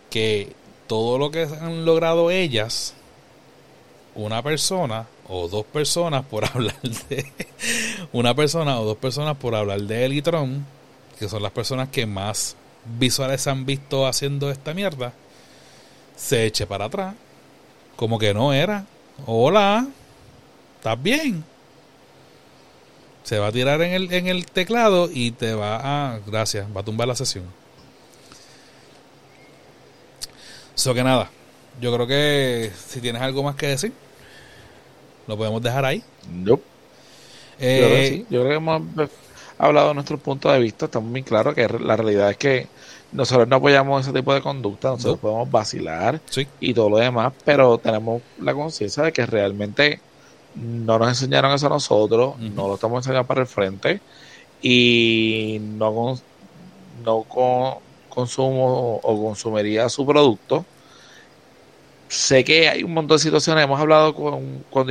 que 0.10 0.54
todo 0.88 1.18
lo 1.18 1.32
que 1.32 1.44
han 1.44 1.86
logrado 1.86 2.32
ellas, 2.32 2.94
una 4.14 4.42
persona 4.44 5.08
o 5.28 5.48
dos 5.48 5.66
personas 5.66 6.26
por 6.26 6.46
hablar 6.54 6.80
de 6.82 7.26
una 8.14 8.34
persona 8.36 8.80
o 8.80 8.86
dos 8.86 8.98
personas 8.98 9.38
por 9.38 9.56
hablar 9.56 9.82
de 9.82 10.06
Elitron, 10.06 10.66
que 11.20 11.28
son 11.28 11.44
las 11.44 11.52
personas 11.52 11.90
que 11.90 12.06
más 12.06 12.56
visuales 12.98 13.48
han 13.48 13.66
visto 13.66 14.06
haciendo 14.06 14.52
esta 14.52 14.74
mierda, 14.74 15.14
se 16.16 16.46
eche 16.46 16.68
para 16.68 16.86
atrás, 16.86 17.16
como 17.96 18.20
que 18.20 18.34
no 18.34 18.54
era. 18.54 18.86
Hola, 19.18 19.88
¿estás 20.78 21.02
bien? 21.02 21.44
Se 23.24 23.40
va 23.40 23.48
a 23.48 23.52
tirar 23.52 23.82
en 23.82 23.92
el, 23.92 24.14
en 24.14 24.28
el 24.28 24.46
teclado 24.46 25.10
y 25.12 25.32
te 25.32 25.54
va 25.54 26.14
a. 26.14 26.20
Gracias, 26.26 26.68
va 26.76 26.82
a 26.82 26.86
tumbar 26.86 27.08
la 27.08 27.16
sesión. 27.16 27.54
Eso 30.76 30.94
que 30.94 31.04
nada, 31.04 31.30
yo 31.80 31.94
creo 31.94 32.08
que 32.08 32.72
si 32.88 33.00
tienes 33.02 33.22
algo 33.22 33.44
más 33.44 33.56
que 33.56 33.68
decir, 33.68 33.94
lo 35.28 35.38
podemos 35.38 35.62
dejar 35.62 35.86
ahí. 35.86 36.04
Nope. 36.30 36.64
Yo 37.60 37.68
Eh, 37.68 37.78
creo 37.86 37.90
que 37.90 38.04
sí. 38.04 38.26
Yo 38.30 38.42
creo 38.42 38.50
que 38.50 38.56
hemos 38.56 38.82
hablado 39.58 39.90
de 39.90 39.94
nuestro 39.96 40.18
punto 40.18 40.52
de 40.52 40.60
vista. 40.60 40.86
Estamos 40.86 41.12
bien 41.12 41.26
claros 41.26 41.56
que 41.56 41.68
la 41.68 41.96
realidad 41.96 42.32
es 42.32 42.38
que 42.38 42.68
nosotros 43.12 43.48
no 43.48 43.58
apoyamos 43.58 44.02
ese 44.02 44.14
tipo 44.14 44.34
de 44.34 44.42
conducta. 44.42 44.90
Nosotros 44.90 45.16
No. 45.16 45.22
podemos 45.22 45.52
vacilar 45.52 46.22
sí, 46.30 46.48
y 46.60 46.74
todo 46.74 46.90
lo 46.90 46.98
demás, 46.98 47.34
pero 47.44 47.78
tenemos 47.78 48.22
la 48.40 48.54
conciencia 48.54 49.04
de 49.04 49.14
que 49.14 49.26
realmente 49.26 50.02
no 50.56 50.98
nos 51.00 51.10
enseñaron 51.10 51.52
eso 51.54 51.68
a 51.68 51.70
nosotros, 51.70 52.38
no 52.40 52.68
lo 52.68 52.76
estamos 52.76 53.00
enseñando 53.00 53.28
para 53.28 53.42
el 53.42 53.48
frente 53.48 54.00
y 54.62 55.58
no, 55.62 56.18
no 57.04 57.24
con- 57.24 57.76
consumo 58.10 59.00
o 59.04 59.26
consumiría 59.26 59.90
su 59.90 60.06
producto. 60.06 60.66
Sé 62.08 62.44
que 62.44 62.70
hay 62.70 62.84
un 62.84 62.94
montón 62.94 63.18
de 63.18 63.24
situaciones, 63.24 63.64
hemos 63.64 63.80
hablado 63.80 64.14
con, 64.16 64.64
con, 64.70 64.88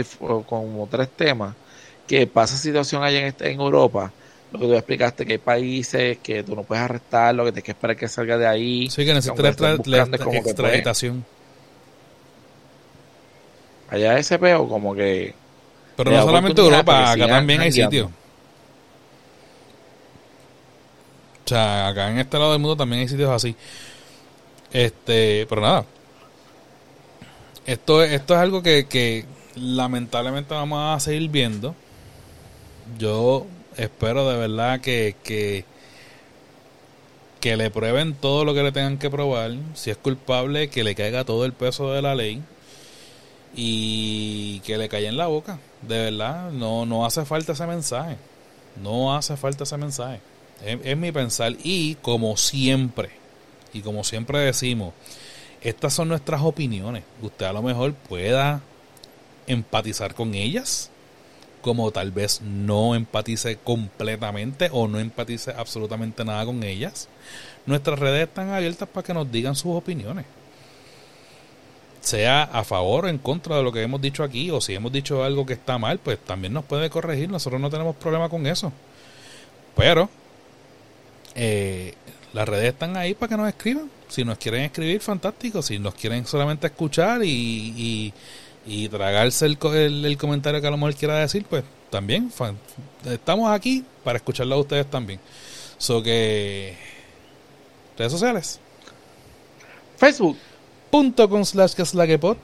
tres 0.90 1.08
temas, 1.16 1.54
que 2.06 2.26
pasa 2.26 2.56
situación 2.56 3.02
allá 3.02 3.20
en, 3.20 3.26
este- 3.26 3.50
en 3.50 3.60
Europa, 3.60 4.12
lo 4.54 4.60
que 4.60 4.66
tú 4.66 4.74
explicaste, 4.74 5.26
que 5.26 5.32
hay 5.32 5.38
países 5.38 6.18
que 6.18 6.44
tú 6.44 6.54
no 6.54 6.62
puedes 6.62 6.84
arrestarlo, 6.84 7.44
que 7.44 7.50
tienes 7.50 7.64
que 7.64 7.72
esperar 7.72 7.96
que 7.96 8.06
salga 8.06 8.38
de 8.38 8.46
ahí. 8.46 8.88
sí 8.88 9.04
que 9.04 9.12
necesita 9.12 9.52
Como 9.52 9.82
la, 9.86 10.06
pues, 10.06 10.36
extraditación. 10.46 11.24
Allá 13.90 14.16
ese 14.16 14.38
peo 14.38 14.68
como 14.68 14.94
que 14.94 15.34
Pero 15.96 16.12
no 16.12 16.22
solamente 16.22 16.60
Europa, 16.60 17.12
acá 17.12 17.26
también 17.26 17.62
hay 17.62 17.72
sitios. 17.72 18.10
O 21.44 21.48
sea, 21.48 21.88
acá 21.88 22.10
en 22.10 22.20
este 22.20 22.38
lado 22.38 22.52
del 22.52 22.60
mundo 22.60 22.76
también 22.76 23.02
hay 23.02 23.08
sitios 23.08 23.30
así. 23.30 23.56
Este, 24.72 25.46
pero 25.48 25.62
nada. 25.62 25.84
Esto, 27.66 28.04
esto 28.04 28.34
es 28.34 28.40
algo 28.40 28.62
que, 28.62 28.86
que 28.86 29.26
lamentablemente 29.56 30.54
vamos 30.54 30.96
a 30.96 31.00
seguir 31.00 31.28
viendo. 31.28 31.74
Yo 32.98 33.46
espero 33.76 34.28
de 34.28 34.36
verdad 34.36 34.80
que, 34.80 35.16
que, 35.22 35.64
que 37.40 37.56
le 37.56 37.70
prueben 37.70 38.14
todo 38.14 38.44
lo 38.44 38.54
que 38.54 38.62
le 38.62 38.72
tengan 38.72 38.98
que 38.98 39.10
probar. 39.10 39.52
Si 39.74 39.90
es 39.90 39.96
culpable, 39.96 40.68
que 40.68 40.84
le 40.84 40.94
caiga 40.94 41.24
todo 41.24 41.44
el 41.44 41.52
peso 41.52 41.92
de 41.92 42.02
la 42.02 42.14
ley. 42.14 42.42
y 43.56 44.60
que 44.60 44.76
le 44.78 44.88
cae 44.88 45.06
en 45.06 45.16
la 45.16 45.26
boca. 45.28 45.58
De 45.82 46.10
verdad, 46.10 46.50
no, 46.50 46.86
no 46.86 47.06
hace 47.06 47.24
falta 47.24 47.52
ese 47.52 47.66
mensaje. 47.66 48.16
No 48.82 49.14
hace 49.14 49.36
falta 49.36 49.64
ese 49.64 49.76
mensaje. 49.76 50.20
Es, 50.64 50.78
es 50.82 50.96
mi 50.96 51.12
pensar. 51.12 51.54
Y 51.62 51.94
como 51.96 52.36
siempre, 52.36 53.10
y 53.72 53.80
como 53.80 54.02
siempre 54.04 54.38
decimos, 54.40 54.92
estas 55.62 55.92
son 55.94 56.08
nuestras 56.08 56.42
opiniones. 56.42 57.04
Usted 57.22 57.46
a 57.46 57.52
lo 57.52 57.62
mejor 57.62 57.94
pueda 57.94 58.60
empatizar 59.46 60.14
con 60.14 60.34
ellas, 60.34 60.90
como 61.64 61.90
tal 61.92 62.12
vez 62.12 62.42
no 62.42 62.94
empatice 62.94 63.56
completamente 63.56 64.68
o 64.70 64.86
no 64.86 65.00
empatice 65.00 65.50
absolutamente 65.50 66.22
nada 66.22 66.44
con 66.44 66.62
ellas. 66.62 67.08
Nuestras 67.64 67.98
redes 67.98 68.28
están 68.28 68.50
abiertas 68.50 68.86
para 68.86 69.02
que 69.02 69.14
nos 69.14 69.32
digan 69.32 69.54
sus 69.54 69.74
opiniones 69.74 70.26
sea 72.02 72.42
a 72.42 72.64
favor 72.64 73.06
o 73.06 73.08
en 73.08 73.16
contra 73.16 73.56
de 73.56 73.62
lo 73.62 73.72
que 73.72 73.80
hemos 73.80 73.98
dicho 73.98 74.22
aquí, 74.22 74.50
o 74.50 74.60
si 74.60 74.74
hemos 74.74 74.92
dicho 74.92 75.24
algo 75.24 75.46
que 75.46 75.54
está 75.54 75.78
mal, 75.78 75.98
pues 76.00 76.18
también 76.18 76.52
nos 76.52 76.66
puede 76.66 76.90
corregir. 76.90 77.30
Nosotros 77.30 77.58
no 77.58 77.70
tenemos 77.70 77.96
problema 77.96 78.28
con 78.28 78.46
eso. 78.46 78.70
Pero 79.74 80.10
eh, 81.34 81.94
las 82.34 82.46
redes 82.46 82.74
están 82.74 82.98
ahí 82.98 83.14
para 83.14 83.30
que 83.30 83.36
nos 83.38 83.48
escriban. 83.48 83.90
Si 84.08 84.22
nos 84.22 84.36
quieren 84.36 84.60
escribir, 84.64 85.00
fantástico. 85.00 85.62
Si 85.62 85.78
nos 85.78 85.94
quieren 85.94 86.26
solamente 86.26 86.66
escuchar 86.66 87.24
y, 87.24 87.30
y, 87.30 88.12
tragarse 88.88 89.46
el, 89.46 89.58
el, 90.04 90.16
comentario 90.16 90.60
que 90.60 90.66
a 90.66 90.70
lo 90.70 90.76
mejor 90.76 90.94
quiera 90.94 91.18
decir, 91.18 91.44
pues 91.48 91.64
también. 91.90 92.32
Estamos 93.04 93.50
aquí 93.50 93.84
para 94.02 94.16
escucharlo 94.16 94.54
a 94.54 94.58
ustedes 94.58 94.90
también. 94.90 95.20
So 95.78 96.02
que. 96.02 96.76
Redes 97.96 98.12
sociales. 98.12 98.60
Facebook 99.96 100.38
con 101.28 101.44
slash 101.44 101.74
que 101.74 101.82
es 101.82 101.92
la 101.94 102.06
que 102.06 102.18
pot. 102.18 102.38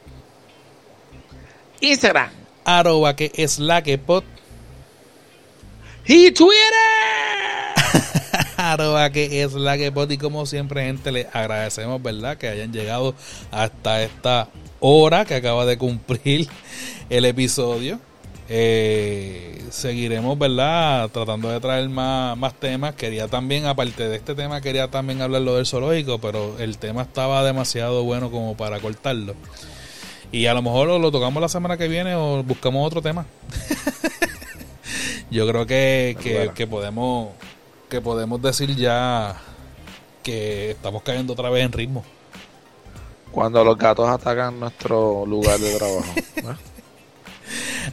Instagram. 1.80 2.30
Arroba 2.64 3.14
que 3.14 3.30
es 3.34 3.60
la 3.60 3.80
que 3.82 3.96
pot. 3.96 4.24
Y 6.04 6.32
Twitter. 6.32 6.56
Arroba 8.56 9.10
que 9.10 9.42
es 9.42 9.52
la 9.52 9.76
que 9.76 9.92
pot. 9.92 10.10
Y 10.10 10.18
como 10.18 10.46
siempre, 10.46 10.84
gente, 10.84 11.12
le 11.12 11.28
agradecemos, 11.32 12.02
¿verdad? 12.02 12.36
Que 12.38 12.48
hayan 12.48 12.72
llegado 12.72 13.14
hasta 13.52 14.02
esta 14.02 14.48
hora 14.80 15.24
que 15.24 15.34
acaba 15.34 15.66
de 15.66 15.78
cumplir 15.78 16.48
el 17.10 17.24
episodio. 17.24 18.00
Eh, 18.52 19.64
seguiremos, 19.70 20.36
¿verdad? 20.36 21.08
Tratando 21.10 21.50
de 21.50 21.60
traer 21.60 21.88
más, 21.88 22.36
más 22.36 22.54
temas. 22.54 22.94
Quería 22.96 23.28
también, 23.28 23.66
aparte 23.66 24.08
de 24.08 24.16
este 24.16 24.34
tema, 24.34 24.60
quería 24.60 24.88
también 24.88 25.22
hablar 25.22 25.42
lo 25.42 25.54
del 25.54 25.66
zoológico, 25.66 26.18
pero 26.18 26.58
el 26.58 26.78
tema 26.78 27.02
estaba 27.02 27.44
demasiado 27.44 28.02
bueno 28.02 28.30
como 28.30 28.56
para 28.56 28.80
cortarlo. 28.80 29.34
Y 30.32 30.46
a 30.46 30.54
lo 30.54 30.62
mejor 30.62 30.88
lo, 30.88 31.12
tocamos 31.12 31.40
la 31.40 31.48
semana 31.48 31.76
que 31.76 31.86
viene 31.88 32.14
o 32.16 32.42
buscamos 32.42 32.86
otro 32.86 33.02
tema. 33.02 33.26
Yo 35.30 35.46
creo 35.46 35.64
que, 35.64 36.16
que, 36.20 36.50
que, 36.54 36.66
podemos 36.66 37.28
que 37.88 38.00
podemos 38.00 38.42
decir 38.42 38.74
ya 38.74 39.36
que 40.24 40.72
estamos 40.72 41.02
cayendo 41.02 41.32
otra 41.34 41.50
vez 41.50 41.64
en 41.64 41.72
ritmo. 41.72 42.04
Cuando 43.32 43.64
los 43.64 43.78
gatos 43.78 44.08
atacan 44.08 44.58
nuestro 44.58 45.24
lugar 45.26 45.58
de 45.58 45.76
trabajo. 45.76 46.14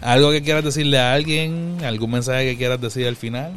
¿Algo 0.01 0.31
que 0.31 0.41
quieras 0.41 0.63
decirle 0.63 0.99
a 0.99 1.13
alguien? 1.13 1.77
¿Algún 1.83 2.11
mensaje 2.11 2.45
que 2.45 2.57
quieras 2.57 2.81
decir 2.81 3.07
al 3.07 3.15
final? 3.15 3.53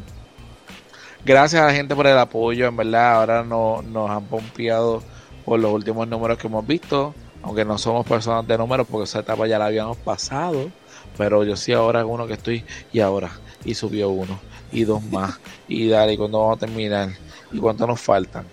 Gracias 1.25 1.63
a 1.63 1.67
la 1.67 1.75
gente 1.75 1.95
por 1.95 2.07
el 2.07 2.19
apoyo, 2.19 2.67
en 2.67 2.77
verdad. 2.77 3.15
Ahora 3.15 3.45
no, 3.45 3.83
nos 3.83 4.11
han 4.11 4.25
pompeado 4.25 5.03
por 5.45 5.61
los 5.61 5.73
últimos 5.73 6.09
números 6.09 6.39
que 6.39 6.47
hemos 6.47 6.67
visto. 6.67 7.15
Aunque 7.43 7.65
no 7.65 7.79
somos 7.79 8.07
personas 8.07 8.47
de 8.47 8.59
números, 8.59 8.87
porque 8.91 9.05
esa 9.05 9.21
etapa 9.21 9.47
ya 9.47 9.59
la 9.59 9.67
habíamos 9.67 9.97
pasado. 9.99 10.71
Pero 11.17 11.45
yo 11.45 11.57
sí 11.57 11.73
ahora 11.73 12.05
uno 12.05 12.27
que 12.27 12.35
estoy, 12.35 12.65
y 12.93 13.01
ahora, 13.01 13.31
y 13.65 13.75
subió 13.75 14.11
uno, 14.11 14.39
y 14.73 14.85
dos 14.85 15.03
más, 15.03 15.39
y 15.69 15.89
dale, 15.89 16.15
y 16.15 16.17
cuando 16.17 16.39
vamos 16.39 16.57
a 16.57 16.61
terminar, 16.61 17.11
y 17.53 17.59
cuánto 17.59 17.87
nos 17.87 18.01
faltan. 18.01 18.47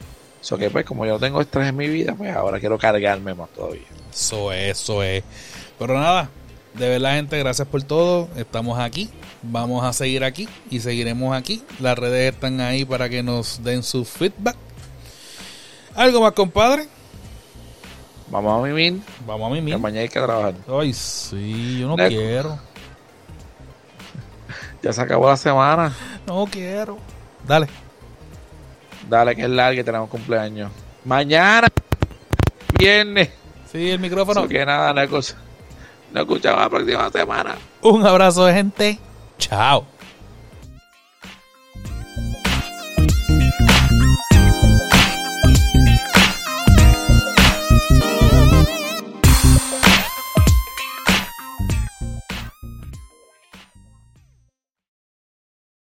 Eso 0.47 0.57
que 0.57 0.69
pues 0.69 0.85
como 0.85 1.05
yo 1.05 1.19
tengo 1.19 1.41
estrés 1.41 1.67
en 1.67 1.75
mi 1.75 1.89
vida, 1.89 2.15
pues 2.17 2.33
ahora 2.33 2.57
quiero 2.57 2.77
cargarme 2.77 3.33
más 3.33 3.49
todavía. 3.49 3.83
Eso 4.09 4.53
es, 4.53 4.81
eso 4.81 5.03
es. 5.03 5.21
Pero 5.77 5.99
nada, 5.99 6.29
de 6.73 6.87
verdad, 6.87 7.15
gente, 7.15 7.37
gracias 7.37 7.67
por 7.67 7.83
todo. 7.83 8.29
Estamos 8.37 8.79
aquí. 8.79 9.09
Vamos 9.43 9.83
a 9.83 9.91
seguir 9.91 10.23
aquí 10.23 10.47
y 10.69 10.79
seguiremos 10.79 11.35
aquí. 11.35 11.65
Las 11.81 11.99
redes 11.99 12.33
están 12.33 12.61
ahí 12.61 12.85
para 12.85 13.09
que 13.09 13.21
nos 13.23 13.61
den 13.61 13.83
su 13.83 14.05
feedback. 14.05 14.55
¿Algo 15.93 16.21
más, 16.21 16.31
compadre? 16.31 16.87
Vamos 18.31 18.57
a 18.57 18.65
mimir. 18.65 19.01
Vamos 19.25 19.51
a 19.51 19.53
mimir. 19.53 19.73
Que 19.73 19.81
mañana 19.81 20.01
hay 20.03 20.07
que 20.07 20.21
trabajar. 20.21 20.53
Ay, 20.69 20.93
sí, 20.93 21.79
yo 21.81 21.89
no 21.89 21.97
quiero. 21.97 22.57
Ya 24.81 24.93
se 24.93 25.01
acabó 25.01 25.27
la 25.27 25.35
semana. 25.35 25.93
No 26.25 26.45
quiero. 26.49 26.97
Dale. 27.45 27.67
Dale, 29.10 29.36
que 29.36 29.43
es 29.43 29.49
larga 29.49 29.82
y 29.82 29.84
tenemos 29.84 30.10
cumpleaños. 30.10 30.72
Mañana, 31.05 31.68
viernes. 32.78 33.30
Sí, 33.72 33.91
el 33.91 33.99
micrófono. 33.99 34.41
Eso 34.41 34.49
que 34.49 34.66
nada, 34.66 34.93
no 34.93 35.01
hay 35.01 35.08
cosa. 35.08 35.36
Nos 36.12 36.22
escuchamos 36.24 36.62
la 36.62 36.70
próxima 36.70 37.10
semana. 37.12 37.55
Un 37.82 38.05
abrazo, 38.05 38.47
gente. 38.47 38.99
Chao. 39.38 39.86